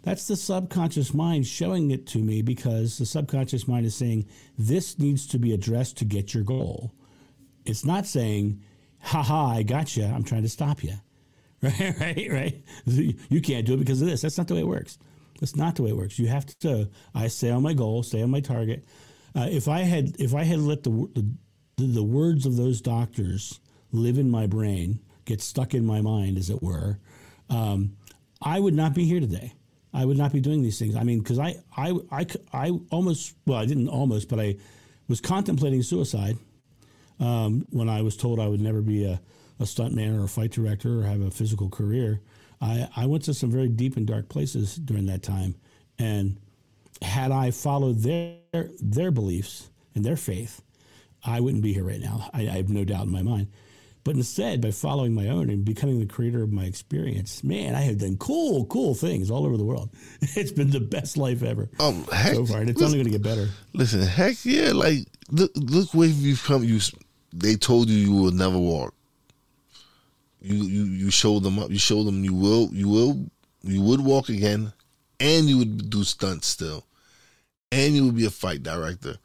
That's 0.03 0.27
the 0.27 0.35
subconscious 0.37 1.13
mind 1.13 1.45
showing 1.45 1.91
it 1.91 2.07
to 2.07 2.19
me 2.19 2.41
because 2.41 2.97
the 2.97 3.05
subconscious 3.05 3.67
mind 3.67 3.85
is 3.85 3.95
saying 3.95 4.25
this 4.57 4.97
needs 4.97 5.27
to 5.27 5.39
be 5.39 5.53
addressed 5.53 5.97
to 5.97 6.05
get 6.05 6.33
your 6.33 6.43
goal. 6.43 6.93
It's 7.69 7.85
not 7.85 8.05
saying, 8.05 8.61
"Ha 8.99 9.21
ha, 9.21 9.47
I 9.55 9.63
got 9.63 9.95
you. 9.95 10.05
I'm 10.05 10.23
trying 10.23 10.43
to 10.43 10.49
stop 10.49 10.83
you." 10.83 10.93
Right, 11.61 11.99
right, 11.99 12.27
right. 12.31 12.63
You 12.85 13.41
can't 13.41 13.65
do 13.65 13.73
it 13.73 13.79
because 13.79 14.01
of 14.01 14.07
this. 14.07 14.21
That's 14.21 14.37
not 14.37 14.47
the 14.47 14.53
way 14.53 14.61
it 14.61 14.67
works. 14.67 14.97
That's 15.41 15.57
not 15.57 15.75
the 15.75 15.83
way 15.83 15.89
it 15.89 15.97
works. 15.97 16.17
You 16.17 16.27
have 16.27 16.45
to. 16.59 16.89
I 17.13 17.27
stay 17.27 17.49
on 17.49 17.63
my 17.63 17.73
goal, 17.73 18.01
stay 18.01 18.21
on 18.21 18.31
my 18.31 18.39
target. 18.39 18.85
Uh, 19.35 19.47
if 19.51 19.67
I 19.67 19.79
had, 19.79 20.15
if 20.19 20.33
I 20.33 20.43
had 20.43 20.59
let 20.59 20.83
the, 20.83 20.89
the 21.13 21.25
the 21.85 22.03
words 22.03 22.45
of 22.45 22.55
those 22.55 22.81
doctors 22.81 23.59
live 23.91 24.17
in 24.17 24.29
my 24.29 24.47
brain, 24.47 24.99
get 25.25 25.41
stuck 25.41 25.73
in 25.73 25.85
my 25.85 26.01
mind, 26.01 26.37
as 26.37 26.49
it 26.49 26.61
were, 26.61 26.99
um, 27.49 27.97
I 28.41 28.59
would 28.59 28.73
not 28.73 28.93
be 28.93 29.05
here 29.05 29.19
today. 29.19 29.53
I 29.93 30.05
would 30.05 30.17
not 30.17 30.31
be 30.31 30.39
doing 30.39 30.61
these 30.61 30.77
things. 30.77 30.95
I 30.95 31.03
mean, 31.03 31.19
because 31.19 31.39
I, 31.39 31.55
I, 31.75 31.93
I, 32.11 32.25
I 32.53 32.71
almost, 32.91 33.33
well, 33.45 33.57
I 33.57 33.65
didn't 33.65 33.87
almost, 33.87 34.29
but 34.29 34.39
I 34.39 34.57
was 35.07 35.19
contemplating 35.19 35.81
suicide 35.81 36.37
um, 37.19 37.65
when 37.69 37.89
I 37.89 38.01
was 38.01 38.15
told 38.15 38.39
I 38.39 38.47
would 38.47 38.61
never 38.61 38.81
be 38.81 39.05
a, 39.05 39.21
a 39.59 39.63
stuntman 39.63 40.19
or 40.19 40.25
a 40.25 40.27
fight 40.27 40.51
director 40.51 40.99
or 40.99 41.03
have 41.03 41.21
a 41.21 41.31
physical 41.31 41.69
career. 41.69 42.21
I, 42.61 42.87
I 42.95 43.05
went 43.05 43.23
to 43.25 43.33
some 43.33 43.51
very 43.51 43.69
deep 43.69 43.97
and 43.97 44.05
dark 44.05 44.29
places 44.29 44.75
during 44.75 45.05
that 45.07 45.23
time. 45.23 45.55
And 45.97 46.37
had 47.01 47.31
I 47.31 47.51
followed 47.51 47.99
their, 47.99 48.69
their 48.81 49.11
beliefs 49.11 49.69
and 49.95 50.03
their 50.03 50.17
faith, 50.17 50.61
I 51.23 51.39
wouldn't 51.39 51.63
be 51.63 51.73
here 51.73 51.83
right 51.83 51.99
now. 51.99 52.29
I, 52.33 52.41
I 52.41 52.57
have 52.57 52.69
no 52.69 52.83
doubt 52.85 53.05
in 53.05 53.11
my 53.11 53.21
mind. 53.21 53.47
But 54.05 54.15
instead, 54.15 54.61
by 54.61 54.71
following 54.71 55.13
my 55.13 55.27
own 55.27 55.49
and 55.49 55.65
becoming 55.65 55.99
the 55.99 56.05
creator 56.05 56.41
of 56.41 56.51
my 56.51 56.63
experience, 56.63 57.43
man, 57.43 57.75
I 57.75 57.81
have 57.81 57.97
done 57.99 58.17
cool, 58.17 58.65
cool 58.65 58.95
things 58.95 59.29
all 59.29 59.45
over 59.45 59.57
the 59.57 59.65
world. 59.65 59.89
It's 60.35 60.51
been 60.51 60.69
the 60.69 60.79
best 60.79 61.17
life 61.17 61.43
ever 61.43 61.69
Um, 61.79 62.05
heck, 62.05 62.33
so 62.35 62.45
far, 62.45 62.61
and 62.61 62.69
it's 62.69 62.79
listen, 62.79 62.93
only 62.95 63.03
going 63.03 63.11
to 63.11 63.19
get 63.19 63.23
better. 63.23 63.49
Listen, 63.73 64.01
heck 64.01 64.37
yeah! 64.45 64.71
Like 64.71 65.05
look, 65.29 65.51
look 65.55 65.93
where 65.93 66.07
you've 66.07 66.43
come. 66.43 66.63
You, 66.63 66.79
they 67.31 67.55
told 67.55 67.89
you 67.89 67.97
you 67.97 68.13
will 68.13 68.31
never 68.31 68.57
walk. 68.57 68.93
You, 70.41 70.55
you, 70.55 70.83
you 70.85 71.11
showed 71.11 71.43
them 71.43 71.59
up. 71.59 71.69
You 71.69 71.79
showed 71.79 72.05
them 72.05 72.23
you 72.23 72.33
will, 72.33 72.69
you 72.71 72.87
will, 72.87 73.25
you 73.61 73.81
would 73.81 73.99
walk 73.99 74.29
again, 74.29 74.71
and 75.19 75.49
you 75.49 75.57
would 75.57 75.89
do 75.89 76.03
stunts 76.03 76.47
still, 76.47 76.85
and 77.71 77.93
you 77.93 78.05
would 78.05 78.15
be 78.15 78.25
a 78.25 78.31
fight 78.31 78.63
director. 78.63 79.17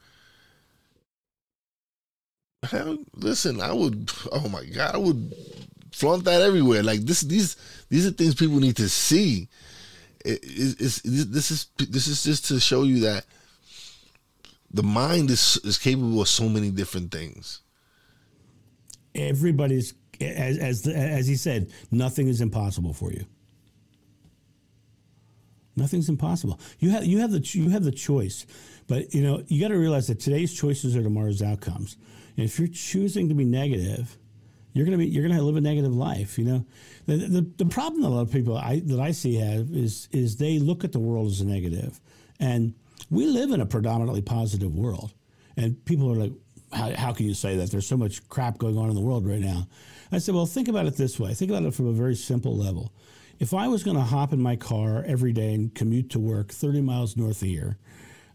Hell, 2.65 2.99
listen, 3.15 3.61
I 3.61 3.73
would. 3.73 4.11
Oh 4.33 4.49
my 4.49 4.65
god, 4.65 4.95
I 4.95 4.99
would 4.99 5.35
flaunt 5.93 6.25
that 6.25 6.41
everywhere. 6.43 6.83
Like 6.83 7.01
this, 7.01 7.21
these, 7.21 7.57
these 7.89 8.07
are 8.07 8.11
things 8.11 8.35
people 8.35 8.59
need 8.59 8.77
to 8.77 8.89
see. 8.89 9.49
It, 10.25 10.41
it, 10.43 10.77
it's, 10.81 11.01
this 11.03 11.51
is 11.51 11.69
this 11.77 12.07
is 12.07 12.25
just 12.25 12.47
to 12.47 12.59
show 12.59 12.83
you 12.83 13.01
that 13.01 13.27
the 14.73 14.83
mind 14.83 15.31
is 15.31 15.59
is 15.59 15.79
capable 15.79 16.23
of 16.23 16.29
so 16.29 16.49
many 16.49 16.71
different 16.71 17.13
things. 17.13 17.61
Everybody's 19.15 19.95
as 20.21 20.59
as 20.59 20.83
the, 20.83 20.97
as 20.97 21.27
he 21.27 21.37
said, 21.37 21.71
nothing 21.91 22.29
is 22.29 22.41
impossible 22.41 22.93
for 22.93 23.13
you. 23.13 23.25
Nothing's 25.77 26.09
impossible. 26.09 26.61
You 26.79 26.91
have 26.91 27.05
you 27.05 27.19
have 27.19 27.33
the 27.33 27.41
you 27.53 27.71
have 27.71 27.85
the 27.85 27.93
choice, 27.93 28.47
but 28.87 29.13
you 29.15 29.23
know 29.23 29.43
you 29.49 29.61
got 29.61 29.69
to 29.69 29.79
realize 29.79 30.07
that 30.07 30.21
today's 30.21 30.53
choices 30.53 30.97
are 30.97 31.03
tomorrow's 31.03 31.43
outcomes. 31.43 31.97
And 32.37 32.45
if 32.45 32.59
you're 32.59 32.69
choosing 32.69 33.29
to 33.29 33.35
be 33.35 33.45
negative, 33.45 34.17
you're 34.73 34.85
gonna 34.85 34.99
be 34.99 35.07
you're 35.07 35.27
gonna 35.27 35.43
live 35.43 35.57
a 35.57 35.61
negative 35.61 35.95
life. 35.95 36.39
You 36.39 36.45
know, 36.45 36.67
the 37.07 37.17
the, 37.17 37.51
the 37.57 37.67
problem 37.67 38.03
that 38.03 38.09
a 38.09 38.11
lot 38.11 38.23
of 38.23 38.33
people 38.33 38.57
I, 38.57 38.83
that 38.87 39.01
I 39.01 39.13
see 39.13 39.37
have 39.37 39.71
is 39.71 40.09
is 40.13 40.37
they 40.37 40.59
look 40.59 40.85
at 40.85 40.93
the 40.93 41.01
world 41.01 41.29
as 41.29 41.41
a 41.41 41.45
negative, 41.45 42.01
and 42.39 42.75
we 43.11 43.27
live 43.27 43.51
in 43.51 43.61
a 43.61 43.67
predominantly 43.67 44.23
positive 44.23 44.75
world, 44.75 45.13
and 45.57 45.85
people 45.85 46.11
are 46.13 46.17
like, 46.17 46.33
how, 46.75 46.95
how 46.97 47.13
can 47.13 47.27
you 47.27 47.35
say 47.35 47.57
that? 47.57 47.71
There's 47.71 47.87
so 47.87 47.97
much 47.97 48.29
crap 48.29 48.59
going 48.59 48.77
on 48.77 48.89
in 48.89 48.95
the 48.95 49.01
world 49.01 49.27
right 49.27 49.41
now. 49.41 49.69
I 50.13 50.19
said, 50.19 50.35
well, 50.35 50.47
think 50.47 50.69
about 50.69 50.87
it 50.87 50.97
this 50.97 51.19
way. 51.19 51.35
Think 51.35 51.51
about 51.51 51.65
it 51.65 51.75
from 51.75 51.87
a 51.87 51.93
very 51.93 52.15
simple 52.15 52.57
level. 52.57 52.93
If 53.39 53.53
I 53.53 53.69
was 53.69 53.83
going 53.83 53.97
to 53.97 54.03
hop 54.03 54.33
in 54.33 54.41
my 54.41 54.57
car 54.57 55.05
every 55.07 55.33
day 55.33 55.55
and 55.55 55.75
commute 55.75 56.11
to 56.11 56.21
work 56.21 56.53
30 56.53 56.83
miles 56.83 57.17
north 57.17 57.43
of 57.43 57.49
here, 57.49 57.79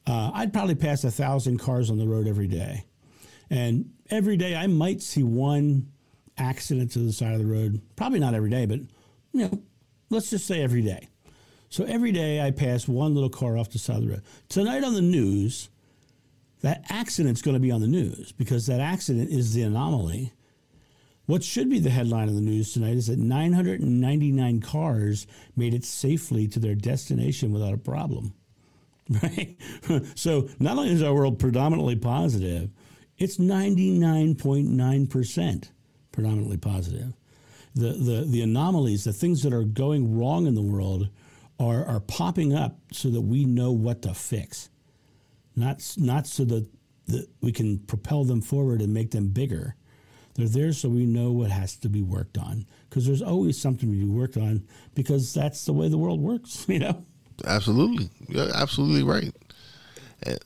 uh, 0.07 0.31
I'd 0.33 0.53
probably 0.53 0.75
pass 0.75 1.03
a 1.03 1.11
thousand 1.11 1.59
cars 1.59 1.89
on 1.89 1.97
the 1.97 2.07
road 2.07 2.27
every 2.27 2.47
day. 2.47 2.85
And 3.49 3.93
every 4.09 4.37
day 4.37 4.55
I 4.55 4.67
might 4.67 5.01
see 5.01 5.23
one 5.23 5.91
accident 6.37 6.91
to 6.91 6.99
the 6.99 7.13
side 7.13 7.33
of 7.33 7.39
the 7.39 7.45
road. 7.45 7.81
Probably 7.95 8.19
not 8.19 8.33
every 8.33 8.49
day, 8.49 8.65
but 8.65 8.79
you 9.33 9.47
know, 9.47 9.61
let's 10.09 10.29
just 10.29 10.47
say 10.47 10.61
every 10.61 10.81
day. 10.81 11.07
So 11.69 11.83
every 11.83 12.11
day 12.11 12.41
I 12.41 12.51
pass 12.51 12.87
one 12.87 13.13
little 13.13 13.29
car 13.29 13.57
off 13.57 13.69
the 13.69 13.79
side 13.79 13.97
of 13.97 14.03
the 14.03 14.09
road. 14.09 14.23
Tonight 14.49 14.83
on 14.83 14.93
the 14.93 15.01
news, 15.01 15.69
that 16.61 16.85
accident's 16.89 17.41
going 17.41 17.55
to 17.55 17.59
be 17.59 17.71
on 17.71 17.81
the 17.81 17.87
news 17.87 18.31
because 18.33 18.67
that 18.67 18.79
accident 18.79 19.31
is 19.31 19.53
the 19.53 19.63
anomaly. 19.63 20.31
What 21.25 21.43
should 21.43 21.69
be 21.69 21.79
the 21.79 21.89
headline 21.91 22.27
of 22.27 22.35
the 22.35 22.41
news 22.41 22.73
tonight 22.73 22.97
is 22.97 23.07
that 23.07 23.19
999 23.19 24.59
cars 24.61 25.25
made 25.55 25.73
it 25.73 25.85
safely 25.85 26.47
to 26.47 26.59
their 26.59 26.75
destination 26.75 27.51
without 27.51 27.73
a 27.73 27.77
problem. 27.77 28.33
Right? 29.23 29.57
so 30.13 30.49
not 30.59 30.77
only 30.77 30.91
is 30.91 31.01
our 31.01 31.15
world 31.15 31.39
predominantly 31.39 31.95
positive, 31.95 32.69
it's 33.17 33.37
99.9% 33.37 35.69
predominantly 36.11 36.57
positive. 36.57 37.13
The, 37.73 37.93
the, 37.93 38.25
the 38.27 38.41
anomalies, 38.41 39.05
the 39.05 39.13
things 39.13 39.41
that 39.43 39.53
are 39.53 39.63
going 39.63 40.17
wrong 40.17 40.45
in 40.45 40.53
the 40.53 40.61
world 40.61 41.07
are, 41.59 41.85
are 41.85 41.99
popping 41.99 42.53
up 42.53 42.77
so 42.91 43.09
that 43.09 43.21
we 43.21 43.45
know 43.45 43.71
what 43.71 44.01
to 44.03 44.13
fix, 44.13 44.68
not, 45.55 45.83
not 45.97 46.27
so 46.27 46.45
that, 46.45 46.67
that 47.07 47.27
we 47.41 47.51
can 47.51 47.79
propel 47.79 48.23
them 48.23 48.41
forward 48.41 48.81
and 48.81 48.93
make 48.93 49.11
them 49.11 49.29
bigger. 49.29 49.75
They're 50.35 50.47
there 50.47 50.71
so 50.71 50.89
we 50.89 51.05
know 51.05 51.31
what 51.31 51.51
has 51.51 51.75
to 51.77 51.89
be 51.89 52.01
worked 52.01 52.37
on 52.37 52.65
because 52.89 53.05
there's 53.05 53.21
always 53.21 53.59
something 53.59 53.91
to 53.91 53.97
be 53.97 54.05
worked 54.05 54.37
on 54.37 54.65
because 54.95 55.33
that's 55.33 55.65
the 55.65 55.73
way 55.73 55.89
the 55.89 55.97
world 55.97 56.21
works, 56.21 56.65
you 56.69 56.79
know? 56.79 57.05
Absolutely. 57.45 58.09
You're 58.27 58.55
absolutely 58.55 59.03
right. 59.03 59.35
And, 60.23 60.39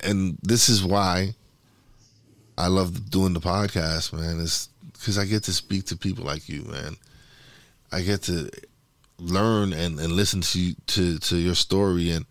and 0.00 0.38
this 0.42 0.68
is 0.68 0.84
why 0.84 1.34
I 2.58 2.68
love 2.68 3.10
doing 3.10 3.32
the 3.32 3.40
podcast, 3.40 4.12
man. 4.12 4.40
It's 4.40 4.68
because 4.92 5.18
I 5.18 5.24
get 5.24 5.44
to 5.44 5.52
speak 5.52 5.86
to 5.86 5.96
people 5.96 6.24
like 6.24 6.48
you, 6.48 6.62
man. 6.62 6.96
I 7.92 8.02
get 8.02 8.22
to 8.22 8.50
learn 9.18 9.72
and, 9.72 9.98
and 9.98 10.12
listen 10.12 10.40
to 10.42 10.74
to 10.74 11.18
to 11.18 11.36
your 11.36 11.54
story 11.54 12.10
and 12.10 12.26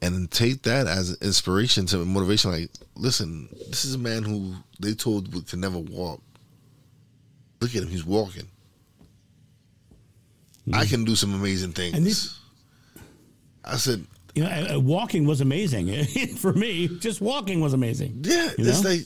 and 0.00 0.30
take 0.30 0.62
that 0.62 0.86
as 0.86 1.16
inspiration 1.20 1.86
to 1.86 1.98
motivation. 2.04 2.52
Like, 2.52 2.70
listen, 2.96 3.48
this 3.68 3.84
is 3.84 3.94
a 3.94 3.98
man 3.98 4.22
who 4.22 4.54
they 4.80 4.94
told 4.94 5.32
could 5.48 5.58
never 5.58 5.78
walk. 5.78 6.20
Look 7.60 7.74
at 7.74 7.82
him; 7.82 7.88
he's 7.88 8.04
walking. 8.06 8.46
I 10.72 10.84
can 10.84 11.04
do 11.04 11.16
some 11.16 11.34
amazing 11.34 11.72
things. 11.72 11.96
And 11.96 12.06
these- 12.06 12.34
I 13.64 13.76
said, 13.76 14.04
You 14.34 14.44
know, 14.44 14.76
uh, 14.76 14.78
walking 14.80 15.26
was 15.26 15.40
amazing 15.40 16.04
for 16.36 16.52
me. 16.52 16.88
Just 17.00 17.20
walking 17.20 17.60
was 17.60 17.72
amazing. 17.72 18.20
Yeah, 18.22 18.50
You 18.58 18.68
it's 18.68 18.82
know? 18.82 18.90
like 18.90 19.00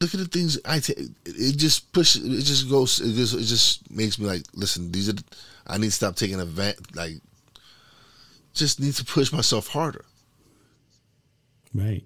look 0.00 0.14
at 0.14 0.20
the 0.20 0.26
things 0.26 0.58
I 0.64 0.78
take. 0.80 0.98
It 1.26 1.56
just 1.56 1.92
pushes. 1.92 2.24
It 2.24 2.42
just 2.42 2.68
goes. 2.70 3.00
It 3.00 3.14
just 3.14 3.34
it 3.34 3.42
just 3.44 3.90
makes 3.90 4.18
me 4.18 4.26
like 4.26 4.42
listen. 4.54 4.90
These 4.90 5.10
are. 5.10 5.14
I 5.66 5.76
need 5.78 5.86
to 5.86 5.92
stop 5.92 6.16
taking 6.16 6.40
advantage. 6.40 6.84
Like, 6.94 7.16
just 8.60 8.78
need 8.78 8.94
to 8.94 9.04
push 9.04 9.32
myself 9.32 9.66
harder. 9.66 10.04
Right. 11.74 12.04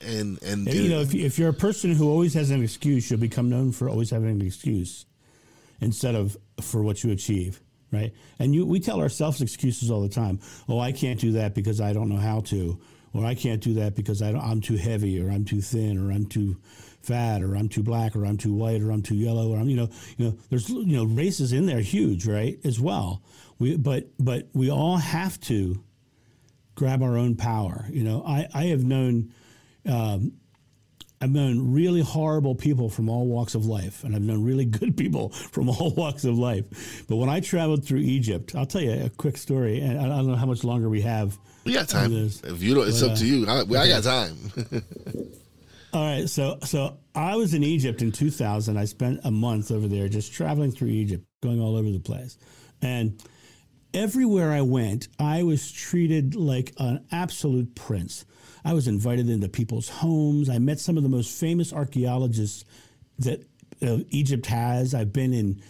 And 0.00 0.42
and, 0.42 0.66
And, 0.66 0.74
you 0.74 0.88
know, 0.88 1.00
if, 1.00 1.14
if 1.14 1.38
you're 1.38 1.50
a 1.50 1.54
person 1.54 1.94
who 1.94 2.08
always 2.08 2.32
has 2.34 2.50
an 2.50 2.62
excuse, 2.62 3.10
you'll 3.10 3.20
become 3.20 3.50
known 3.50 3.72
for 3.72 3.88
always 3.88 4.10
having 4.10 4.30
an 4.30 4.46
excuse 4.46 5.04
instead 5.80 6.14
of 6.14 6.36
for 6.60 6.82
what 6.82 7.04
you 7.04 7.10
achieve. 7.10 7.60
Right. 7.92 8.12
And 8.38 8.54
you, 8.54 8.64
we 8.64 8.78
tell 8.78 9.00
ourselves 9.00 9.42
excuses 9.42 9.90
all 9.90 10.00
the 10.00 10.08
time. 10.08 10.38
Oh, 10.68 10.78
I 10.78 10.92
can't 10.92 11.18
do 11.18 11.32
that 11.32 11.54
because 11.54 11.80
I 11.80 11.92
don't 11.92 12.08
know 12.08 12.18
how 12.20 12.40
to, 12.42 12.78
or 13.12 13.24
I 13.24 13.34
can't 13.34 13.60
do 13.60 13.74
that 13.74 13.96
because 13.96 14.22
I 14.22 14.30
don't, 14.30 14.42
I'm 14.42 14.60
too 14.60 14.76
heavy, 14.76 15.20
or 15.20 15.28
I'm 15.28 15.44
too 15.44 15.60
thin, 15.60 15.98
or 15.98 16.12
I'm 16.12 16.26
too 16.26 16.56
fat, 17.02 17.42
or 17.42 17.56
I'm 17.56 17.68
too 17.68 17.82
black, 17.82 18.14
or 18.14 18.24
I'm 18.26 18.36
too 18.36 18.54
white, 18.54 18.80
or 18.80 18.92
I'm 18.92 19.02
too 19.02 19.16
yellow, 19.16 19.50
or 19.50 19.58
I'm 19.58 19.68
you 19.68 19.76
know 19.76 19.88
you 20.18 20.26
know 20.26 20.38
there's 20.50 20.68
you 20.68 20.96
know 20.96 21.04
races 21.04 21.52
in 21.52 21.66
there 21.66 21.80
huge 21.80 22.26
right 22.26 22.58
as 22.64 22.78
well. 22.78 23.22
We 23.60 23.76
but 23.76 24.08
but 24.18 24.48
we 24.54 24.70
all 24.70 24.96
have 24.96 25.38
to 25.42 25.80
grab 26.74 27.02
our 27.02 27.16
own 27.16 27.36
power. 27.36 27.86
You 27.90 28.02
know, 28.02 28.24
I 28.26 28.48
I 28.52 28.64
have 28.66 28.82
known. 28.82 29.32
Um, 29.86 30.32
I've 31.22 31.30
known 31.30 31.74
really 31.74 32.00
horrible 32.00 32.54
people 32.54 32.88
from 32.88 33.10
all 33.10 33.26
walks 33.26 33.54
of 33.54 33.66
life, 33.66 34.04
and 34.04 34.16
I've 34.16 34.22
known 34.22 34.42
really 34.42 34.64
good 34.80 34.96
people 34.96 35.28
from 35.28 35.68
all 35.68 35.90
walks 35.94 36.24
of 36.24 36.38
life. 36.38 37.04
But 37.08 37.16
when 37.16 37.28
I 37.28 37.40
traveled 37.40 37.84
through 37.84 37.98
Egypt, 37.98 38.54
I'll 38.54 38.64
tell 38.64 38.80
you 38.80 39.04
a 39.04 39.10
quick 39.10 39.36
story, 39.36 39.80
and 39.82 39.98
I 40.00 40.06
don't 40.08 40.28
know 40.28 40.36
how 40.36 40.46
much 40.46 40.64
longer 40.64 40.88
we 40.88 41.02
have. 41.02 41.38
we 41.64 41.74
got 41.74 41.88
time. 41.90 42.10
If 42.14 42.62
you 42.62 42.74
don't, 42.74 42.88
it's 42.88 43.02
But, 43.02 43.10
up 43.10 43.18
to 43.18 43.26
you. 43.26 43.46
I, 43.46 43.60
I 43.60 43.88
got 43.88 44.02
time. 44.02 44.36
All 45.92 46.02
right, 46.04 46.26
so 46.28 46.58
so 46.64 46.96
I 47.14 47.36
was 47.36 47.52
in 47.52 47.64
Egypt 47.64 48.00
in 48.00 48.12
2000. 48.12 48.78
I 48.78 48.86
spent 48.86 49.20
a 49.24 49.30
month 49.30 49.70
over 49.72 49.88
there 49.88 50.08
just 50.08 50.32
traveling 50.32 50.70
through 50.70 50.88
Egypt, 50.88 51.26
going 51.42 51.60
all 51.60 51.76
over 51.76 51.90
the 51.90 51.98
place, 51.98 52.38
and 52.80 53.20
everywhere 53.94 54.52
I 54.52 54.62
went, 54.62 55.08
I 55.18 55.42
was 55.42 55.70
treated 55.70 56.34
like 56.34 56.72
an 56.78 57.04
absolute 57.10 57.74
prince. 57.74 58.24
I 58.64 58.74
was 58.74 58.88
invited 58.88 59.28
into 59.28 59.48
people's 59.48 59.88
homes. 59.88 60.48
I 60.48 60.58
met 60.58 60.80
some 60.80 60.96
of 60.96 61.02
the 61.02 61.08
most 61.08 61.38
famous 61.38 61.72
archaeologists 61.72 62.64
that 63.18 63.44
uh, 63.82 63.98
Egypt 64.10 64.46
has. 64.46 64.94
I've 64.94 65.12
been 65.12 65.32
in 65.32 65.62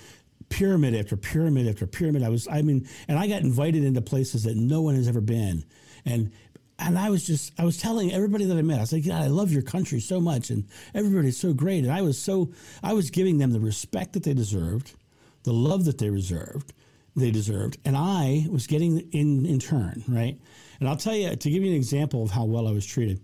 pyramid 0.48 0.94
after 0.94 1.16
pyramid 1.16 1.68
after 1.68 1.86
pyramid. 1.86 2.22
I 2.22 2.28
was, 2.28 2.48
I 2.48 2.62
mean, 2.62 2.88
and 3.08 3.18
I 3.18 3.28
got 3.28 3.42
invited 3.42 3.84
into 3.84 4.00
places 4.00 4.44
that 4.44 4.56
no 4.56 4.82
one 4.82 4.96
has 4.96 5.08
ever 5.08 5.20
been. 5.20 5.64
And 6.04 6.32
and 6.80 6.98
I 6.98 7.10
was 7.10 7.26
just, 7.26 7.52
I 7.58 7.64
was 7.64 7.76
telling 7.76 8.10
everybody 8.10 8.46
that 8.46 8.56
I 8.56 8.62
met, 8.62 8.78
I 8.78 8.80
was 8.80 8.92
like, 8.92 9.06
God, 9.06 9.22
I 9.22 9.26
love 9.26 9.52
your 9.52 9.62
country 9.62 10.00
so 10.00 10.18
much, 10.18 10.48
and 10.48 10.64
everybody's 10.94 11.36
so 11.36 11.52
great. 11.52 11.84
And 11.84 11.92
I 11.92 12.00
was 12.00 12.18
so, 12.18 12.52
I 12.82 12.94
was 12.94 13.10
giving 13.10 13.36
them 13.36 13.52
the 13.52 13.60
respect 13.60 14.14
that 14.14 14.22
they 14.22 14.32
deserved, 14.32 14.94
the 15.42 15.52
love 15.52 15.84
that 15.84 15.98
they 15.98 16.08
reserved, 16.08 16.72
they 17.16 17.30
deserved, 17.30 17.78
and 17.84 17.96
I 17.96 18.46
was 18.50 18.66
getting 18.66 19.00
in 19.12 19.46
in 19.46 19.58
turn, 19.58 20.04
right? 20.08 20.38
And 20.78 20.88
I'll 20.88 20.96
tell 20.96 21.14
you 21.14 21.34
to 21.34 21.50
give 21.50 21.62
you 21.62 21.70
an 21.70 21.76
example 21.76 22.22
of 22.22 22.30
how 22.30 22.44
well 22.44 22.66
I 22.66 22.72
was 22.72 22.86
treated. 22.86 23.20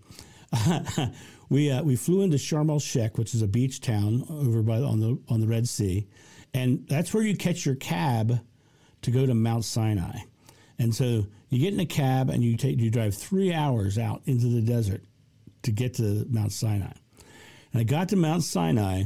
we 1.49 1.71
uh, 1.71 1.83
we 1.83 1.97
flew 1.97 2.23
into 2.23 2.37
Sharm 2.37 2.71
el 2.71 2.79
Sheikh, 2.79 3.19
which 3.19 3.35
is 3.35 3.43
a 3.43 3.47
beach 3.47 3.81
town 3.81 4.25
over 4.29 4.63
by 4.63 4.79
on 4.79 5.01
the 5.01 5.19
on 5.29 5.41
the 5.41 5.47
Red 5.47 5.69
Sea, 5.69 6.07
and 6.55 6.87
that's 6.89 7.15
where 7.15 7.23
you 7.23 7.37
catch 7.37 7.65
your 7.65 7.77
cab 7.77 8.41
to 9.03 9.11
go 9.11 9.27
to 9.27 9.35
Mount 9.35 9.65
Sinai. 9.65 10.19
And 10.79 10.95
so 10.95 11.27
you 11.49 11.59
get 11.59 11.73
in 11.73 11.81
a 11.81 11.87
cab 11.87 12.29
and 12.29 12.43
you 12.43 12.57
take 12.57 12.79
you 12.81 12.91
drive 12.91 13.15
three 13.15 13.53
hours 13.53 13.99
out 13.99 14.23
into 14.27 14.49
the 14.49 14.61
desert 14.61 15.03
to 15.63 15.73
get 15.73 15.95
to 15.95 16.27
Mount 16.29 16.53
Sinai. 16.53 16.93
And 17.73 17.81
I 17.81 17.85
got 17.85 18.09
to 18.11 18.17
Mount 18.17 18.43
Sinai 18.43 19.05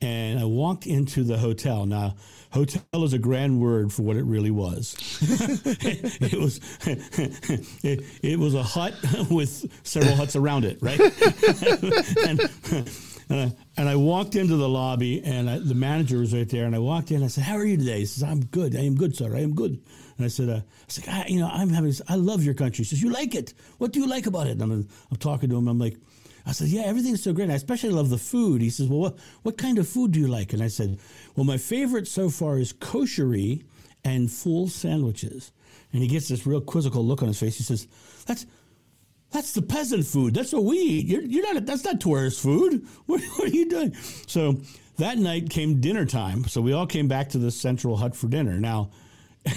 and 0.00 0.38
I 0.38 0.44
walked 0.44 0.86
into 0.86 1.24
the 1.24 1.36
hotel. 1.36 1.84
Now, 1.86 2.14
hotel 2.52 3.04
is 3.04 3.12
a 3.12 3.18
grand 3.18 3.60
word 3.60 3.92
for 3.92 4.02
what 4.02 4.16
it 4.16 4.24
really 4.24 4.50
was. 4.50 4.96
it, 5.22 6.22
it, 6.32 6.38
was 6.38 6.60
it, 6.86 8.04
it, 8.22 8.38
was 8.38 8.54
a 8.54 8.62
hut 8.62 8.94
with 9.30 9.70
several 9.86 10.14
huts 10.14 10.36
around 10.36 10.64
it, 10.64 10.78
right? 10.80 10.98
and, 12.26 12.40
and, 13.28 13.40
I, 13.40 13.52
and, 13.76 13.88
I, 13.88 13.96
walked 13.96 14.36
into 14.36 14.56
the 14.56 14.68
lobby, 14.68 15.22
and 15.22 15.50
I, 15.50 15.58
the 15.58 15.74
manager 15.74 16.18
was 16.18 16.34
right 16.34 16.48
there. 16.48 16.64
And 16.64 16.74
I 16.74 16.78
walked 16.78 17.10
in. 17.10 17.22
I 17.22 17.28
said, 17.28 17.44
"How 17.44 17.56
are 17.56 17.64
you 17.64 17.76
today?" 17.76 18.00
He 18.00 18.06
says, 18.06 18.22
"I'm 18.22 18.44
good. 18.46 18.74
I 18.74 18.80
am 18.80 18.96
good, 18.96 19.14
sir. 19.14 19.36
I 19.36 19.40
am 19.40 19.54
good." 19.54 19.80
And 20.16 20.24
I 20.24 20.28
said, 20.28 20.48
uh, 20.48 20.56
"I 20.56 20.88
said, 20.88 21.28
you 21.28 21.40
know, 21.40 21.48
I'm 21.52 21.68
having. 21.68 21.92
I 22.08 22.16
love 22.16 22.42
your 22.42 22.54
country." 22.54 22.84
He 22.84 22.88
says, 22.88 23.02
"You 23.02 23.10
like 23.10 23.34
it? 23.34 23.54
What 23.78 23.92
do 23.92 24.00
you 24.00 24.06
like 24.06 24.26
about 24.26 24.46
it?" 24.46 24.52
And 24.52 24.62
I'm, 24.62 24.88
I'm 25.10 25.16
talking 25.18 25.50
to 25.50 25.56
him. 25.56 25.68
I'm 25.68 25.78
like. 25.78 25.96
I 26.46 26.52
said, 26.52 26.68
Yeah, 26.68 26.82
everything's 26.82 27.22
so 27.22 27.32
great. 27.32 27.50
I 27.50 27.54
especially 27.54 27.90
love 27.90 28.10
the 28.10 28.18
food. 28.18 28.62
He 28.62 28.70
says, 28.70 28.88
Well, 28.88 29.00
what, 29.00 29.18
what 29.42 29.58
kind 29.58 29.78
of 29.78 29.88
food 29.88 30.12
do 30.12 30.20
you 30.20 30.28
like? 30.28 30.52
And 30.52 30.62
I 30.62 30.68
said, 30.68 30.98
Well, 31.36 31.44
my 31.44 31.56
favorite 31.56 32.08
so 32.08 32.30
far 32.30 32.58
is 32.58 32.72
koshery 32.72 33.64
and 34.04 34.30
ful 34.30 34.68
sandwiches. 34.68 35.52
And 35.92 36.02
he 36.02 36.08
gets 36.08 36.28
this 36.28 36.46
real 36.46 36.60
quizzical 36.60 37.04
look 37.04 37.22
on 37.22 37.28
his 37.28 37.40
face. 37.40 37.56
He 37.56 37.64
says, 37.64 37.86
That's 38.26 38.46
that's 39.30 39.52
the 39.52 39.62
peasant 39.62 40.06
food. 40.06 40.34
That's 40.34 40.52
what 40.52 40.64
we 40.64 40.76
eat. 40.76 41.06
You're, 41.06 41.22
you're 41.22 41.54
not. 41.54 41.64
That's 41.64 41.84
not 41.84 42.00
tourist 42.00 42.40
food. 42.42 42.86
What, 43.06 43.20
what, 43.20 43.48
are 43.48 43.54
you 43.54 43.68
doing? 43.68 43.94
So 44.26 44.56
that 44.98 45.18
night 45.18 45.50
came 45.50 45.80
dinner 45.80 46.04
time. 46.04 46.44
So 46.44 46.60
we 46.60 46.72
all 46.72 46.86
came 46.86 47.08
back 47.08 47.30
to 47.30 47.38
the 47.38 47.50
central 47.50 47.96
hut 47.96 48.14
for 48.14 48.28
dinner. 48.28 48.58
Now, 48.58 48.90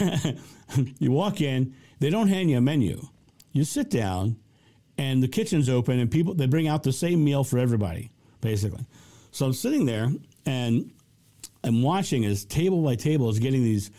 you 1.00 1.12
walk 1.12 1.42
in. 1.42 1.76
They 2.00 2.10
don't 2.10 2.28
hand 2.28 2.50
you 2.50 2.58
a 2.58 2.62
menu. 2.62 3.08
You 3.52 3.64
sit 3.64 3.90
down 3.90 4.38
and 4.98 5.24
the 5.24 5.28
kitchen's 5.28 5.70
open 5.70 6.00
and 6.00 6.12
people 6.12 6.34
they 6.34 6.46
bring 6.46 6.68
out 6.68 6.84
the 6.84 6.94
same 6.94 7.24
meal 7.24 7.44
for 7.44 7.58
everybody 7.58 8.12
basically 8.42 8.86
so 9.32 9.46
i'm 9.46 9.54
sitting 9.54 9.86
there 9.86 10.12
and 10.46 10.92
i'm 11.64 11.82
watching 11.82 12.26
as 12.26 12.46
table 12.46 12.84
by 12.84 12.96
table 12.96 13.30
is 13.30 13.40
getting 13.40 13.64
these 13.64 13.92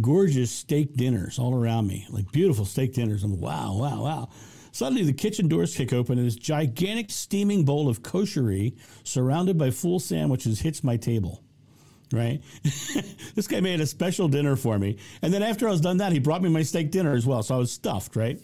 gorgeous 0.00 0.50
steak 0.50 0.94
dinners 0.94 1.38
all 1.38 1.54
around 1.54 1.86
me 1.86 2.06
like 2.10 2.30
beautiful 2.32 2.64
steak 2.64 2.92
dinners 2.94 3.22
i'm 3.24 3.40
wow 3.40 3.74
wow 3.74 4.02
wow 4.02 4.28
suddenly 4.72 5.04
the 5.04 5.12
kitchen 5.12 5.48
doors 5.48 5.76
kick 5.76 5.92
open 5.92 6.18
and 6.18 6.26
this 6.26 6.36
gigantic 6.36 7.10
steaming 7.10 7.64
bowl 7.64 7.88
of 7.88 8.02
koshery 8.02 8.74
surrounded 9.04 9.58
by 9.58 9.70
ful 9.70 9.98
sandwiches 9.98 10.60
hits 10.60 10.82
my 10.82 10.96
table 10.96 11.42
right? 12.12 12.42
this 13.34 13.48
guy 13.48 13.60
made 13.60 13.80
a 13.80 13.86
special 13.86 14.28
dinner 14.28 14.56
for 14.56 14.78
me. 14.78 14.98
And 15.22 15.32
then 15.32 15.42
after 15.42 15.66
I 15.66 15.70
was 15.70 15.80
done 15.80 15.96
that, 15.98 16.12
he 16.12 16.18
brought 16.18 16.42
me 16.42 16.50
my 16.50 16.62
steak 16.62 16.90
dinner 16.90 17.14
as 17.14 17.26
well. 17.26 17.42
So 17.42 17.54
I 17.54 17.58
was 17.58 17.72
stuffed, 17.72 18.16
right? 18.16 18.38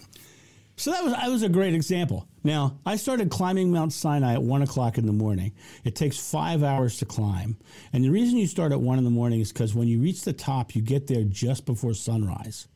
So 0.79 0.93
that 0.93 1.03
was 1.03 1.13
that 1.13 1.29
was 1.29 1.43
a 1.43 1.49
great 1.49 1.75
example. 1.75 2.29
Now 2.45 2.79
I 2.87 2.95
started 2.95 3.31
climbing 3.31 3.73
Mount 3.73 3.93
Sinai 3.93 4.35
at 4.35 4.43
one 4.43 4.63
o'clock 4.63 4.97
in 4.97 5.07
the 5.07 5.13
morning. 5.13 5.53
It 5.83 5.97
takes 5.97 6.19
five 6.19 6.63
hours 6.63 6.99
to 6.99 7.05
climb, 7.05 7.57
and 7.93 8.05
the 8.05 8.11
reason 8.11 8.39
you 8.39 8.47
start 8.47 8.71
at 8.71 8.81
one 8.81 8.97
in 8.97 9.05
the 9.05 9.11
morning 9.11 9.41
is 9.41 9.53
because 9.53 9.75
when 9.75 9.89
you 9.89 10.01
reach 10.01 10.23
the 10.23 10.33
top, 10.33 10.77
you 10.77 10.81
get 10.81 11.09
there 11.09 11.25
just 11.25 11.67
before 11.67 11.95
sunrise, 11.95 12.69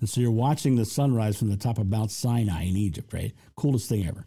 and 0.00 0.08
so 0.08 0.22
you're 0.22 0.30
watching 0.30 0.76
the 0.76 0.86
sunrise 0.86 1.38
from 1.38 1.50
the 1.50 1.58
top 1.58 1.76
of 1.76 1.90
Mount 1.90 2.10
Sinai 2.10 2.64
in 2.64 2.76
Egypt. 2.76 3.12
Right, 3.12 3.34
coolest 3.54 3.86
thing 3.86 4.06
ever. 4.06 4.26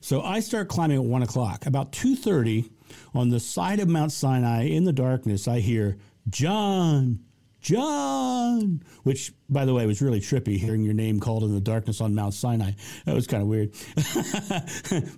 So 0.00 0.22
I 0.22 0.40
start 0.40 0.68
climbing 0.68 0.96
at 0.96 1.04
one 1.04 1.22
o'clock. 1.22 1.66
About 1.66 1.92
two 1.92 2.16
thirty, 2.16 2.70
on 3.12 3.28
the 3.28 3.40
side 3.40 3.78
of 3.78 3.88
Mount 3.88 4.10
Sinai 4.10 4.68
in 4.68 4.84
the 4.84 4.92
darkness, 4.92 5.46
I 5.46 5.60
hear 5.60 5.98
John, 6.30 7.20
John, 7.64 8.82
which, 9.04 9.32
by 9.48 9.64
the 9.64 9.72
way, 9.72 9.86
was 9.86 10.02
really 10.02 10.20
trippy 10.20 10.58
hearing 10.58 10.84
your 10.84 10.92
name 10.92 11.18
called 11.18 11.44
in 11.44 11.54
the 11.54 11.62
darkness 11.62 12.02
on 12.02 12.14
Mount 12.14 12.34
Sinai. 12.34 12.72
That 13.06 13.14
was 13.14 13.26
kind 13.26 13.42
of 13.42 13.48
weird. 13.48 13.72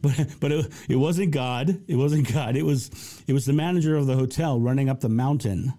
but 0.01 0.38
but 0.38 0.53
it, 0.53 0.72
it 0.88 0.94
wasn't 0.94 1.32
God. 1.32 1.82
It 1.88 1.97
wasn't 1.97 2.32
God. 2.32 2.55
It 2.55 2.62
was 2.62 3.20
it 3.26 3.32
was 3.32 3.47
the 3.47 3.53
manager 3.53 3.97
of 3.97 4.07
the 4.07 4.14
hotel 4.14 4.61
running 4.61 4.88
up 4.88 5.01
the 5.01 5.09
mountain. 5.09 5.74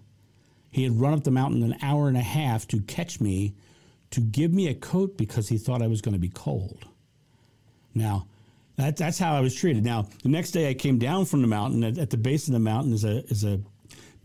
He 0.70 0.82
had 0.82 1.00
run 1.00 1.14
up 1.14 1.24
the 1.24 1.30
mountain 1.30 1.62
an 1.62 1.74
hour 1.80 2.06
and 2.06 2.18
a 2.18 2.22
half 2.22 2.68
to 2.68 2.82
catch 2.82 3.18
me, 3.18 3.54
to 4.10 4.20
give 4.20 4.52
me 4.52 4.68
a 4.68 4.74
coat 4.74 5.16
because 5.16 5.48
he 5.48 5.56
thought 5.56 5.80
I 5.80 5.86
was 5.86 6.02
going 6.02 6.12
to 6.12 6.20
be 6.20 6.28
cold. 6.28 6.84
Now, 7.94 8.26
that, 8.76 8.98
that's 8.98 9.18
how 9.18 9.34
I 9.34 9.40
was 9.40 9.54
treated. 9.54 9.86
Now, 9.86 10.06
the 10.22 10.28
next 10.28 10.50
day 10.50 10.68
I 10.68 10.74
came 10.74 10.98
down 10.98 11.24
from 11.24 11.40
the 11.40 11.48
mountain. 11.48 11.82
At, 11.82 11.96
at 11.96 12.10
the 12.10 12.18
base 12.18 12.46
of 12.46 12.52
the 12.52 12.60
mountain 12.60 12.92
is 12.92 13.04
a 13.04 13.24
is 13.24 13.42
a 13.44 13.58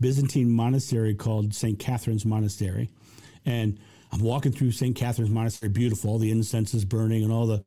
Byzantine 0.04 0.52
monastery 0.52 1.14
called 1.14 1.54
St. 1.54 1.78
Catherine's 1.78 2.26
Monastery. 2.26 2.90
And 3.46 3.78
I'm 4.12 4.20
walking 4.20 4.52
through 4.52 4.72
St. 4.72 4.94
Catherine's 4.94 5.30
Monastery, 5.30 5.70
beautiful, 5.70 6.10
all 6.10 6.18
the 6.18 6.30
incense 6.30 6.74
is 6.74 6.84
burning 6.84 7.24
and 7.24 7.32
all 7.32 7.46
the 7.46 7.64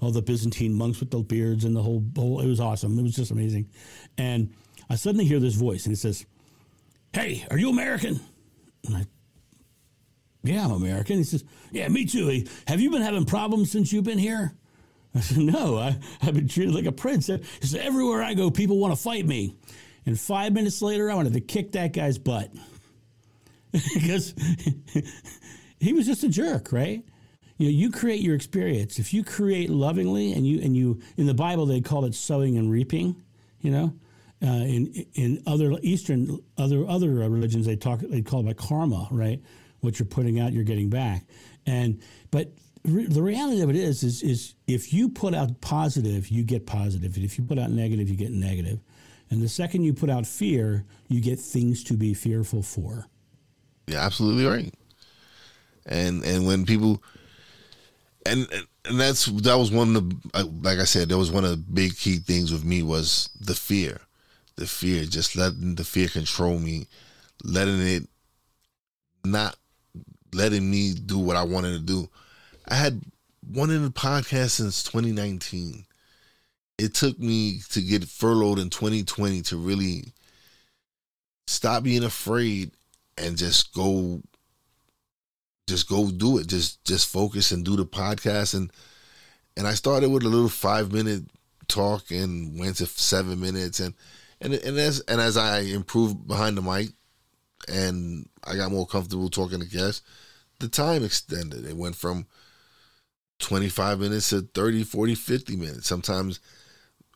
all 0.00 0.12
the 0.12 0.22
Byzantine 0.22 0.72
monks 0.72 1.00
with 1.00 1.10
the 1.10 1.18
beards 1.18 1.64
and 1.64 1.74
the 1.74 1.82
whole, 1.82 2.00
it 2.40 2.46
was 2.46 2.60
awesome. 2.60 2.96
It 2.96 3.02
was 3.02 3.16
just 3.16 3.32
amazing. 3.32 3.68
And 4.16 4.54
I 4.88 4.94
suddenly 4.94 5.24
hear 5.24 5.40
this 5.40 5.54
voice 5.54 5.84
and 5.86 5.92
it 5.92 5.98
says, 5.98 6.24
Hey, 7.12 7.44
are 7.50 7.58
you 7.58 7.70
American? 7.70 8.20
And 8.86 8.96
I 8.98 9.06
Yeah, 10.44 10.66
I'm 10.66 10.70
American. 10.70 11.16
He 11.16 11.24
says, 11.24 11.42
Yeah, 11.72 11.88
me 11.88 12.04
too. 12.04 12.28
He, 12.28 12.48
Have 12.68 12.80
you 12.80 12.92
been 12.92 13.02
having 13.02 13.24
problems 13.24 13.72
since 13.72 13.92
you've 13.92 14.04
been 14.04 14.18
here? 14.18 14.54
I 15.12 15.18
said, 15.18 15.38
No, 15.38 15.76
I, 15.78 15.98
I've 16.22 16.34
been 16.34 16.46
treated 16.46 16.72
like 16.72 16.86
a 16.86 16.92
prince. 16.92 17.26
He 17.26 17.66
said, 17.66 17.80
Everywhere 17.80 18.22
I 18.22 18.34
go, 18.34 18.48
people 18.48 18.78
want 18.78 18.94
to 18.94 19.02
fight 19.02 19.26
me. 19.26 19.56
And 20.06 20.18
five 20.18 20.52
minutes 20.52 20.82
later, 20.82 21.10
I 21.10 21.14
wanted 21.14 21.32
to 21.32 21.40
kick 21.40 21.72
that 21.72 21.92
guy's 21.92 22.18
butt 22.18 22.52
because 23.94 24.34
he 25.80 25.92
was 25.92 26.06
just 26.06 26.22
a 26.24 26.28
jerk, 26.28 26.72
right? 26.72 27.02
You 27.56 27.66
know, 27.66 27.72
you 27.72 27.90
create 27.90 28.20
your 28.20 28.34
experience. 28.34 28.98
If 28.98 29.14
you 29.14 29.22
create 29.22 29.70
lovingly, 29.70 30.32
and 30.32 30.46
you 30.46 30.60
and 30.60 30.76
you 30.76 31.00
in 31.16 31.26
the 31.26 31.34
Bible 31.34 31.66
they 31.66 31.80
call 31.80 32.04
it 32.04 32.14
sowing 32.14 32.58
and 32.58 32.70
reaping. 32.70 33.22
You 33.60 33.70
know, 33.70 33.94
uh, 34.42 34.64
in 34.64 35.06
in 35.14 35.42
other 35.46 35.72
Eastern 35.82 36.40
other 36.58 36.86
other 36.86 37.10
religions 37.10 37.66
they 37.66 37.76
talk 37.76 38.00
they 38.00 38.22
call 38.22 38.46
it 38.48 38.56
karma, 38.56 39.08
right? 39.10 39.40
What 39.80 39.98
you're 39.98 40.06
putting 40.06 40.40
out, 40.40 40.52
you're 40.52 40.64
getting 40.64 40.90
back. 40.90 41.26
And 41.66 42.02
but 42.30 42.52
re- 42.84 43.06
the 43.06 43.22
reality 43.22 43.60
of 43.60 43.70
it 43.70 43.76
is, 43.76 44.02
is 44.02 44.22
is 44.22 44.54
if 44.66 44.92
you 44.92 45.08
put 45.08 45.34
out 45.34 45.60
positive, 45.60 46.28
you 46.28 46.42
get 46.42 46.66
positive. 46.66 47.14
And 47.14 47.24
if 47.24 47.38
you 47.38 47.44
put 47.44 47.58
out 47.58 47.70
negative, 47.70 48.08
you 48.08 48.16
get 48.16 48.32
negative. 48.32 48.80
And 49.34 49.42
the 49.42 49.48
second 49.48 49.82
you 49.82 49.92
put 49.92 50.10
out 50.10 50.28
fear, 50.28 50.84
you 51.08 51.20
get 51.20 51.40
things 51.40 51.82
to 51.84 51.94
be 51.94 52.14
fearful 52.14 52.62
for. 52.62 53.08
Yeah, 53.88 53.98
absolutely 53.98 54.46
right. 54.46 54.72
And 55.86 56.22
and 56.22 56.46
when 56.46 56.64
people 56.64 57.02
and 58.24 58.46
and 58.84 59.00
that's 59.00 59.24
that 59.24 59.56
was 59.56 59.72
one 59.72 59.96
of 59.96 60.08
the 60.08 60.44
like 60.62 60.78
I 60.78 60.84
said, 60.84 61.08
that 61.08 61.18
was 61.18 61.32
one 61.32 61.44
of 61.44 61.50
the 61.50 61.56
big 61.56 61.96
key 61.96 62.18
things 62.18 62.52
with 62.52 62.64
me 62.64 62.84
was 62.84 63.28
the 63.40 63.56
fear. 63.56 64.02
The 64.54 64.68
fear, 64.68 65.04
just 65.04 65.34
letting 65.34 65.74
the 65.74 65.84
fear 65.84 66.06
control 66.06 66.60
me, 66.60 66.86
letting 67.42 67.80
it 67.80 68.08
not 69.24 69.56
letting 70.32 70.70
me 70.70 70.94
do 70.94 71.18
what 71.18 71.34
I 71.36 71.42
wanted 71.42 71.72
to 71.72 71.80
do. 71.80 72.08
I 72.68 72.76
had 72.76 73.02
one 73.52 73.70
in 73.70 73.82
the 73.82 73.90
podcast 73.90 74.50
since 74.50 74.84
2019 74.84 75.86
it 76.78 76.94
took 76.94 77.18
me 77.18 77.60
to 77.70 77.80
get 77.80 78.04
furloughed 78.04 78.58
in 78.58 78.70
2020 78.70 79.42
to 79.42 79.56
really 79.56 80.12
stop 81.46 81.82
being 81.82 82.04
afraid 82.04 82.72
and 83.18 83.36
just 83.36 83.72
go 83.74 84.20
just 85.68 85.88
go 85.88 86.10
do 86.10 86.38
it 86.38 86.46
just 86.46 86.84
just 86.84 87.10
focus 87.10 87.52
and 87.52 87.64
do 87.64 87.76
the 87.76 87.86
podcast 87.86 88.54
and 88.54 88.72
and 89.56 89.66
i 89.66 89.74
started 89.74 90.10
with 90.10 90.22
a 90.22 90.28
little 90.28 90.48
five 90.48 90.92
minute 90.92 91.22
talk 91.68 92.10
and 92.10 92.58
went 92.58 92.76
to 92.76 92.86
seven 92.86 93.40
minutes 93.40 93.80
and 93.80 93.94
and 94.40 94.54
and 94.54 94.78
as 94.78 95.00
and 95.00 95.20
as 95.20 95.36
i 95.36 95.60
improved 95.60 96.26
behind 96.26 96.56
the 96.56 96.62
mic 96.62 96.88
and 97.68 98.28
i 98.44 98.56
got 98.56 98.72
more 98.72 98.86
comfortable 98.86 99.30
talking 99.30 99.60
to 99.60 99.66
guests 99.66 100.02
the 100.60 100.68
time 100.68 101.04
extended. 101.04 101.66
It 101.66 101.76
went 101.76 101.96
from 101.96 102.26
25 103.40 104.00
minutes 104.00 104.30
to 104.30 104.42
30, 104.42 104.84
40, 104.84 105.14
50 105.14 105.56
minutes. 105.56 105.86
Sometimes 105.86 106.40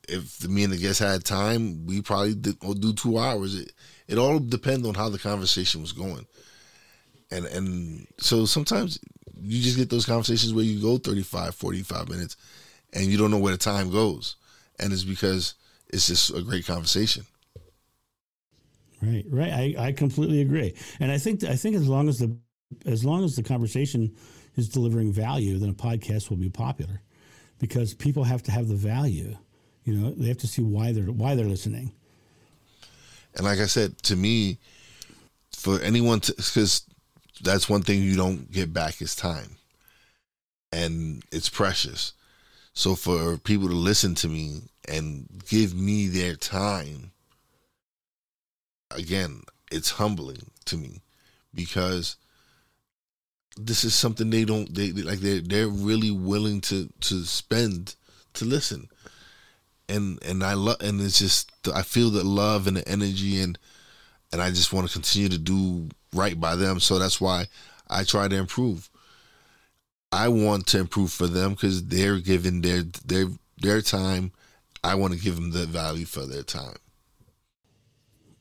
if 0.08 0.38
the 0.38 0.48
me 0.48 0.64
and 0.64 0.72
the 0.72 0.78
guest 0.78 1.00
had 1.00 1.24
time, 1.24 1.86
we 1.86 2.02
probably 2.02 2.34
did, 2.34 2.58
do 2.60 2.92
two 2.92 3.18
hours. 3.18 3.54
It, 3.54 3.72
it 4.06 4.18
all 4.18 4.38
depends 4.38 4.86
on 4.86 4.94
how 4.94 5.08
the 5.08 5.18
conversation 5.18 5.80
was 5.80 5.92
going. 5.92 6.26
And 7.30 7.44
and 7.46 8.06
so 8.18 8.46
sometimes 8.46 8.98
you 9.40 9.62
just 9.62 9.76
get 9.76 9.90
those 9.90 10.06
conversations 10.06 10.52
where 10.52 10.64
you 10.64 10.80
go 10.80 10.98
35, 10.98 11.54
45 11.54 12.08
minutes 12.08 12.36
and 12.92 13.06
you 13.06 13.18
don't 13.18 13.30
know 13.30 13.38
where 13.38 13.52
the 13.52 13.58
time 13.58 13.90
goes. 13.90 14.36
And 14.78 14.92
it's 14.92 15.04
because 15.04 15.54
it's 15.88 16.06
just 16.06 16.34
a 16.34 16.42
great 16.42 16.66
conversation. 16.66 17.24
Right, 19.02 19.24
right. 19.30 19.52
I, 19.52 19.74
I 19.78 19.92
completely 19.92 20.40
agree. 20.40 20.74
And 21.00 21.12
I 21.12 21.18
think 21.18 21.44
I 21.44 21.56
think 21.56 21.76
as 21.76 21.88
long 21.88 22.08
as 22.08 22.18
the 22.18 22.36
as 22.84 23.04
long 23.04 23.24
as 23.24 23.36
the 23.36 23.42
conversation 23.42 24.14
is 24.56 24.68
delivering 24.68 25.12
value, 25.12 25.58
then 25.58 25.70
a 25.70 25.74
podcast 25.74 26.30
will 26.30 26.36
be 26.36 26.50
popular 26.50 27.00
because 27.58 27.94
people 27.94 28.24
have 28.24 28.42
to 28.44 28.50
have 28.50 28.68
the 28.68 28.74
value. 28.74 29.36
You 29.88 29.94
know, 29.94 30.10
they 30.10 30.28
have 30.28 30.36
to 30.38 30.46
see 30.46 30.60
why 30.60 30.92
they're 30.92 31.04
why 31.04 31.34
they're 31.34 31.46
listening. 31.46 31.92
And 33.34 33.46
like 33.46 33.58
I 33.58 33.64
said, 33.64 33.96
to 34.02 34.16
me, 34.16 34.58
for 35.56 35.80
anyone 35.80 36.20
because 36.20 36.84
that's 37.40 37.70
one 37.70 37.80
thing 37.80 38.02
you 38.02 38.14
don't 38.14 38.52
get 38.52 38.70
back 38.70 39.00
is 39.00 39.16
time, 39.16 39.56
and 40.72 41.24
it's 41.32 41.48
precious. 41.48 42.12
So 42.74 42.96
for 42.96 43.38
people 43.38 43.68
to 43.68 43.74
listen 43.74 44.14
to 44.16 44.28
me 44.28 44.60
and 44.86 45.26
give 45.48 45.74
me 45.74 46.06
their 46.06 46.36
time, 46.36 47.12
again, 48.90 49.40
it's 49.72 49.92
humbling 49.92 50.50
to 50.66 50.76
me 50.76 51.00
because 51.54 52.16
this 53.56 53.84
is 53.84 53.94
something 53.94 54.28
they 54.28 54.44
don't 54.44 54.74
they 54.74 54.92
like 54.92 55.20
they 55.20 55.38
they're 55.38 55.66
really 55.66 56.10
willing 56.10 56.60
to 56.60 56.90
to 57.00 57.24
spend 57.24 57.94
to 58.34 58.44
listen 58.44 58.90
and 59.88 60.18
and 60.24 60.42
I 60.44 60.54
love 60.54 60.76
and 60.80 61.00
it's 61.00 61.18
just 61.18 61.50
I 61.72 61.82
feel 61.82 62.10
the 62.10 62.24
love 62.24 62.66
and 62.66 62.76
the 62.76 62.88
energy 62.88 63.40
and 63.40 63.58
and 64.32 64.42
I 64.42 64.50
just 64.50 64.72
want 64.72 64.86
to 64.86 64.92
continue 64.92 65.28
to 65.30 65.38
do 65.38 65.88
right 66.12 66.38
by 66.38 66.56
them. 66.56 66.80
So 66.80 66.98
that's 66.98 67.20
why 67.20 67.46
I 67.88 68.04
try 68.04 68.28
to 68.28 68.36
improve. 68.36 68.90
I 70.12 70.28
want 70.28 70.66
to 70.68 70.78
improve 70.78 71.12
for 71.12 71.26
them 71.26 71.52
because 71.52 71.86
they're 71.86 72.18
giving 72.18 72.60
their 72.60 72.82
their 73.04 73.26
their 73.58 73.80
time. 73.80 74.32
I 74.84 74.94
want 74.94 75.14
to 75.14 75.20
give 75.20 75.34
them 75.34 75.50
the 75.50 75.66
value 75.66 76.06
for 76.06 76.26
their 76.26 76.42
time. 76.42 76.76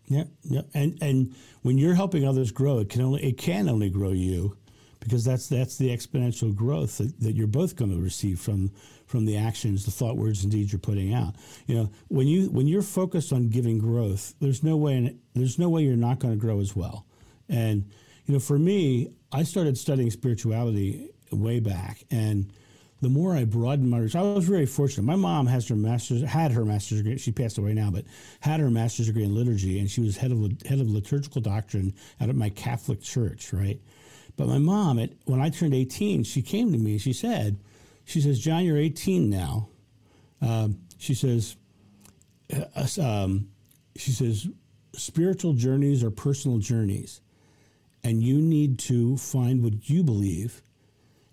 Yeah 0.06 0.26
yeah. 0.43 0.62
And 0.74 0.98
and 1.02 1.36
when 1.62 1.78
you're 1.78 1.95
helping 1.95 2.26
others 2.26 2.52
grow 2.52 2.80
it 2.80 2.89
can 2.89 3.02
only 3.02 3.24
it 3.24 3.38
can 3.38 3.68
only 3.68 3.89
grow 3.89 4.12
you 4.12 4.56
because 5.00 5.26
that's 5.26 5.48
that's 5.48 5.78
the 5.78 5.89
exponential 5.89 6.56
growth 6.56 6.98
that, 7.00 7.20
that 7.20 7.36
you're 7.36 7.48
both 7.48 7.76
going 7.76 7.91
to 7.91 8.02
receive 8.02 8.39
from 8.39 8.72
from 9.08 9.26
the 9.26 9.38
actions, 9.38 9.86
the 9.86 9.91
thought, 9.91 10.18
words, 10.18 10.43
and 10.43 10.51
deeds 10.51 10.72
you're 10.72 10.80
putting 10.80 11.14
out. 11.14 11.36
You 11.66 11.76
know, 11.76 11.91
when 12.10 12.28
you 12.28 12.49
when 12.49 12.68
you're 12.68 12.82
focused 12.82 13.34
on 13.34 13.49
giving 13.49 13.80
growth, 13.80 14.36
there's 14.39 14.64
no 14.64 14.78
way 14.78 15.16
there's 15.34 15.58
no 15.58 15.70
way 15.70 15.82
you're 15.84 15.95
not 15.95 16.20
going 16.20 16.34
to 16.34 16.39
grow 16.39 16.60
as 16.60 16.76
well. 16.76 17.05
And 17.49 17.89
you 18.26 18.34
know, 18.34 18.39
for 18.39 18.60
me, 18.60 19.14
I 19.32 19.43
started 19.43 19.78
studying 19.78 20.12
spirituality 20.12 21.10
way 21.32 21.60
back, 21.60 22.03
and 22.12 22.51
the 23.01 23.10
more 23.10 23.36
I 23.36 23.45
broadened 23.45 23.89
my 23.89 23.99
I 23.99 24.22
was 24.22 24.47
very 24.47 24.66
fortunate. 24.66 25.03
My 25.03 25.16
mom 25.16 25.47
has 25.47 25.68
her 25.70 25.76
master's, 25.76 26.24
had 26.24 26.51
her 26.51 26.66
master's 26.66 26.99
degree. 26.99 27.18
She 27.18 27.32
passed 27.32 27.58
away 27.58 27.74
now, 27.74 27.91
but 27.91 28.05
had 28.41 28.60
her 28.60 28.72
master's 28.72 29.08
degree 29.08 29.24
in 29.24 29.36
liturgy, 29.36 29.80
and 29.80 29.89
she 29.89 30.01
was 30.01 30.18
head 30.18 30.32
of 30.32 30.39
head 30.66 30.80
of 30.80 30.89
liturgical 30.89 31.41
doctrine 31.41 31.93
out 32.20 32.30
at 32.30 32.36
my 32.36 32.49
Catholic 32.49 33.01
church, 33.01 33.53
right? 33.53 33.80
But 34.36 34.47
my 34.47 34.58
mom, 34.58 34.99
at, 34.99 35.12
when 35.26 35.41
I 35.41 35.49
turned 35.49 35.74
18, 35.74 36.24
she 36.24 36.41
came 36.41 36.72
to 36.72 36.78
me 36.78 36.93
and 36.93 37.01
she 37.01 37.14
said, 37.14 37.58
she 38.08 38.22
says, 38.22 38.39
John, 38.39 38.64
you're 38.64 38.78
18 38.78 39.30
now. 39.30 39.68
Um, 40.41 40.80
she 40.97 41.14
says, 41.14 41.58
uh, 42.53 42.88
um, 43.01 43.49
she 43.97 44.12
says, 44.12 44.47
spiritual 44.93 45.53
journeys 45.53 46.05
are 46.05 46.10
personal 46.10 46.58
journeys, 46.58 47.20
and 48.05 48.24
you 48.24 48.41
need 48.41 48.80
to 48.80 49.18
find 49.18 49.62
what 49.62 49.89
you 49.89 50.03
believe. 50.03 50.62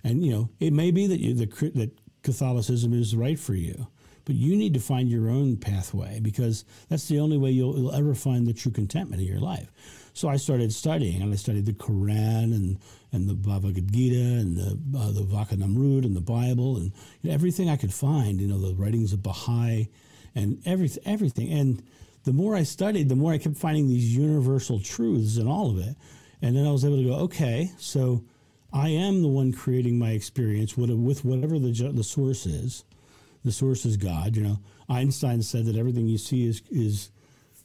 And 0.03 0.27
you 0.27 0.33
know, 0.33 0.51
it 0.59 0.73
may 0.73 0.91
be 0.91 1.07
that 1.07 1.21
you, 1.21 1.33
the, 1.35 1.47
that 1.77 1.97
Catholicism 2.25 2.93
is 2.93 3.15
right 3.15 3.39
for 3.39 3.55
you, 3.55 3.87
but 4.25 4.35
you 4.35 4.57
need 4.57 4.75
to 4.75 4.81
find 4.81 5.09
your 5.09 5.31
own 5.31 5.57
pathway 5.57 6.19
because 6.19 6.65
that's 6.89 7.07
the 7.07 7.21
only 7.21 7.39
way 7.39 7.53
you'll, 7.53 7.79
you'll 7.79 7.95
ever 7.95 8.17
find 8.17 8.49
the 8.49 8.53
true 8.53 8.73
contentment 8.73 9.23
in 9.23 9.29
your 9.29 9.39
life. 9.39 9.71
So 10.15 10.29
I 10.29 10.37
started 10.37 10.73
studying, 10.73 11.21
and 11.23 11.33
I 11.33 11.37
studied 11.37 11.67
the 11.67 11.73
Quran 11.73 12.55
and 12.55 12.79
and 13.13 13.29
the 13.29 13.35
Bhagavad 13.35 13.93
Gita 13.93 14.15
and 14.15 14.57
the 14.57 14.99
uh, 14.99 15.11
the 15.11 15.23
Vachanamrut 15.23 16.05
and 16.05 16.17
the 16.17 16.21
Bible 16.21 16.77
and 16.77 16.93
you 17.21 17.29
know, 17.29 17.35
everything 17.35 17.69
I 17.69 17.77
could 17.77 17.93
find. 17.93 18.41
You 18.41 18.47
know, 18.47 18.59
the 18.59 18.75
writings 18.75 19.13
of 19.13 19.23
Baha'i 19.23 19.89
and 20.35 20.63
everything, 20.65 21.03
everything. 21.05 21.53
And 21.53 21.83
the 22.25 22.33
more 22.33 22.55
I 22.57 22.63
studied, 22.63 23.09
the 23.09 23.17
more 23.17 23.33
I 23.33 23.39
kept 23.39 23.57
finding 23.57 23.89
these 23.89 24.17
universal 24.17 24.81
truths 24.81 25.37
in 25.37 25.47
all 25.47 25.71
of 25.71 25.79
it. 25.79 25.97
And 26.41 26.57
then 26.57 26.67
I 26.67 26.71
was 26.71 26.85
able 26.85 26.99
to 26.99 27.05
go, 27.05 27.15
okay, 27.15 27.73
so 27.79 28.25
I 28.73 28.89
am 28.89 29.23
the 29.23 29.29
one 29.29 29.53
creating 29.53 29.99
my 29.99 30.11
experience 30.11 30.77
with, 30.77 30.91
with 30.91 31.25
whatever 31.25 31.59
the 31.59 31.73
the 31.93 32.05
source 32.05 32.47
is. 32.47 32.85
The 33.45 33.53
source 33.53 33.85
is 33.85 33.97
God. 33.97 34.37
You 34.37 34.43
know, 34.43 34.59
Einstein 34.89 35.43
said 35.43 35.67
that 35.67 35.77
everything 35.77 36.07
you 36.07 36.19
see 36.19 36.47
is 36.47 36.63
is 36.71 37.11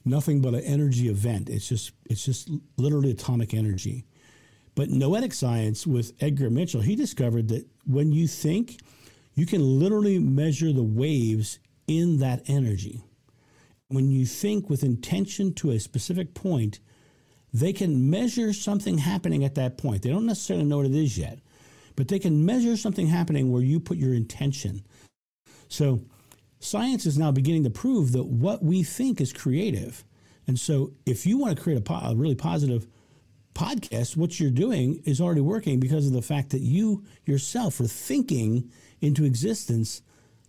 nothing 0.05 0.41
but 0.41 0.53
an 0.53 0.61
energy 0.61 1.09
event. 1.09 1.49
It's 1.49 1.67
just 1.67 1.91
it's 2.05 2.25
just 2.25 2.49
literally 2.77 3.11
atomic 3.11 3.53
energy. 3.53 4.05
But 4.75 4.89
noetic 4.89 5.33
science 5.33 5.85
with 5.85 6.13
Edgar 6.21 6.49
Mitchell, 6.49 6.81
he 6.81 6.95
discovered 6.95 7.49
that 7.49 7.67
when 7.85 8.11
you 8.11 8.27
think, 8.27 8.79
you 9.33 9.45
can 9.45 9.79
literally 9.79 10.19
measure 10.19 10.71
the 10.71 10.83
waves 10.83 11.59
in 11.87 12.19
that 12.19 12.43
energy. 12.47 13.03
When 13.87 14.11
you 14.11 14.25
think 14.25 14.69
with 14.69 14.83
intention 14.83 15.53
to 15.55 15.71
a 15.71 15.79
specific 15.79 16.33
point, 16.33 16.79
they 17.51 17.73
can 17.73 18.09
measure 18.09 18.53
something 18.53 18.99
happening 18.99 19.43
at 19.43 19.55
that 19.55 19.77
point. 19.77 20.03
They 20.03 20.09
don't 20.09 20.25
necessarily 20.25 20.65
know 20.65 20.77
what 20.77 20.85
it 20.85 20.95
is 20.95 21.17
yet, 21.17 21.39
but 21.95 22.07
they 22.07 22.19
can 22.19 22.45
measure 22.45 22.77
something 22.77 23.07
happening 23.07 23.51
where 23.51 23.63
you 23.63 23.79
put 23.79 23.97
your 23.97 24.13
intention. 24.13 24.85
So 25.67 26.01
science 26.59 27.05
is 27.05 27.17
now 27.17 27.31
beginning 27.31 27.63
to 27.63 27.69
prove 27.69 28.11
that 28.11 28.25
what 28.25 28.63
we 28.63 28.83
think 28.83 29.19
is 29.19 29.33
creative. 29.33 30.03
And 30.47 30.59
so, 30.59 30.93
if 31.05 31.25
you 31.25 31.37
want 31.37 31.55
to 31.55 31.61
create 31.61 31.77
a, 31.77 31.81
po- 31.81 32.01
a, 32.03 32.15
really 32.15 32.35
positive 32.35 32.87
podcast, 33.53 34.17
what 34.17 34.39
you're 34.39 34.51
doing 34.51 35.01
is 35.05 35.21
already 35.21 35.41
working 35.41 35.79
because 35.79 36.07
of 36.07 36.13
the 36.13 36.21
fact 36.21 36.49
that 36.51 36.61
you 36.61 37.03
yourself 37.25 37.79
are 37.79 37.87
thinking 37.87 38.71
into 39.01 39.25
existence 39.25 40.01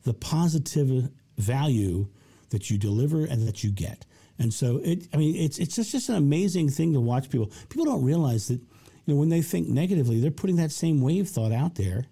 the 0.04 0.14
positive 0.14 1.10
value 1.36 2.08
that 2.50 2.70
you 2.70 2.78
deliver 2.78 3.24
and 3.24 3.46
that 3.46 3.62
you 3.62 3.70
get. 3.70 4.06
And 4.38 4.54
so, 4.54 4.80
it, 4.82 5.06
I 5.12 5.18
mean, 5.18 5.36
it's 5.36 5.58
it's 5.58 5.76
just, 5.76 5.92
just 5.92 6.08
an 6.08 6.16
amazing 6.16 6.70
thing 6.70 6.94
to 6.94 7.00
watch 7.00 7.28
people. 7.28 7.52
People 7.68 7.84
don't 7.84 8.02
realize 8.02 8.48
that, 8.48 8.60
you 8.60 9.14
know, 9.14 9.16
when 9.16 9.28
they 9.28 9.42
think 9.42 9.68
negatively, 9.68 10.18
they're 10.18 10.30
putting 10.30 10.56
that 10.56 10.72
same 10.72 11.02
wave 11.02 11.28
thought 11.28 11.52
out 11.52 11.74
there, 11.74 12.06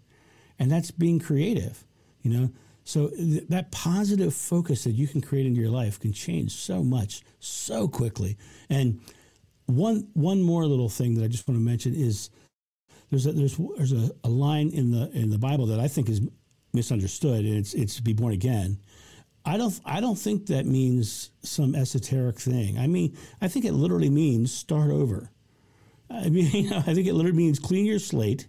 and 0.58 0.70
that's 0.70 0.90
being 0.90 1.18
creative. 1.18 1.84
You 2.20 2.30
know, 2.32 2.50
so 2.88 3.08
th- 3.10 3.46
that 3.50 3.70
positive 3.70 4.32
focus 4.32 4.84
that 4.84 4.92
you 4.92 5.06
can 5.06 5.20
create 5.20 5.44
into 5.44 5.60
your 5.60 5.68
life 5.68 6.00
can 6.00 6.10
change 6.10 6.52
so 6.52 6.82
much 6.82 7.22
so 7.38 7.86
quickly. 7.86 8.38
And 8.70 9.00
one 9.66 10.08
one 10.14 10.40
more 10.40 10.64
little 10.64 10.88
thing 10.88 11.14
that 11.16 11.24
I 11.24 11.28
just 11.28 11.46
want 11.46 11.60
to 11.60 11.62
mention 11.62 11.94
is 11.94 12.30
there's 13.10 13.26
a, 13.26 13.32
there's 13.32 13.58
there's 13.76 13.92
a, 13.92 14.10
a 14.24 14.30
line 14.30 14.70
in 14.70 14.90
the 14.90 15.10
in 15.10 15.28
the 15.28 15.36
Bible 15.36 15.66
that 15.66 15.78
I 15.78 15.86
think 15.86 16.08
is 16.08 16.22
misunderstood, 16.72 17.44
and 17.44 17.58
it's 17.58 17.74
it's 17.74 18.00
be 18.00 18.14
born 18.14 18.32
again. 18.32 18.78
I 19.44 19.58
don't 19.58 19.78
I 19.84 20.00
don't 20.00 20.18
think 20.18 20.46
that 20.46 20.64
means 20.64 21.28
some 21.42 21.74
esoteric 21.74 22.40
thing. 22.40 22.78
I 22.78 22.86
mean, 22.86 23.14
I 23.42 23.48
think 23.48 23.66
it 23.66 23.74
literally 23.74 24.08
means 24.08 24.50
start 24.50 24.90
over. 24.90 25.30
I 26.08 26.30
mean, 26.30 26.50
you 26.64 26.70
know, 26.70 26.78
I 26.78 26.94
think 26.94 27.06
it 27.06 27.12
literally 27.12 27.36
means 27.36 27.58
clean 27.58 27.84
your 27.84 27.98
slate, 27.98 28.48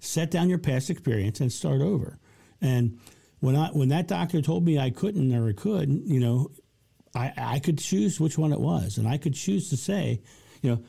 set 0.00 0.30
down 0.30 0.48
your 0.48 0.60
past 0.60 0.88
experience, 0.88 1.40
and 1.40 1.52
start 1.52 1.82
over. 1.82 2.18
And 2.62 2.98
when 3.40 3.56
I 3.56 3.68
when 3.68 3.88
that 3.88 4.08
doctor 4.08 4.40
told 4.40 4.64
me 4.64 4.78
I 4.78 4.90
couldn't 4.90 5.34
or 5.34 5.48
I 5.48 5.52
could, 5.52 5.90
you 6.04 6.20
know, 6.20 6.50
I, 7.14 7.32
I 7.36 7.58
could 7.58 7.78
choose 7.78 8.20
which 8.20 8.38
one 8.38 8.52
it 8.52 8.60
was, 8.60 8.98
and 8.98 9.08
I 9.08 9.18
could 9.18 9.34
choose 9.34 9.70
to 9.70 9.76
say, 9.76 10.20
you 10.62 10.70
know, 10.70 10.82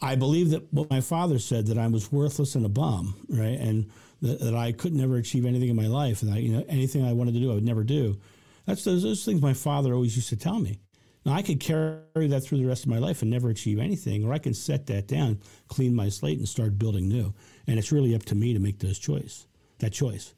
I 0.00 0.16
believe 0.16 0.50
that 0.50 0.72
what 0.72 0.90
my 0.90 1.00
father 1.00 1.38
said 1.38 1.66
that 1.66 1.78
I 1.78 1.86
was 1.86 2.10
worthless 2.10 2.54
and 2.54 2.66
a 2.66 2.68
bum, 2.68 3.14
right, 3.28 3.58
and 3.58 3.90
that, 4.20 4.40
that 4.40 4.54
I 4.54 4.72
could 4.72 4.94
never 4.94 5.16
achieve 5.16 5.46
anything 5.46 5.68
in 5.68 5.76
my 5.76 5.86
life, 5.86 6.22
and 6.22 6.32
that 6.32 6.42
you 6.42 6.50
know 6.50 6.64
anything 6.68 7.04
I 7.04 7.12
wanted 7.12 7.34
to 7.34 7.40
do 7.40 7.50
I 7.50 7.54
would 7.54 7.64
never 7.64 7.84
do. 7.84 8.18
That's 8.66 8.84
those, 8.84 9.02
those 9.02 9.24
things 9.24 9.42
my 9.42 9.54
father 9.54 9.92
always 9.94 10.14
used 10.14 10.28
to 10.28 10.36
tell 10.36 10.60
me. 10.60 10.78
Now 11.24 11.32
I 11.32 11.42
could 11.42 11.60
carry 11.60 12.26
that 12.28 12.42
through 12.42 12.58
the 12.58 12.66
rest 12.66 12.84
of 12.84 12.90
my 12.90 12.98
life 12.98 13.22
and 13.22 13.30
never 13.30 13.48
achieve 13.48 13.78
anything, 13.78 14.24
or 14.24 14.32
I 14.32 14.38
can 14.38 14.54
set 14.54 14.86
that 14.86 15.06
down, 15.06 15.40
clean 15.68 15.94
my 15.94 16.08
slate, 16.08 16.38
and 16.38 16.48
start 16.48 16.78
building 16.78 17.08
new. 17.08 17.32
And 17.66 17.78
it's 17.78 17.92
really 17.92 18.14
up 18.14 18.24
to 18.26 18.34
me 18.34 18.52
to 18.52 18.58
make 18.58 18.80
those 18.80 18.98
choice, 18.98 19.46
that 19.78 19.92
choice 19.92 20.34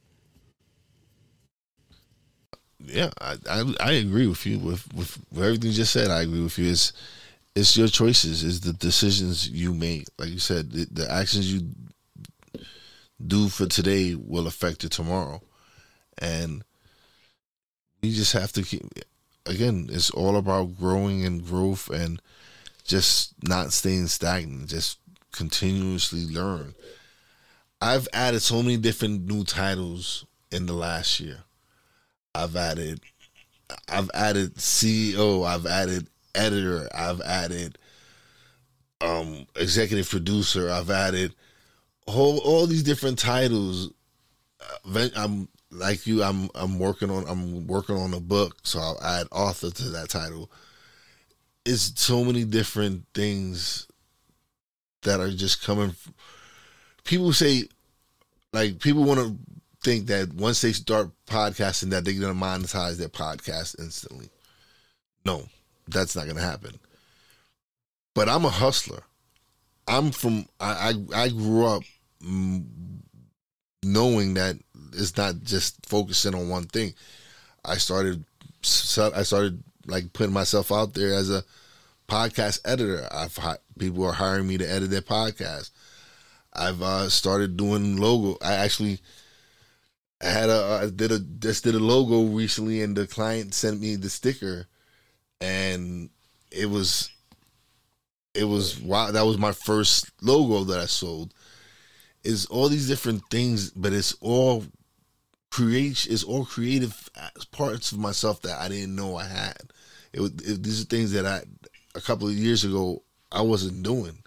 yeah, 2.87 3.11
I, 3.21 3.37
I, 3.49 3.75
I 3.81 3.93
agree 3.93 4.27
with 4.27 4.45
you 4.47 4.59
with 4.59 4.93
with 4.95 5.19
everything 5.37 5.71
you 5.71 5.77
just 5.77 5.93
said. 5.93 6.11
I 6.11 6.23
agree 6.23 6.43
with 6.43 6.59
you. 6.59 6.71
It's 6.71 6.93
it's 7.55 7.77
your 7.77 7.89
choices, 7.89 8.43
is 8.43 8.61
the 8.61 8.73
decisions 8.73 9.49
you 9.49 9.75
make. 9.75 10.09
Like 10.19 10.31
you 10.31 10.39
said, 10.39 10.73
the, 10.73 10.87
the 10.91 11.11
actions 11.11 11.53
you 11.53 11.69
do 13.25 13.49
for 13.49 13.67
today 13.67 14.15
will 14.15 14.47
affect 14.47 14.83
your 14.83 14.91
tomorrow. 14.91 15.41
And 16.19 16.65
we 18.03 18.13
just 18.13 18.33
have 18.33 18.53
to 18.53 18.63
keep 18.63 18.83
again, 19.47 19.89
it's 19.91 20.11
all 20.11 20.37
about 20.37 20.79
growing 20.79 21.25
and 21.25 21.45
growth 21.45 21.91
and 21.91 22.21
just 22.85 23.35
not 23.43 23.73
staying 23.73 24.09
stagnant, 24.09 24.69
just 24.69 24.99
continuously 25.33 26.27
learn. 26.27 26.75
I've 27.81 28.09
added 28.13 28.41
so 28.41 28.63
many 28.63 28.77
different 28.77 29.27
new 29.27 29.45
titles 29.45 30.25
in 30.51 30.67
the 30.67 30.73
last 30.73 31.21
year. 31.21 31.41
I've 32.35 32.57
added 32.57 33.01
I've 33.89 34.11
added 34.15 34.57
CEO, 34.57 35.47
I've 35.47 35.67
added 35.67 36.09
editor, 36.35 36.89
I've 36.95 37.21
added 37.21 37.79
um 39.01 39.47
executive 39.57 40.09
producer, 40.09 40.71
I've 40.71 40.91
added 40.91 41.35
whole 42.07 42.39
all 42.39 42.67
these 42.67 42.83
different 42.83 43.19
titles. 43.19 43.91
I'm 45.17 45.49
like 45.71 46.07
you. 46.07 46.23
I'm 46.23 46.49
I'm 46.55 46.79
working 46.79 47.11
on 47.11 47.27
I'm 47.29 47.67
working 47.67 47.97
on 47.97 48.15
a 48.15 48.21
book, 48.21 48.59
so 48.63 48.79
I'll 48.79 49.03
add 49.03 49.27
author 49.33 49.71
to 49.71 49.85
that 49.91 50.09
title. 50.09 50.51
It's 51.65 51.93
so 51.97 52.25
many 52.25 52.45
different 52.45 53.05
things 53.15 53.87
that 55.03 55.21
are 55.21 55.31
just 55.31 55.63
coming. 55.63 55.95
People 57.05 57.33
say, 57.33 57.65
like 58.53 58.79
people 58.79 59.05
want 59.05 59.21
to 59.21 59.37
think 59.85 60.07
that 60.07 60.33
once 60.33 60.63
they 60.63 60.73
start 60.73 61.11
podcasting, 61.27 61.91
that 61.91 62.05
they're 62.05 62.15
going 62.15 62.35
to 62.35 62.45
monetize 62.45 62.97
their 62.97 63.09
podcast 63.09 63.79
instantly. 63.79 64.31
No, 65.25 65.47
that's 65.87 66.17
not 66.17 66.25
going 66.25 66.37
to 66.37 66.43
happen. 66.43 66.79
But 68.15 68.29
I'm 68.29 68.45
a 68.45 68.51
hustler. 68.51 69.03
I'm 69.87 70.11
from 70.13 70.47
I 70.59 70.95
I, 71.13 71.25
I 71.25 71.29
grew 71.29 71.67
up 71.67 71.83
knowing 73.83 74.35
that 74.35 74.57
it's 74.93 75.17
not 75.17 75.43
just 75.43 75.85
focusing 75.85 76.35
on 76.35 76.49
one 76.49 76.65
thing. 76.65 76.95
I 77.65 77.77
started 77.77 78.25
I 79.15 79.23
started 79.23 79.63
like 79.87 80.13
putting 80.13 80.33
myself 80.33 80.73
out 80.73 80.95
there 80.95 81.13
as 81.13 81.31
a 81.31 81.45
podcast 82.09 82.61
editor. 82.65 83.07
I've 83.13 83.39
people 83.79 84.05
are 84.05 84.13
hiring 84.13 84.47
me 84.47 84.59
to 84.59 84.71
edit 84.71 84.91
their 84.91 85.03
podcast. 85.03 85.71
I've 86.53 86.81
uh, 86.81 87.09
started 87.09 87.57
doing 87.57 87.97
logo. 87.97 88.39
I 88.41 88.55
actually 88.55 89.01
I 90.23 90.29
had 90.29 90.49
a 90.49 90.81
I 90.83 90.91
did 90.91 91.13
a 91.13 91.19
just 91.19 91.65
did 91.65 91.75
a 91.75 91.79
logo 91.79 92.25
recently, 92.35 92.83
and 92.83 92.97
the 92.97 93.07
client 93.07 93.55
sent 93.55 93.81
me 93.81 93.97
the 93.97 94.11
sticker, 94.11 94.67
and 95.41 96.11
it 96.51 96.67
was 96.67 97.11
it 98.35 98.45
was 98.45 98.81
wow. 98.81 99.11
That 99.11 99.27
was 99.27 99.39
my 99.39 99.53
first 99.53 100.11
logo 100.23 100.65
that 100.65 100.81
I 100.81 100.87
sold 100.87 101.35
is 102.25 102.47
all 102.47 102.69
these 102.69 102.89
different 102.89 103.23
things, 103.31 103.71
but 103.71 103.93
it's 103.93 104.15
all 104.21 104.65
creation. 105.51 106.13
It's 106.13 106.25
all 106.25 106.45
creative 106.45 107.11
parts 107.53 107.93
of 107.93 107.99
myself 107.99 108.43
that 108.43 108.61
I 108.61 108.69
didn't 108.69 108.97
know 108.97 109.17
I 109.17 109.25
had. 109.25 109.59
It, 110.13 110.23
it, 110.23 110.63
these 110.63 110.81
are 110.81 110.87
things 110.87 111.13
that 111.13 111.27
I 111.27 111.43
a 111.95 112.01
couple 112.01 112.27
of 112.27 112.35
years 112.35 112.65
ago 112.65 113.03
I 113.31 113.43
wasn't 113.43 113.83
doing. 113.83 114.23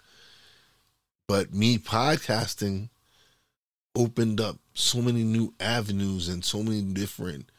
But 1.26 1.52
me 1.52 1.76
podcasting 1.76 2.88
opened 3.94 4.40
up 4.40 4.56
so 4.78 5.02
many 5.02 5.24
new 5.24 5.52
avenues 5.58 6.28
and 6.28 6.44
so 6.44 6.62
many 6.62 6.80
different 6.82 7.50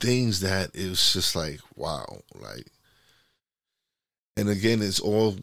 things 0.00 0.40
that 0.40 0.74
it 0.74 0.88
was 0.88 1.12
just 1.12 1.36
like 1.36 1.60
wow 1.76 2.06
like 2.40 2.66
and 4.36 4.48
again 4.48 4.80
it's 4.80 4.98
all 4.98 5.36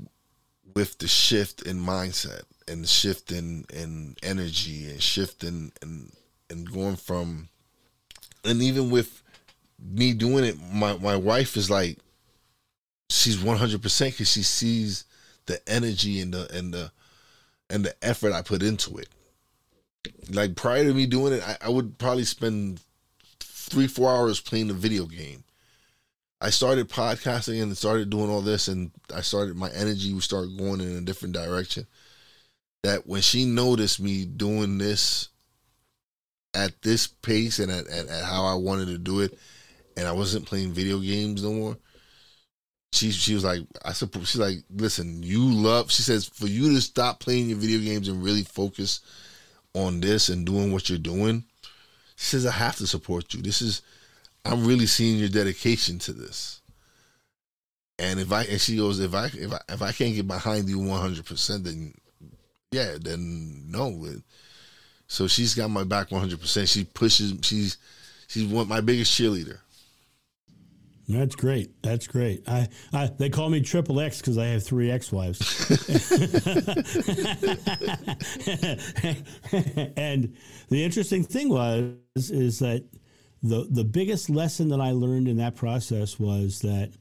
with 0.74 0.98
the 0.98 1.08
shift 1.08 1.62
in 1.62 1.78
mindset 1.78 2.42
and 2.68 2.84
the 2.84 2.88
shift 2.88 3.32
in, 3.32 3.66
in 3.74 4.16
energy 4.24 4.90
and 4.90 5.02
shift 5.02 5.44
in, 5.44 5.72
in, 5.82 6.12
and 6.50 6.72
going 6.72 6.96
from 6.96 7.50
and 8.44 8.64
even 8.64 8.90
with 8.90 9.22
me 9.80 10.12
doing 10.14 10.44
it 10.44 10.58
my, 10.74 10.98
my 10.98 11.16
wife 11.16 11.56
is 11.56 11.70
like 11.70 12.00
she's 13.12 13.38
100% 13.38 14.06
because 14.06 14.32
she 14.32 14.44
sees 14.44 15.06
the 15.46 15.62
energy 15.70 16.20
and 16.20 16.34
the 16.34 16.52
and 16.52 16.74
the 16.74 16.92
and 17.70 17.86
the 17.86 17.94
effort 18.04 18.34
i 18.34 18.42
put 18.42 18.64
into 18.64 18.98
it 18.98 19.08
like 20.30 20.56
prior 20.56 20.84
to 20.84 20.94
me 20.94 21.06
doing 21.06 21.34
it 21.34 21.44
I, 21.48 21.58
I 21.62 21.70
would 21.70 21.98
probably 21.98 22.24
spend 22.24 22.82
three 23.40 23.88
four 23.88 24.10
hours 24.10 24.40
playing 24.40 24.70
a 24.70 24.74
video 24.74 25.06
game 25.06 25.44
I 26.42 26.52
started 26.52 26.88
podcasting 26.88 27.62
and 27.62 27.78
started 27.78 28.10
doing 28.10 28.30
all 28.30 28.42
this, 28.42 28.70
and 28.70 28.92
I 29.14 29.22
started 29.22 29.58
my 29.58 29.70
energy 29.72 30.14
would 30.14 30.24
start 30.24 30.48
going 30.58 30.80
in 30.80 30.96
a 30.96 31.02
different 31.02 31.34
direction. 31.34 31.86
That 32.84 33.06
when 33.06 33.22
she 33.22 33.44
noticed 33.44 34.00
me 34.00 34.24
doing 34.24 34.78
this 34.78 35.30
at 36.54 36.82
this 36.82 37.08
pace 37.08 37.60
and 37.60 37.70
at, 37.70 37.88
at, 37.88 38.08
at 38.08 38.24
how 38.24 38.46
I 38.46 38.54
wanted 38.54 38.88
to 38.88 38.98
do 38.98 39.20
it, 39.20 39.38
and 39.98 40.08
I 40.08 40.14
wasn't 40.14 40.46
playing 40.46 40.72
video 40.72 41.00
games 41.00 41.44
no 41.44 41.52
more, 41.52 41.78
she 42.94 43.12
she 43.12 43.34
was 43.34 43.44
like, 43.44 43.64
I 43.84 43.92
suppose 43.92 44.30
she's 44.30 44.40
like, 44.40 44.60
listen, 44.74 45.22
you 45.22 45.44
love. 45.44 45.92
She 45.92 46.04
says 46.04 46.26
for 46.26 46.48
you 46.48 46.74
to 46.74 46.80
stop 46.80 47.20
playing 47.20 47.50
your 47.50 47.58
video 47.58 47.80
games 47.80 48.08
and 48.08 48.24
really 48.24 48.44
focus 48.44 49.02
on 49.74 50.00
this 50.00 50.30
and 50.30 50.46
doing 50.46 50.72
what 50.72 50.90
you're 50.90 50.98
doing. 50.98 51.44
She 52.16 52.26
says 52.26 52.46
I 52.46 52.52
have 52.52 52.76
to 52.78 52.88
support 52.88 53.34
you. 53.34 53.42
This 53.42 53.62
is 53.62 53.82
I'm 54.46 54.66
really 54.66 54.86
seeing 54.86 55.18
your 55.18 55.30
dedication 55.30 56.00
to 56.00 56.14
this. 56.14 56.62
And 57.98 58.20
if 58.20 58.32
I 58.32 58.44
and 58.44 58.60
she 58.60 58.78
goes, 58.78 59.00
if 59.00 59.14
I 59.14 59.26
if 59.26 59.54
I 59.54 59.60
if 59.70 59.82
I 59.82 59.92
can't 59.92 60.16
get 60.16 60.28
behind 60.28 60.70
you 60.70 60.80
100, 60.80 61.26
percent 61.26 61.64
then 61.66 61.94
yeah, 62.72 62.96
then 63.00 63.70
no. 63.70 64.06
So 65.08 65.28
she's 65.28 65.56
got 65.56 65.70
my 65.70 65.84
back 65.84 66.12
100. 66.12 66.40
percent 66.40 66.70
She 66.70 66.86
pushes. 66.86 67.34
She's 67.42 67.78
she's 68.28 68.46
one 68.46 68.68
my 68.68 68.82
biggest 68.82 69.20
cheerleader. 69.20 69.58
That's 71.10 71.36
great. 71.36 71.82
That's 71.82 72.06
great. 72.06 72.48
I, 72.48 72.70
I 72.94 73.08
they 73.18 73.32
call 73.32 73.50
me 73.50 73.62
Triple 73.62 74.00
X 74.00 74.20
because 74.20 74.38
I 74.38 74.46
have 74.46 74.64
three 74.64 74.92
ex-wives. 74.92 75.40
and 79.98 80.38
the 80.70 80.84
interesting 80.84 81.24
thing 81.24 81.50
was 81.50 81.96
is 82.16 82.60
that 82.60 82.86
the 83.42 83.66
the 83.72 83.84
biggest 83.84 84.30
lesson 84.30 84.70
that 84.70 84.80
I 84.80 84.92
learned 84.92 85.28
in 85.28 85.38
that 85.38 85.56
process 85.56 86.20
was 86.20 86.60
that 86.60 86.92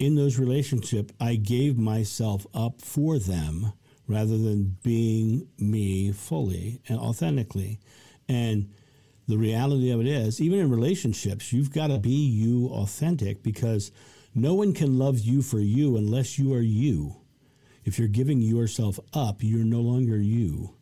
in 0.00 0.16
those 0.16 0.40
relationships 0.40 1.14
I 1.20 1.36
gave 1.36 1.78
myself 1.78 2.44
up 2.52 2.82
for 2.82 3.20
them 3.20 3.72
rather 4.08 4.36
than 4.36 4.78
being 4.82 5.46
me 5.58 6.10
fully 6.10 6.80
and 6.88 6.98
authentically. 6.98 7.78
And 8.28 8.72
the 9.28 9.38
reality 9.38 9.90
of 9.90 10.00
it 10.00 10.06
is, 10.06 10.40
even 10.40 10.58
in 10.58 10.70
relationships, 10.70 11.52
you've 11.52 11.72
got 11.72 11.88
to 11.88 11.98
be 11.98 12.10
you 12.10 12.68
authentic 12.68 13.42
because 13.42 13.92
no 14.34 14.54
one 14.54 14.72
can 14.72 14.98
love 14.98 15.20
you 15.20 15.42
for 15.42 15.60
you 15.60 15.98
unless 15.98 16.38
you 16.38 16.54
are 16.54 16.62
you. 16.62 17.16
If 17.84 17.98
you're 17.98 18.08
giving 18.08 18.40
yourself 18.40 18.98
up, 19.12 19.42
you're 19.42 19.64
no 19.64 19.80
longer 19.80 20.16
you. 20.16 20.74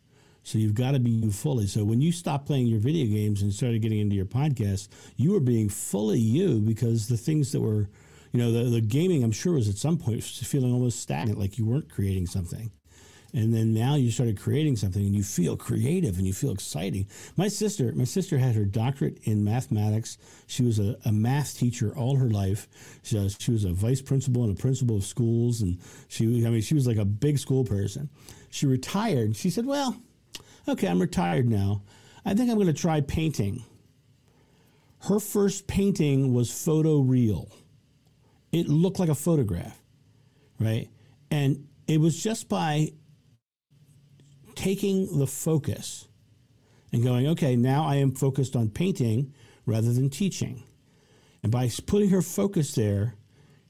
So 0.43 0.57
you've 0.57 0.75
got 0.75 0.91
to 0.91 0.99
be 0.99 1.11
you 1.11 1.31
fully. 1.31 1.67
So 1.67 1.83
when 1.83 1.99
you 1.99 2.13
stopped 2.13 2.45
playing 2.45 2.67
your 2.67 2.79
video 2.79 3.05
games 3.05 3.41
and 3.41 3.53
started 3.53 3.81
getting 3.81 3.99
into 3.99 4.15
your 4.15 4.25
podcast, 4.25 4.87
you 5.17 5.33
were 5.33 5.41
being 5.41 5.67
fully 5.67 6.19
you 6.19 6.61
because 6.61 7.09
the 7.09 7.17
things 7.17 7.51
that 7.51 7.59
were, 7.59 7.89
you 8.31 8.39
know, 8.39 8.53
the, 8.53 8.69
the 8.69 8.81
gaming, 8.81 9.25
I'm 9.25 9.33
sure 9.33 9.53
was 9.53 9.67
at 9.67 9.75
some 9.75 9.97
point 9.97 10.23
feeling 10.23 10.71
almost 10.71 11.01
stagnant, 11.01 11.37
like 11.37 11.57
you 11.57 11.65
weren't 11.65 11.91
creating 11.91 12.27
something. 12.27 12.71
And 13.37 13.53
then 13.53 13.71
now 13.71 13.93
you 13.93 14.09
started 14.09 14.39
creating 14.39 14.77
something 14.77 15.05
and 15.05 15.15
you 15.15 15.21
feel 15.21 15.55
creative 15.55 16.17
and 16.17 16.25
you 16.25 16.33
feel 16.33 16.49
exciting. 16.49 17.07
My 17.35 17.49
sister, 17.49 17.91
my 17.93 18.03
sister 18.03 18.39
had 18.39 18.55
her 18.55 18.65
doctorate 18.65 19.19
in 19.25 19.43
mathematics. 19.43 20.17
She 20.47 20.63
was 20.63 20.79
a, 20.79 20.97
a 21.05 21.11
math 21.11 21.55
teacher 21.55 21.95
all 21.95 22.15
her 22.15 22.31
life. 22.31 22.67
She 23.03 23.15
was, 23.15 23.37
she 23.39 23.51
was 23.51 23.63
a 23.63 23.73
vice 23.73 24.01
principal 24.01 24.43
and 24.43 24.57
a 24.57 24.59
principal 24.59 24.97
of 24.97 25.03
schools. 25.03 25.61
And 25.61 25.77
she, 26.07 26.47
I 26.47 26.49
mean, 26.49 26.61
she 26.61 26.73
was 26.73 26.87
like 26.87 26.97
a 26.97 27.05
big 27.05 27.37
school 27.37 27.63
person. 27.63 28.09
She 28.49 28.65
retired. 28.65 29.35
She 29.35 29.51
said, 29.51 29.67
well, 29.67 29.95
okay, 30.67 30.87
I'm 30.87 30.99
retired 30.99 31.47
now. 31.47 31.83
I 32.25 32.33
think 32.33 32.49
I'm 32.49 32.57
going 32.57 32.65
to 32.65 32.73
try 32.73 33.01
painting. 33.01 33.63
Her 35.01 35.19
first 35.19 35.67
painting 35.67 36.33
was 36.33 36.49
photo 36.49 37.01
real. 37.01 37.51
It 38.51 38.67
looked 38.67 38.97
like 38.97 39.09
a 39.09 39.15
photograph, 39.15 39.79
right? 40.59 40.89
And 41.29 41.67
it 41.87 42.01
was 42.01 42.21
just 42.21 42.49
by 42.49 42.93
taking 44.57 45.19
the 45.19 45.27
focus 45.27 46.07
and 46.91 47.03
going, 47.03 47.27
okay, 47.27 47.55
now 47.55 47.85
I 47.85 47.95
am 47.95 48.11
focused 48.11 48.55
on 48.55 48.69
painting 48.69 49.33
rather 49.65 49.93
than 49.93 50.09
teaching. 50.09 50.63
And 51.43 51.51
by 51.51 51.69
putting 51.85 52.09
her 52.09 52.21
focus 52.21 52.73
there 52.75 53.15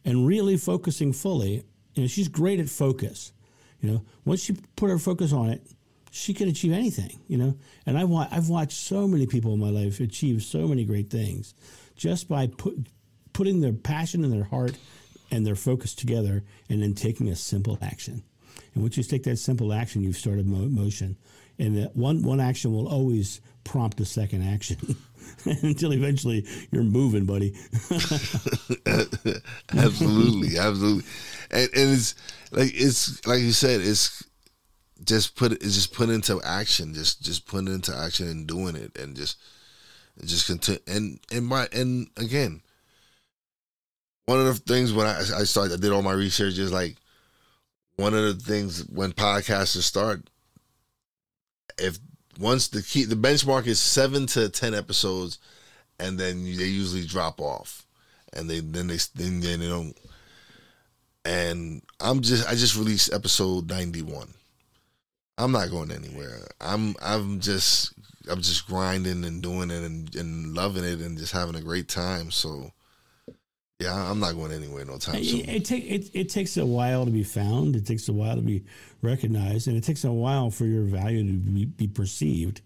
and 0.05 0.25
really 0.25 0.55
focusing 0.55 1.11
fully, 1.11 1.63
you 1.93 2.03
know, 2.03 2.07
she's 2.07 2.29
great 2.29 2.59
at 2.59 2.69
focus. 2.69 3.33
You 3.81 3.91
know, 3.91 4.05
once 4.25 4.41
she 4.41 4.55
put 4.75 4.89
her 4.89 4.97
focus 4.97 5.33
on 5.33 5.49
it, 5.49 5.61
she 6.09 6.33
can 6.33 6.47
achieve 6.47 6.71
anything, 6.71 7.19
you 7.27 7.37
know. 7.37 7.57
And 7.85 7.97
I've 7.97 8.09
wa- 8.09 8.29
I've 8.31 8.49
watched 8.49 8.77
so 8.77 9.07
many 9.07 9.27
people 9.27 9.53
in 9.53 9.59
my 9.59 9.69
life 9.69 9.99
achieve 9.99 10.41
so 10.41 10.67
many 10.67 10.85
great 10.85 11.09
things 11.09 11.53
just 11.95 12.29
by 12.29 12.47
put, 12.47 12.87
putting 13.33 13.59
their 13.59 13.73
passion 13.73 14.23
and 14.23 14.31
their 14.31 14.45
heart 14.45 14.77
and 15.29 15.45
their 15.45 15.55
focus 15.55 15.93
together 15.93 16.43
and 16.69 16.81
then 16.81 16.93
taking 16.93 17.27
a 17.27 17.35
simple 17.35 17.77
action. 17.81 18.23
And 18.77 18.83
once 18.83 18.95
you 18.95 19.01
take 19.01 19.23
that 19.23 19.37
simple 19.37 19.73
action, 19.73 20.03
you've 20.03 20.17
started 20.17 20.45
mo- 20.45 20.69
motion. 20.69 21.17
And 21.57 21.75
that 21.79 21.95
one, 21.95 22.21
one 22.21 22.39
action 22.39 22.71
will 22.71 22.87
always 22.87 23.41
prompt 23.63 23.99
a 23.99 24.05
second 24.05 24.43
action 24.43 24.77
until 25.45 25.93
eventually 25.93 26.45
you're 26.69 26.83
moving, 26.83 27.25
buddy. 27.25 27.55
absolutely, 29.75 30.59
absolutely. 30.59 31.03
And, 31.49 31.69
and 31.73 31.91
it's 31.91 32.13
like 32.51 32.71
it's 32.75 33.25
like 33.25 33.39
you 33.39 33.51
said, 33.51 33.81
it's 33.81 34.23
just 35.03 35.35
put 35.35 35.53
it's 35.53 35.73
just 35.73 35.91
put 35.91 36.09
into 36.09 36.39
action, 36.43 36.93
just 36.93 37.23
just 37.23 37.47
putting 37.47 37.73
into 37.73 37.95
action 37.97 38.27
and 38.27 38.45
doing 38.45 38.75
it, 38.75 38.95
and 38.95 39.15
just 39.15 39.39
just 40.23 40.45
continue. 40.45 40.81
And 40.85 41.19
and 41.31 41.47
my 41.47 41.67
and 41.73 42.09
again, 42.15 42.61
one 44.27 44.39
of 44.39 44.45
the 44.45 44.53
things 44.71 44.93
when 44.93 45.07
I 45.07 45.17
I 45.17 45.45
started, 45.45 45.73
I 45.73 45.81
did 45.81 45.91
all 45.91 46.03
my 46.03 46.13
research 46.13 46.59
is 46.59 46.71
like 46.71 46.97
one 47.97 48.13
of 48.13 48.23
the 48.23 48.43
things 48.43 48.85
when 48.87 49.11
podcasters 49.11 49.81
start, 49.81 50.29
if 51.77 51.99
once 52.39 52.67
the 52.69 52.81
key 52.81 53.03
the 53.03 53.15
benchmark 53.15 53.67
is 53.67 53.79
seven 53.79 54.27
to 54.27 54.49
ten 54.49 54.73
episodes, 54.73 55.39
and 55.99 56.17
then 56.17 56.43
they 56.43 56.65
usually 56.65 57.05
drop 57.05 57.41
off, 57.41 57.85
and 58.33 58.49
they 58.49 58.61
then 58.61 58.87
they 58.87 58.97
then 59.15 59.41
they 59.41 59.57
don't. 59.57 59.97
And 61.25 61.81
I'm 61.99 62.21
just 62.21 62.47
I 62.47 62.55
just 62.55 62.77
released 62.77 63.13
episode 63.13 63.69
ninety 63.69 64.01
one. 64.01 64.29
I'm 65.37 65.51
not 65.51 65.69
going 65.69 65.91
anywhere. 65.91 66.47
I'm 66.61 66.95
I'm 67.01 67.39
just 67.39 67.93
I'm 68.29 68.41
just 68.41 68.67
grinding 68.67 69.25
and 69.25 69.41
doing 69.41 69.71
it 69.71 69.83
and, 69.83 70.15
and 70.15 70.53
loving 70.53 70.83
it 70.83 70.99
and 70.99 71.17
just 71.17 71.33
having 71.33 71.55
a 71.55 71.61
great 71.61 71.87
time. 71.87 72.31
So 72.31 72.71
yeah, 73.79 74.09
I'm 74.09 74.19
not 74.19 74.33
going 74.33 74.51
anywhere 74.51 74.85
no 74.85 74.97
time 74.97 75.23
soon. 75.23 75.41
It, 75.41 75.49
it, 75.49 75.65
take, 75.65 75.85
it, 75.85 76.09
it 76.13 76.29
takes 76.29 76.57
a 76.57 76.65
while 76.65 77.05
to 77.05 77.11
be 77.11 77.23
found. 77.23 77.75
It 77.75 77.85
takes 77.85 78.09
a 78.09 78.13
while 78.13 78.35
to 78.35 78.41
be 78.41 78.63
recognized, 79.03 79.67
and 79.67 79.77
it 79.77 79.83
takes 79.83 80.03
a 80.03 80.11
while 80.11 80.49
for 80.49 80.65
your 80.65 80.83
value 80.83 81.23
to 81.23 81.33
be, 81.33 81.65
be 81.65 81.87
perceived. 81.87 82.61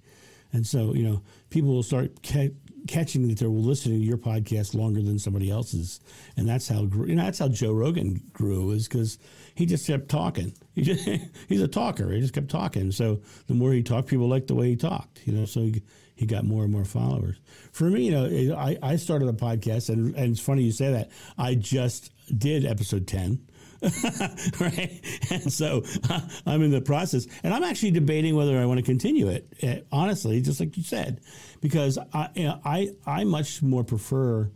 And 0.53 0.65
so, 0.65 0.93
you 0.93 1.03
know, 1.03 1.21
people 1.49 1.73
will 1.73 1.83
start 1.83 2.23
ca- 2.23 2.53
catching 2.87 3.27
that 3.27 3.39
they're 3.39 3.49
listening 3.49 3.99
to 3.99 4.05
your 4.05 4.17
podcast 4.17 4.73
longer 4.73 5.01
than 5.01 5.19
somebody 5.19 5.49
else's, 5.49 5.99
and 6.37 6.47
that's 6.47 6.69
how 6.69 6.83
you 6.83 7.15
know 7.15 7.23
that's 7.23 7.39
how 7.39 7.49
Joe 7.49 7.73
Rogan 7.73 8.21
grew 8.31 8.71
is 8.71 8.87
because 8.87 9.17
he 9.55 9.65
just 9.65 9.87
kept 9.87 10.07
talking. 10.09 10.53
He's 10.75 11.61
a 11.61 11.67
talker. 11.67 12.11
He 12.11 12.21
just 12.21 12.33
kept 12.33 12.49
talking. 12.49 12.91
So 12.91 13.21
the 13.47 13.53
more 13.53 13.73
he 13.73 13.83
talked, 13.83 14.07
people 14.07 14.27
liked 14.27 14.47
the 14.47 14.55
way 14.55 14.69
he 14.69 14.75
talked. 14.75 15.21
You 15.25 15.33
know, 15.33 15.45
so 15.45 15.61
he, 15.61 15.83
he 16.15 16.25
got 16.25 16.45
more 16.45 16.63
and 16.63 16.71
more 16.71 16.85
followers. 16.85 17.37
For 17.73 17.85
me, 17.85 18.05
you 18.05 18.11
know, 18.11 18.55
I, 18.55 18.77
I 18.81 18.95
started 18.95 19.27
a 19.27 19.33
podcast, 19.33 19.89
and, 19.89 20.15
and 20.15 20.31
it's 20.31 20.39
funny 20.39 20.63
you 20.63 20.71
say 20.71 20.91
that. 20.93 21.11
I 21.37 21.55
just 21.55 22.11
did 22.37 22.65
episode 22.65 23.07
ten. 23.07 23.45
right? 24.59 25.01
And 25.31 25.51
so 25.51 25.83
uh, 26.09 26.21
I'm 26.45 26.61
in 26.61 26.71
the 26.71 26.81
process, 26.81 27.25
and 27.43 27.53
I'm 27.53 27.63
actually 27.63 27.91
debating 27.91 28.35
whether 28.35 28.57
I 28.57 28.65
want 28.65 28.77
to 28.77 28.85
continue 28.85 29.27
it. 29.29 29.51
Uh, 29.61 29.75
honestly, 29.91 30.39
just 30.41 30.59
like 30.59 30.77
you 30.77 30.83
said, 30.83 31.19
because 31.59 31.97
I, 32.13 32.29
you 32.35 32.43
know, 32.43 32.61
I, 32.63 32.91
I 33.05 33.23
much 33.23 33.61
more 33.63 33.83
prefer 33.83 34.51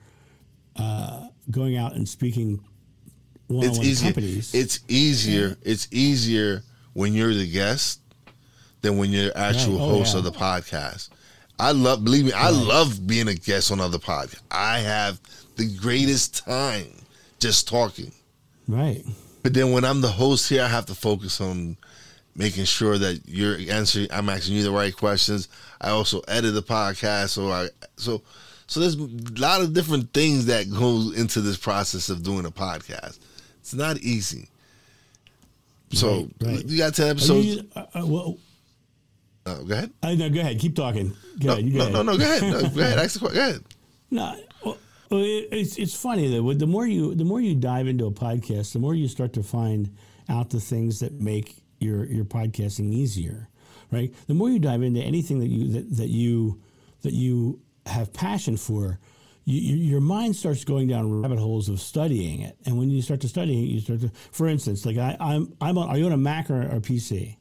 uh, 0.76 1.28
going 1.50 1.76
out 1.76 1.94
and 1.96 2.08
speaking 2.08 2.64
it's 3.50 3.80
easier. 3.80 4.12
Companies. 4.12 4.54
It's 4.54 4.80
easier. 4.88 5.58
It's 5.62 5.88
easier 5.92 6.64
when 6.94 7.14
you're 7.14 7.34
the 7.34 7.50
guest 7.50 8.00
than 8.82 8.98
when 8.98 9.12
you're 9.12 9.32
actual 9.36 9.78
right. 9.78 9.84
oh, 9.84 9.98
host 9.98 10.14
yeah. 10.14 10.20
of 10.20 10.24
the 10.24 10.32
podcast. 10.32 11.10
I 11.58 11.72
love, 11.72 12.04
believe 12.04 12.26
me, 12.26 12.34
I 12.34 12.50
love 12.50 13.08
being 13.08 13.28
a 13.28 13.34
guest 13.34 13.72
on 13.72 13.80
other 13.80 13.98
podcasts. 13.98 14.42
I 14.52 14.80
have 14.80 15.20
the 15.56 15.74
greatest 15.78 16.46
time 16.46 16.88
just 17.40 17.68
talking. 17.68 18.12
Right. 18.68 19.04
But 19.44 19.54
then 19.54 19.72
when 19.72 19.86
I'm 19.86 20.02
the 20.02 20.10
host 20.10 20.50
here, 20.50 20.64
I 20.64 20.68
have 20.68 20.88
to 20.88 20.96
focus 20.96 21.40
on 21.40 21.78
making 22.36 22.66
sure 22.66 22.98
that 22.98 23.22
you're 23.26 23.58
answering. 23.70 24.08
I'm 24.12 24.30
asking 24.30 24.56
you 24.56 24.64
the 24.64 24.72
right 24.72 24.96
questions. 24.96 25.48
I 25.80 25.92
also 25.92 26.22
edit 26.28 26.54
the 26.54 26.64
podcast, 26.64 27.30
so 27.30 27.52
I 27.52 27.70
so 27.96 28.22
so 28.68 28.80
there's 28.80 28.96
a 28.96 29.08
lot 29.40 29.62
of 29.62 29.74
different 29.74 30.14
things 30.14 30.48
that 30.48 30.70
go 30.72 31.12
into 31.16 31.42
this 31.42 31.58
process 31.58 32.10
of 32.10 32.24
doing 32.24 32.46
a 32.46 32.52
podcast. 32.52 33.20
It's 33.66 33.74
not 33.74 33.98
easy. 33.98 34.48
So 35.92 36.30
right, 36.40 36.58
right. 36.58 36.66
you 36.68 36.78
got 36.78 36.94
ten 36.94 37.08
episodes. 37.08 37.48
You, 37.48 37.68
uh, 37.76 37.86
uh, 37.96 38.06
well, 38.06 38.38
uh, 39.44 39.64
go 39.64 39.74
ahead. 39.74 39.92
Uh, 40.04 40.14
no, 40.14 40.30
go 40.30 40.40
ahead. 40.40 40.60
Keep 40.60 40.76
talking. 40.76 41.16
Go 41.40 41.48
no, 41.48 41.54
ahead. 41.54 41.66
no, 41.66 41.82
ahead. 41.82 41.94
no, 41.94 42.02
no, 42.04 42.18
Go 42.18 42.24
ahead. 42.26 42.44
No, 42.44 42.70
go 42.70 42.82
ahead. 42.82 43.00
Ask 43.00 43.14
the 43.14 43.20
question. 43.22 43.36
Go 43.36 43.42
ahead. 43.42 43.64
No, 44.12 44.40
well, 44.64 44.78
it's 45.10 45.78
it's 45.80 45.96
funny 45.96 46.28
that 46.28 46.60
the 46.60 46.68
more 46.68 46.86
you 46.86 47.16
the 47.16 47.24
more 47.24 47.42
you 47.42 47.56
dive 47.56 47.88
into 47.88 48.06
a 48.06 48.12
podcast, 48.12 48.72
the 48.74 48.78
more 48.78 48.94
you 48.94 49.08
start 49.08 49.34
to 49.34 49.42
find 49.42 49.90
out 50.30 50.52
the 50.52 50.60
things 50.60 51.00
that 51.00 51.14
make 51.14 51.64
your 51.80 52.06
your 52.06 52.24
podcasting 52.24 52.94
easier, 52.94 53.50
right? 53.92 54.14
The 54.28 54.36
more 54.36 54.52
you 54.52 54.60
dive 54.60 54.84
into 54.84 55.02
anything 55.02 55.40
that 55.40 55.48
you 55.48 55.70
that, 55.70 55.98
that 55.98 56.10
you 56.10 56.62
that 57.02 57.14
you 57.14 57.62
have 57.88 58.14
passion 58.14 58.58
for, 58.58 59.00
you, 59.46 59.76
your 59.78 60.02
mind 60.02 60.36
starts 60.36 60.64
going 60.64 60.88
down 60.88 61.22
rabbit 61.22 61.38
holes 61.38 61.70
of 61.70 61.80
studying 61.80 62.42
it. 62.42 62.58
And 62.66 62.78
when 62.78 62.90
you 62.90 63.02
start 63.02 63.22
to 63.22 63.30
study 63.30 63.54
it, 63.54 63.68
you 63.68 63.80
start 63.80 64.02
to, 64.02 64.12
for 64.32 64.48
instance, 64.48 64.86
like 64.86 64.98
I, 64.98 65.16
I'm, 65.20 65.56
I'm 65.62 65.78
on, 65.78 65.88
are 65.88 65.98
you 65.98 66.08
on 66.08 66.12
a 66.12 66.18
Mac 66.18 66.50
or 66.50 66.62
a 66.62 66.80
PC? 66.80 67.38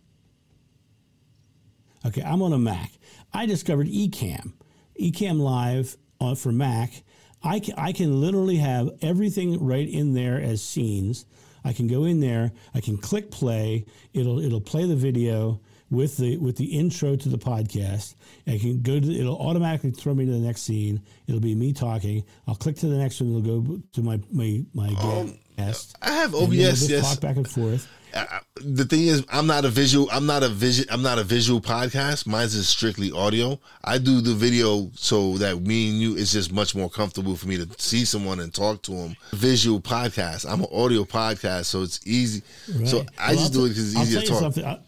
Okay, 2.07 2.23
I'm 2.23 2.43
on 2.43 2.53
a 2.53 2.59
Mac. 2.59 2.93
I 3.33 3.47
discovered 3.47 3.89
Ecamm, 3.89 4.53
Ecamm 5.01 5.41
Live 5.41 5.97
on, 6.21 6.37
for 6.37 6.53
Mac. 6.53 7.03
I 7.43 7.61
can, 7.61 7.75
I 7.79 7.93
can 7.93 8.21
literally 8.21 8.57
have 8.57 8.91
everything 9.01 9.65
right 9.65 9.89
in 9.89 10.13
there 10.13 10.39
as 10.39 10.63
scenes. 10.63 11.25
I 11.65 11.73
can 11.73 11.87
go 11.87 12.05
in 12.05 12.21
there. 12.21 12.53
I 12.75 12.81
can 12.81 12.99
click 12.99 13.31
play. 13.31 13.87
It'll 14.13 14.39
it'll 14.39 14.61
play 14.61 14.85
the 14.85 14.97
video 14.97 15.61
with 15.95 16.17
the 16.17 16.37
with 16.39 16.57
the 16.57 16.65
intro 16.65 17.17
to 17.17 17.29
the 17.29 17.39
podcast. 17.39 18.15
I 18.47 18.59
can 18.59 18.83
go 18.83 19.01
to 19.01 19.13
it'll 19.13 19.39
automatically 19.39 19.91
throw 19.91 20.15
me 20.15 20.27
to 20.27 20.33
the 20.33 20.39
next 20.39 20.63
scene. 20.63 21.01
It'll 21.27 21.41
be 21.41 21.55
me 21.55 21.73
talking. 21.73 22.25
I'll 22.47 22.55
click 22.55 22.77
to 22.77 22.87
the 22.87 22.97
next 22.97 23.21
one. 23.21 23.31
It'll 23.31 23.61
go 23.61 23.83
to 23.93 24.03
my 24.03 24.21
my 24.31 24.65
my 24.75 24.89
um, 25.01 25.39
guest. 25.57 25.97
I 26.03 26.13
have 26.13 26.35
OBS. 26.35 26.89
Yes, 26.89 27.11
talk 27.11 27.21
back 27.21 27.37
and 27.37 27.49
forth. 27.49 27.89
Uh, 28.15 28.27
the 28.57 28.85
thing 28.85 29.09
is, 29.09 29.25
I'm 29.29 29.49
not 29.49 29.65
a 29.65 29.69
visual. 29.69 30.09
I'm 30.13 30.25
not 30.25 30.45
a 30.45 30.49
vision. 30.49 30.87
I'm 30.89 31.03
not 31.03 31.19
a 31.19 31.25
visual 31.25 31.61
podcast. 31.61 32.27
Mine's 32.27 32.55
is 32.55 32.69
strictly 32.69 33.11
audio. 33.11 33.59
I 33.83 33.99
do 33.99 34.21
the 34.21 34.35
video 34.35 34.91
so 34.95 35.37
that 35.39 35.61
me 35.63 35.91
and 35.91 36.01
you 36.01 36.15
is 36.15 36.33
just 36.33 36.53
much 36.53 36.77
more 36.77 36.89
comfortable 36.89 37.35
for 37.35 37.49
me 37.49 37.57
to 37.57 37.69
see 37.79 38.05
someone 38.05 38.39
and 38.39 38.55
talk 38.55 38.83
to 38.83 38.93
them. 38.93 39.17
Visual 39.33 39.81
podcast. 39.81 40.49
I'm 40.49 40.61
an 40.61 40.69
audio 40.73 41.03
podcast, 41.03 41.65
so 41.65 41.83
it's 41.83 42.01
easy. 42.07 42.43
Right. 42.73 42.87
So 42.87 43.05
I 43.19 43.33
well, 43.33 43.41
just 43.41 43.53
do 43.53 43.65
it 43.65 43.71
because 43.71 43.95
it's 43.95 44.03
easy 44.03 44.21
to 44.21 44.27
talk. 44.27 44.81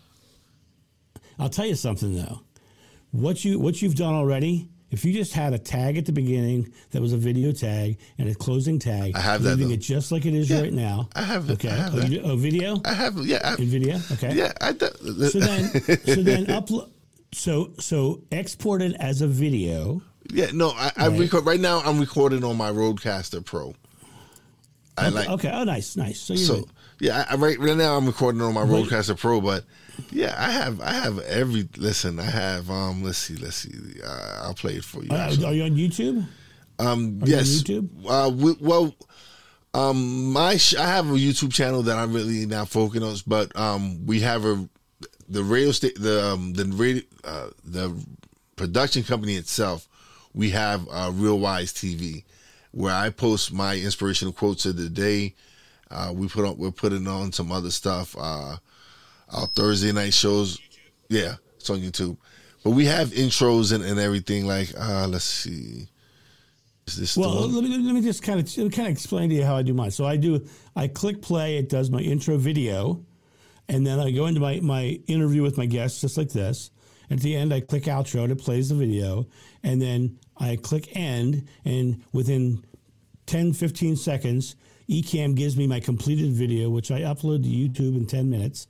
I'll 1.39 1.49
tell 1.49 1.67
you 1.67 1.75
something 1.75 2.15
though. 2.15 2.41
What 3.11 3.45
you 3.45 3.59
what 3.59 3.81
you've 3.81 3.95
done 3.95 4.15
already, 4.15 4.69
if 4.91 5.05
you 5.05 5.13
just 5.13 5.33
had 5.33 5.53
a 5.53 5.59
tag 5.59 5.97
at 5.97 6.07
the 6.07 6.13
beginning 6.13 6.73
that 6.91 7.03
was 7.03 7.13
a 7.13 7.17
video 7.17 7.53
tag 7.53 7.99
and 8.19 8.29
a 8.29 8.35
closing 8.35 8.79
tag, 8.79 9.15
I 9.15 9.21
have 9.21 9.43
leaving 9.43 9.69
that, 9.69 9.75
it 9.75 9.79
just 9.79 10.13
like 10.13 10.27
it 10.27 10.35
is 10.35 10.51
yeah, 10.51 10.61
right 10.61 10.73
now. 10.73 11.09
I 11.15 11.23
have 11.23 11.51
it. 11.51 11.55
okay. 11.55 11.71
I 11.71 11.75
have 11.75 11.95
oh, 11.95 12.07
you, 12.07 12.21
oh, 12.23 12.37
video. 12.37 12.81
I 12.85 12.95
have 12.95 13.17
yeah. 13.19 13.41
I, 13.43 13.55
In 13.63 13.69
video. 13.69 13.99
Okay. 14.13 14.35
Yeah. 14.35 14.53
I 14.61 14.73
do. 14.73 14.89
so 15.29 15.39
then, 15.41 15.65
so 16.05 16.23
then 16.23 16.47
upload. 16.47 16.91
So 17.33 17.73
so 17.79 18.23
export 18.33 18.83
it 18.83 18.95
as 19.01 19.23
a 19.23 19.27
video. 19.27 20.03
Yeah. 20.33 20.51
No, 20.53 20.71
I, 20.71 20.93
I 20.97 21.09
right. 21.09 21.21
record 21.21 21.47
right 21.47 21.61
now. 21.61 21.81
I'm 21.81 21.99
recording 21.99 22.45
on 22.45 22.57
my 22.57 22.71
Rodecaster 22.71 23.45
Pro. 23.45 23.75
I 24.99 25.09
okay, 25.09 25.15
like. 25.15 25.29
Okay. 25.29 25.51
Oh, 25.53 25.65
nice, 25.65 25.97
nice. 25.97 26.21
So, 26.21 26.37
so 26.37 26.65
yeah, 27.01 27.27
I, 27.29 27.35
right 27.37 27.59
right 27.59 27.77
now 27.77 27.97
I'm 27.97 28.07
recording 28.07 28.41
on 28.41 28.55
my 28.55 28.63
Rodecaster 28.63 29.19
Pro, 29.19 29.41
but 29.41 29.65
yeah, 30.11 30.35
I 30.39 30.51
have 30.51 30.81
I 30.81 30.93
have 30.93 31.19
every 31.21 31.69
listen. 31.77 32.19
I 32.19 32.25
have 32.25 32.71
um. 32.71 33.03
Let's 33.03 33.19
see. 33.19 33.37
Let's 33.37 33.57
see. 33.57 34.01
Uh, 34.03 34.41
I'll 34.43 34.55
play 34.55 34.75
it 34.75 34.85
for 34.85 35.03
you. 35.03 35.11
Uh, 35.11 35.35
are 35.47 35.53
you 35.53 35.65
on 35.65 35.77
YouTube? 35.77 36.27
Um. 36.79 37.21
Are 37.23 37.29
yes. 37.29 37.63
YouTube. 37.63 37.89
Uh. 38.07 38.31
We, 38.31 38.57
well. 38.61 38.95
Um. 39.75 40.33
My 40.33 40.57
sh- 40.57 40.77
I 40.77 40.87
have 40.87 41.09
a 41.09 41.15
YouTube 41.15 41.53
channel 41.53 41.83
that 41.83 41.99
I'm 41.99 42.13
really 42.13 42.47
not 42.47 42.69
focusing 42.69 43.03
on, 43.03 43.17
but 43.27 43.55
um. 43.57 44.07
We 44.07 44.21
have 44.21 44.45
a 44.45 44.69
the 45.29 45.43
radio 45.43 45.73
state 45.73 46.01
the 46.01 46.25
um 46.25 46.53
the 46.53 46.65
radio 46.67 47.03
uh 47.25 47.49
the 47.65 47.95
production 48.57 49.03
company 49.03 49.37
itself. 49.37 49.89
We 50.35 50.51
have 50.51 50.87
uh, 50.91 51.13
Real 51.15 51.39
Wize 51.39 51.73
TV, 51.73 52.25
where 52.73 52.95
I 52.95 53.11
post 53.11 53.53
my 53.53 53.77
inspirational 53.77 54.33
quotes 54.33 54.67
of 54.67 54.77
the 54.77 54.89
day. 54.89 55.35
Uh, 55.91 56.13
we 56.15 56.29
put 56.29 56.45
on 56.45 56.59
we're 56.59 56.71
putting 56.71 57.07
on 57.07 57.33
some 57.33 57.53
other 57.53 57.71
stuff. 57.71 58.15
Uh, 58.19 58.57
our 59.33 59.47
Thursday 59.49 59.93
night 59.93 60.15
shows. 60.15 60.59
Yeah, 61.09 61.35
it's 61.57 61.71
on 61.71 61.79
YouTube. 61.79 62.17
But 62.65 62.71
we 62.71 62.87
have 62.87 63.11
intros 63.11 63.73
and, 63.73 63.85
and 63.85 63.99
everything. 63.99 64.47
Like, 64.47 64.73
uh, 64.79 65.07
let's 65.09 65.25
see. 65.25 65.89
Is 66.87 66.97
this 66.97 67.17
well, 67.17 67.49
let 67.49 67.65
me 67.65 67.79
let 67.79 67.95
me 67.95 68.01
just 68.01 68.23
kind 68.23 68.39
of 68.39 68.73
kind 68.73 68.87
of 68.87 68.93
explain 68.93 69.29
to 69.31 69.35
you 69.35 69.45
how 69.45 69.57
I 69.57 69.63
do 69.63 69.75
mine. 69.75 69.91
So 69.91 70.07
I 70.07 70.17
do 70.17 70.47
I 70.77 70.87
click 70.87 71.21
play. 71.21 71.59
It 71.59 71.69
does 71.69 71.91
my 71.91 71.99
intro 71.99 72.37
video, 72.37 73.05
and 73.69 73.85
then 73.85 73.99
I 73.99 74.13
go 74.13 74.27
into 74.27 74.41
my 74.41 74.61
my 74.61 75.01
interview 75.07 75.43
with 75.43 75.59
my 75.59 75.67
guests 75.67 76.01
just 76.01 76.17
like 76.17 76.31
this. 76.31 76.71
At 77.11 77.21
the 77.21 77.37
end, 77.37 77.53
I 77.53 77.61
click 77.61 77.85
outro 77.85 78.23
and 78.23 78.33
it 78.33 78.39
plays 78.39 78.69
the 78.69 78.77
video, 78.77 79.27
and 79.63 79.83
then 79.83 80.19
I 80.37 80.57
click 80.57 80.97
end, 80.97 81.47
and 81.65 82.03
within 82.13 82.65
10, 83.27 83.53
15 83.53 83.97
seconds, 83.97 84.57
Ecamm 84.89 85.35
gives 85.35 85.57
me 85.57 85.67
my 85.67 85.81
completed 85.81 86.33
video, 86.33 86.69
which 86.69 86.91
I 86.91 87.01
upload 87.01 87.43
to 87.45 87.49
YouTube 87.49 87.97
in 87.97 88.07
10 88.07 88.29
minutes 88.29 88.67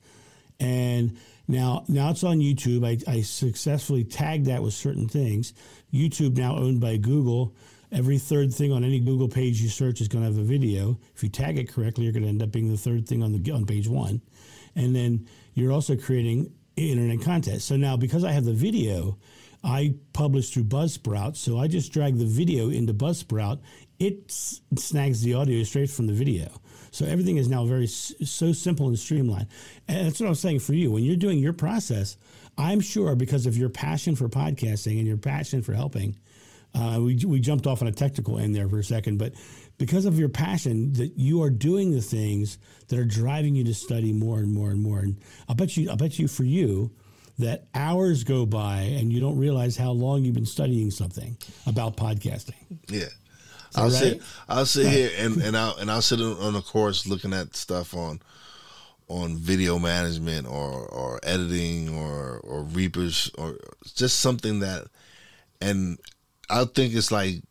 and 0.61 1.17
now 1.49 1.85
now 1.89 2.11
it's 2.11 2.25
on 2.25 2.39
YouTube. 2.39 2.85
I, 2.87 3.11
I 3.11 3.23
successfully 3.23 4.05
tagged 4.05 4.47
that 4.47 4.63
with 4.63 4.75
certain 4.75 5.09
things. 5.09 5.53
YouTube 5.93 6.37
now 6.37 6.57
owned 6.57 6.81
by 6.81 6.97
Google. 6.97 7.55
Every 7.93 8.19
third 8.19 8.53
thing 8.53 8.73
on 8.73 8.83
any 8.83 8.99
Google 8.99 9.29
page 9.29 9.61
you 9.61 9.69
search 9.69 10.01
is 10.01 10.09
going 10.09 10.25
to 10.25 10.31
have 10.31 10.39
a 10.39 10.45
video. 10.45 10.99
If 11.15 11.23
you 11.23 11.29
tag 11.29 11.57
it 11.57 11.73
correctly, 11.73 12.05
you're 12.05 12.13
going 12.13 12.25
to 12.25 12.29
end 12.29 12.43
up 12.43 12.51
being 12.51 12.71
the 12.71 12.77
third 12.77 13.07
thing 13.07 13.23
on 13.23 13.33
the 13.33 13.53
on 13.53 13.65
page 13.65 13.89
one, 13.89 14.21
and 14.75 14.95
then 14.95 15.29
you're 15.55 15.73
also 15.73 15.97
creating 15.97 16.53
internet 16.77 17.23
content. 17.23 17.63
So 17.63 17.77
now 17.77 17.97
because 17.97 18.25
I 18.25 18.33
have 18.33 18.45
the 18.45 18.53
video, 18.53 19.19
I 19.67 19.97
publish 20.13 20.51
through 20.51 20.65
Buzzsprout. 20.65 21.37
So 21.37 21.59
I 21.59 21.67
just 21.67 21.93
drag 21.93 22.19
the 22.19 22.25
video 22.25 22.71
into 22.71 22.95
Buzzsprout. 22.95 23.59
It 23.99 24.31
snags 24.31 25.23
the 25.23 25.35
audio 25.35 25.65
straight 25.65 25.91
from 25.91 26.07
the 26.07 26.13
video. 26.13 26.49
So 26.93 27.05
everything 27.05 27.37
is 27.37 27.49
now 27.49 27.65
very 27.65 27.89
so 27.89 28.53
simple 28.53 28.87
and 28.87 28.99
streamlined. 28.99 29.49
And 29.89 30.07
that's 30.07 30.21
what 30.21 30.27
I 30.27 30.31
was 30.31 30.41
saying 30.41 30.61
for 30.61 30.73
you. 30.73 30.93
When 30.93 31.03
you're 31.03 31.17
doing 31.17 31.41
your 31.41 31.53
process, 31.53 32.17
I'm 32.57 32.81
sure 32.81 33.17
because 33.17 33.47
of 33.47 33.57
your 33.57 33.69
passion 33.69 34.15
for 34.15 34.29
podcasting 34.29 34.99
and 34.99 35.07
your 35.07 35.17
passion 35.17 35.63
for 35.63 35.73
helping, 35.73 36.17
uh, 36.73 37.01
we, 37.01 37.17
we 37.27 37.41
jumped 37.41 37.67
off 37.67 37.83
on 37.83 37.89
a 37.89 37.93
technical 37.93 38.39
end 38.39 38.55
there 38.55 38.69
for 38.69 38.79
a 38.79 38.85
second, 38.85 39.19
but 39.19 39.33
because 39.79 40.05
of 40.07 40.19
your 40.19 40.29
passion 40.29 40.93
that 40.95 41.19
you 41.19 41.43
are 41.43 41.51
doing 41.51 41.91
the 41.91 42.01
things 42.01 42.59
that 42.89 42.99
are 42.99 43.05
driving 43.05 43.57
you 43.57 43.65
to 43.65 43.75
study 43.75 44.13
more 44.13 44.39
and 44.39 44.55
more 44.55 44.71
and 44.71 44.83
more. 44.83 45.01
And 45.01 45.19
I 45.49 45.55
bet 45.55 45.77
you, 45.77 45.91
I 45.91 45.97
bet 45.97 46.19
you 46.19 46.29
for 46.29 46.45
you 46.45 46.93
that 47.39 47.67
hours 47.75 48.25
go 48.25 48.47
by 48.47 48.81
and 48.81 49.13
you 49.13 49.21
don't 49.21 49.39
realize 49.39 49.77
how 49.77 49.91
long 49.91 50.25
you've 50.25 50.35
been 50.35 50.47
studying 50.47 50.91
something 50.91 51.37
about 51.67 51.97
podcasting. 51.97 52.55
Yeah. 52.89 53.07
I'll 53.75 53.85
right? 53.85 53.93
sit. 53.93 54.23
I'll 54.49 54.67
sit 54.67 54.87
here 54.87 55.11
and, 55.19 55.37
and 55.43 55.57
I'll 55.57 55.77
and 55.77 55.91
I'll 55.91 56.03
sit 56.03 56.21
on 56.21 56.55
a 56.55 56.63
course 56.63 57.07
looking 57.07 57.33
at 57.33 57.55
stuff 57.55 57.95
on 57.95 58.21
on 59.09 59.37
video 59.37 59.79
management 59.79 60.47
or 60.47 60.87
or 60.89 61.21
editing 61.23 61.95
or 61.95 62.39
or 62.39 62.63
Reapers 62.63 63.31
or 63.37 63.59
just 63.95 64.21
something 64.21 64.61
that 64.61 64.87
and 65.61 65.99
I 66.49 66.65
think 66.65 66.95
it's 66.95 67.13
like 67.13 67.43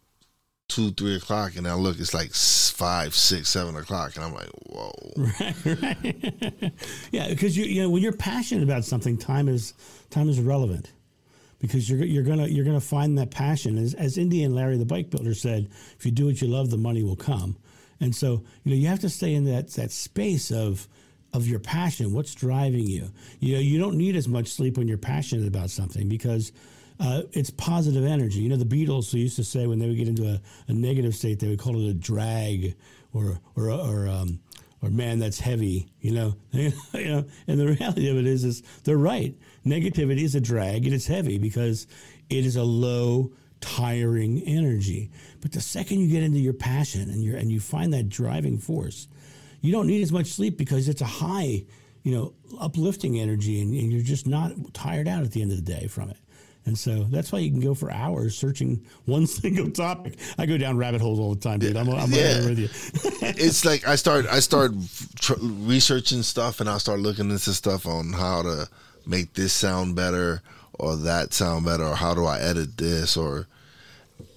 two, 0.68 0.92
three 0.92 1.16
o'clock, 1.16 1.56
and 1.56 1.68
I 1.68 1.76
look, 1.76 2.00
it's 2.00 2.14
like 2.14 2.34
five, 2.34 3.16
six, 3.16 3.50
seven 3.50 3.76
o'clock, 3.76 4.16
and 4.16 4.26
I'm 4.26 4.34
like, 4.34 4.50
whoa. 4.66 5.14
Right, 5.18 5.56
right. 5.66 6.72
yeah, 7.12 7.30
because 7.30 7.58
you, 7.58 7.66
you 7.66 7.82
know, 7.84 7.90
when 7.90 8.02
you're 8.02 8.14
passionate 8.14 8.64
about 8.64 8.84
something, 8.86 9.18
time 9.18 9.48
is 9.48 9.74
time 10.10 10.30
is 10.30 10.40
irrelevant, 10.40 10.92
because 11.60 11.90
you're 11.90 12.04
you're 12.04 12.24
gonna 12.24 12.48
you're 12.48 12.66
gonna 12.66 12.82
find 12.82 13.18
that 13.18 13.32
passion. 13.32 13.78
As 13.78 13.94
as 13.94 14.18
Indian 14.18 14.54
Larry 14.56 14.78
the 14.78 14.86
bike 14.86 15.10
builder 15.10 15.34
said, 15.34 15.70
if 15.98 16.06
you 16.06 16.12
do 16.12 16.26
what 16.26 16.42
you 16.42 16.48
love, 16.48 16.70
the 16.70 16.78
money 16.78 17.04
will 17.04 17.16
come. 17.16 17.58
And 18.02 18.14
so, 18.14 18.44
you 18.64 18.72
know, 18.72 18.76
you 18.76 18.88
have 18.88 19.00
to 19.00 19.10
stay 19.10 19.34
in 19.34 19.46
that 19.46 19.72
that 19.74 19.92
space 19.92 20.52
of 20.52 20.88
of 21.34 21.48
your 21.48 21.60
passion. 21.60 22.14
What's 22.14 22.34
driving 22.34 22.88
you? 22.88 23.12
You 23.40 23.56
know, 23.56 23.60
you 23.60 23.80
don't 23.80 23.98
need 23.98 24.16
as 24.16 24.28
much 24.28 24.48
sleep 24.48 24.78
when 24.78 24.88
you're 24.88 24.98
passionate 24.98 25.48
about 25.48 25.70
something 25.70 26.08
because 26.10 26.52
uh, 27.00 27.24
it's 27.32 27.50
positive 27.50 28.06
energy. 28.06 28.40
You 28.40 28.50
know, 28.50 28.58
the 28.58 28.66
Beatles 28.66 29.14
used 29.14 29.36
to 29.38 29.44
say 29.44 29.68
when 29.68 29.80
they 29.80 29.88
would 29.88 29.98
get 29.98 30.08
into 30.08 30.28
a, 30.28 30.42
a 30.68 30.74
negative 30.74 31.16
state, 31.16 31.40
they 31.40 31.48
would 31.48 31.60
call 31.60 31.80
it 31.80 31.90
a 31.90 31.94
drag 31.94 32.76
or 33.14 33.40
or 33.56 33.70
or 33.70 34.08
um, 34.08 34.40
or 34.82 34.90
man, 34.90 35.20
that's 35.20 35.40
heavy. 35.40 35.90
You 36.00 36.12
know, 36.12 36.36
you 36.52 36.72
know. 36.94 37.26
And 37.48 37.60
the 37.60 37.68
reality 37.68 38.10
of 38.10 38.18
it 38.18 38.26
is, 38.26 38.44
is 38.44 38.64
they're 38.84 38.98
right. 38.98 39.36
Negativity 39.66 40.22
is 40.22 40.36
a 40.36 40.42
drag 40.42 40.86
and 40.86 40.94
it's 40.94 41.08
heavy 41.08 41.38
because 41.38 41.88
it 42.30 42.46
is 42.46 42.56
a 42.56 42.64
low, 42.64 43.32
tiring 43.60 44.42
energy. 44.44 45.12
But 45.42 45.52
the 45.52 45.62
second 45.62 46.00
you 46.00 46.08
get 46.08 46.24
into 46.24 46.40
your 46.40 46.54
passion 46.54 47.10
and 47.10 47.24
you 47.24 47.36
and 47.36 47.52
you 47.52 47.60
find 47.60 47.94
that 47.94 48.10
driving 48.10 48.58
force, 48.58 49.08
you 49.62 49.72
don't 49.72 49.88
need 49.88 50.02
as 50.02 50.12
much 50.12 50.28
sleep 50.28 50.58
because 50.58 50.88
it's 50.88 51.02
a 51.02 51.06
high, 51.06 51.66
you 52.04 52.16
know, 52.16 52.34
uplifting 52.60 53.20
energy, 53.20 53.62
and, 53.62 53.74
and 53.74 53.92
you're 53.92 54.02
just 54.02 54.28
not 54.28 54.52
tired 54.74 55.08
out 55.08 55.24
at 55.24 55.32
the 55.32 55.42
end 55.42 55.52
of 55.52 55.58
the 55.58 55.74
day 55.74 55.88
from 55.88 56.10
it. 56.10 56.18
And 56.66 56.78
so 56.78 57.04
that's 57.04 57.32
why 57.32 57.40
you 57.40 57.52
can 57.52 57.60
go 57.60 57.76
for 57.76 57.92
hours 57.92 58.36
searching 58.38 58.84
one 59.06 59.28
single 59.28 59.70
topic. 59.70 60.18
I 60.38 60.46
go 60.46 60.58
down 60.58 60.78
rabbit 60.78 61.02
holes 61.02 61.20
all 61.20 61.34
the 61.34 61.42
time, 61.42 61.60
dude. 61.60 61.78
I'm, 61.78 61.90
I'm 61.90 62.12
yeah. 62.12 62.40
right 62.40 62.50
with 62.50 62.60
you. 62.60 62.70
it's 63.38 63.64
like 63.66 63.88
I 63.88 63.96
start 63.96 64.26
I 64.28 64.40
start 64.52 64.72
tr- 65.20 65.34
researching 65.42 66.24
stuff, 66.24 66.60
and 66.60 66.70
I 66.70 66.78
start 66.80 67.00
looking 67.00 67.30
into 67.30 67.54
stuff 67.54 67.86
on 67.86 68.14
how 68.14 68.42
to 68.42 68.68
make 69.06 69.34
this 69.34 69.54
sound 69.54 69.96
better 69.96 70.42
or 70.78 70.96
that 70.98 71.34
sound 71.34 71.66
better, 71.66 71.86
or 71.86 71.96
how 71.96 72.14
do 72.14 72.26
I 72.26 72.40
edit 72.40 72.78
this, 72.78 73.16
or 73.16 73.48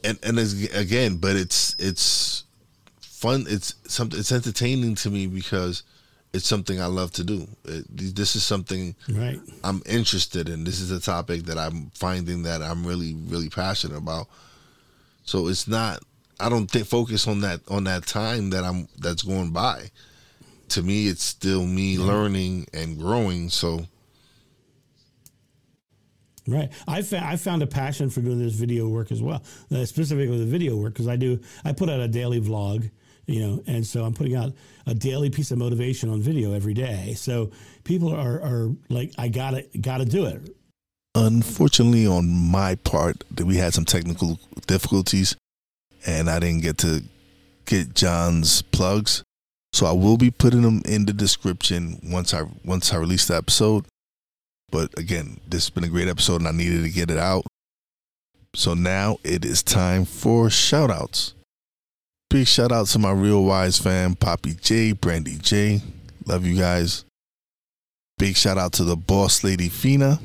and 0.04 0.18
and 0.22 0.38
again, 0.74 1.16
but 1.16 1.34
it's 1.36 1.74
it's 1.78 2.44
fun. 3.00 3.46
It's 3.48 3.74
something. 3.86 4.18
It's 4.18 4.32
entertaining 4.32 4.94
to 4.96 5.10
me 5.10 5.26
because 5.26 5.82
it's 6.32 6.46
something 6.46 6.80
I 6.80 6.86
love 6.86 7.12
to 7.12 7.24
do. 7.24 7.46
It, 7.64 7.86
this 7.88 8.36
is 8.36 8.44
something 8.44 8.94
right. 9.08 9.40
I'm 9.64 9.82
interested 9.86 10.48
in. 10.48 10.64
This 10.64 10.80
is 10.80 10.90
a 10.90 11.00
topic 11.00 11.44
that 11.44 11.58
I'm 11.58 11.90
finding 11.94 12.42
that 12.42 12.62
I'm 12.62 12.86
really, 12.86 13.14
really 13.14 13.48
passionate 13.48 13.96
about. 13.96 14.26
So 15.24 15.48
it's 15.48 15.66
not. 15.66 16.02
I 16.40 16.48
don't 16.48 16.70
think 16.70 16.86
focus 16.86 17.26
on 17.26 17.40
that 17.40 17.60
on 17.68 17.84
that 17.84 18.06
time 18.06 18.50
that 18.50 18.64
I'm 18.64 18.88
that's 18.98 19.22
going 19.22 19.50
by. 19.50 19.90
To 20.70 20.82
me, 20.82 21.08
it's 21.08 21.24
still 21.24 21.64
me 21.64 21.96
yeah. 21.96 22.04
learning 22.04 22.66
and 22.72 22.98
growing. 22.98 23.48
So. 23.48 23.86
Right. 26.46 26.70
I 26.86 27.02
found 27.02 27.24
I 27.26 27.36
found 27.36 27.62
a 27.62 27.66
passion 27.66 28.08
for 28.08 28.20
doing 28.20 28.38
this 28.38 28.54
video 28.54 28.88
work 28.88 29.12
as 29.12 29.20
well, 29.20 29.42
uh, 29.70 29.84
specifically 29.84 30.38
the 30.38 30.46
video 30.46 30.76
work 30.76 30.94
because 30.94 31.08
I 31.08 31.16
do 31.16 31.40
I 31.62 31.72
put 31.72 31.90
out 31.90 32.00
a 32.00 32.08
daily 32.08 32.40
vlog 32.40 32.90
you 33.28 33.46
know, 33.46 33.62
and 33.66 33.86
so 33.86 34.04
I'm 34.04 34.14
putting 34.14 34.34
out 34.34 34.54
a 34.88 34.94
daily 34.94 35.28
piece 35.28 35.50
of 35.50 35.58
motivation 35.58 36.08
on 36.08 36.22
video 36.22 36.54
every 36.54 36.72
day. 36.72 37.12
So 37.14 37.52
people 37.84 38.12
are, 38.12 38.40
are 38.40 38.70
like, 38.88 39.12
I 39.18 39.28
gotta 39.28 39.66
gotta 39.80 40.06
do 40.06 40.24
it. 40.24 40.56
Unfortunately, 41.14 42.06
on 42.06 42.28
my 42.28 42.74
part, 42.76 43.22
that 43.30 43.44
we 43.44 43.56
had 43.56 43.74
some 43.74 43.84
technical 43.84 44.40
difficulties, 44.66 45.36
and 46.06 46.30
I 46.30 46.38
didn't 46.38 46.62
get 46.62 46.78
to 46.78 47.02
get 47.66 47.94
John's 47.94 48.62
plugs. 48.62 49.22
So 49.74 49.84
I 49.84 49.92
will 49.92 50.16
be 50.16 50.30
putting 50.30 50.62
them 50.62 50.80
in 50.86 51.04
the 51.04 51.12
description 51.12 52.00
once 52.02 52.32
I 52.32 52.44
once 52.64 52.92
I 52.92 52.96
release 52.96 53.26
the 53.26 53.36
episode. 53.36 53.84
But 54.70 54.98
again, 54.98 55.38
this 55.46 55.64
has 55.66 55.70
been 55.70 55.84
a 55.84 55.88
great 55.88 56.08
episode, 56.08 56.40
and 56.40 56.48
I 56.48 56.52
needed 56.52 56.82
to 56.82 56.90
get 56.90 57.10
it 57.10 57.18
out. 57.18 57.44
So 58.54 58.72
now 58.72 59.18
it 59.22 59.44
is 59.44 59.62
time 59.62 60.06
for 60.06 60.48
shout 60.48 60.90
outs. 60.90 61.34
Big 62.30 62.46
shout 62.46 62.70
out 62.72 62.86
to 62.88 62.98
my 62.98 63.10
real 63.10 63.42
Wize 63.42 63.80
fam, 63.80 64.14
Poppy 64.14 64.52
J, 64.54 64.92
Brandy 64.92 65.38
J. 65.38 65.80
Love 66.26 66.44
you 66.44 66.58
guys. 66.58 67.06
Big 68.18 68.36
shout 68.36 68.58
out 68.58 68.72
to 68.74 68.84
the 68.84 68.96
boss 68.96 69.42
lady 69.42 69.70
Fina. 69.70 70.20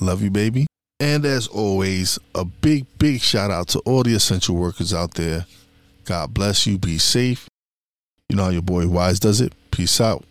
Love 0.00 0.22
you, 0.22 0.30
baby. 0.30 0.66
And 1.00 1.26
as 1.26 1.46
always, 1.46 2.18
a 2.34 2.46
big, 2.46 2.86
big 2.98 3.20
shout 3.20 3.50
out 3.50 3.68
to 3.68 3.80
all 3.80 4.02
the 4.02 4.14
essential 4.14 4.56
workers 4.56 4.94
out 4.94 5.14
there. 5.14 5.44
God 6.04 6.32
bless 6.32 6.66
you. 6.66 6.78
Be 6.78 6.96
safe. 6.96 7.46
You 8.30 8.36
know 8.36 8.44
how 8.44 8.50
your 8.50 8.62
boy 8.62 8.84
Wize 8.84 9.20
does 9.20 9.42
it. 9.42 9.52
Peace 9.70 10.00
out. 10.00 10.24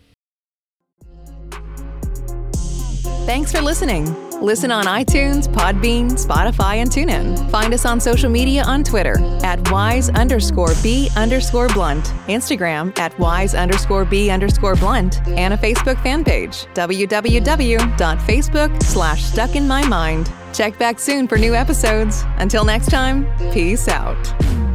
Thanks 3.24 3.52
for 3.52 3.60
listening. 3.62 4.23
Listen 4.40 4.70
on 4.70 4.84
iTunes, 4.84 5.48
Podbean, 5.48 6.12
Spotify, 6.12 6.76
and 6.76 6.90
TuneIn. 6.90 7.50
Find 7.50 7.72
us 7.72 7.86
on 7.86 8.00
social 8.00 8.30
media 8.30 8.62
on 8.64 8.84
Twitter 8.84 9.16
at 9.42 9.58
wize 9.64 10.14
underscore 10.14 10.74
b 10.82 11.08
underscore 11.16 11.68
blunt, 11.68 12.04
Instagram 12.28 12.96
at 12.98 13.12
wize 13.12 13.58
underscore 13.58 14.04
b 14.04 14.30
underscore 14.30 14.76
blunt, 14.76 15.26
and 15.28 15.54
a 15.54 15.56
Facebook 15.56 16.02
fan 16.02 16.24
page, 16.24 16.66
www.facebook 16.74 18.82
slash 18.82 19.24
stuck 19.24 19.56
in 19.56 19.66
my 19.66 19.86
mind. 19.86 20.30
Check 20.52 20.78
back 20.78 20.98
soon 20.98 21.26
for 21.26 21.38
new 21.38 21.54
episodes. 21.54 22.24
Until 22.38 22.64
next 22.64 22.90
time, 22.90 23.26
peace 23.52 23.88
out. 23.88 24.73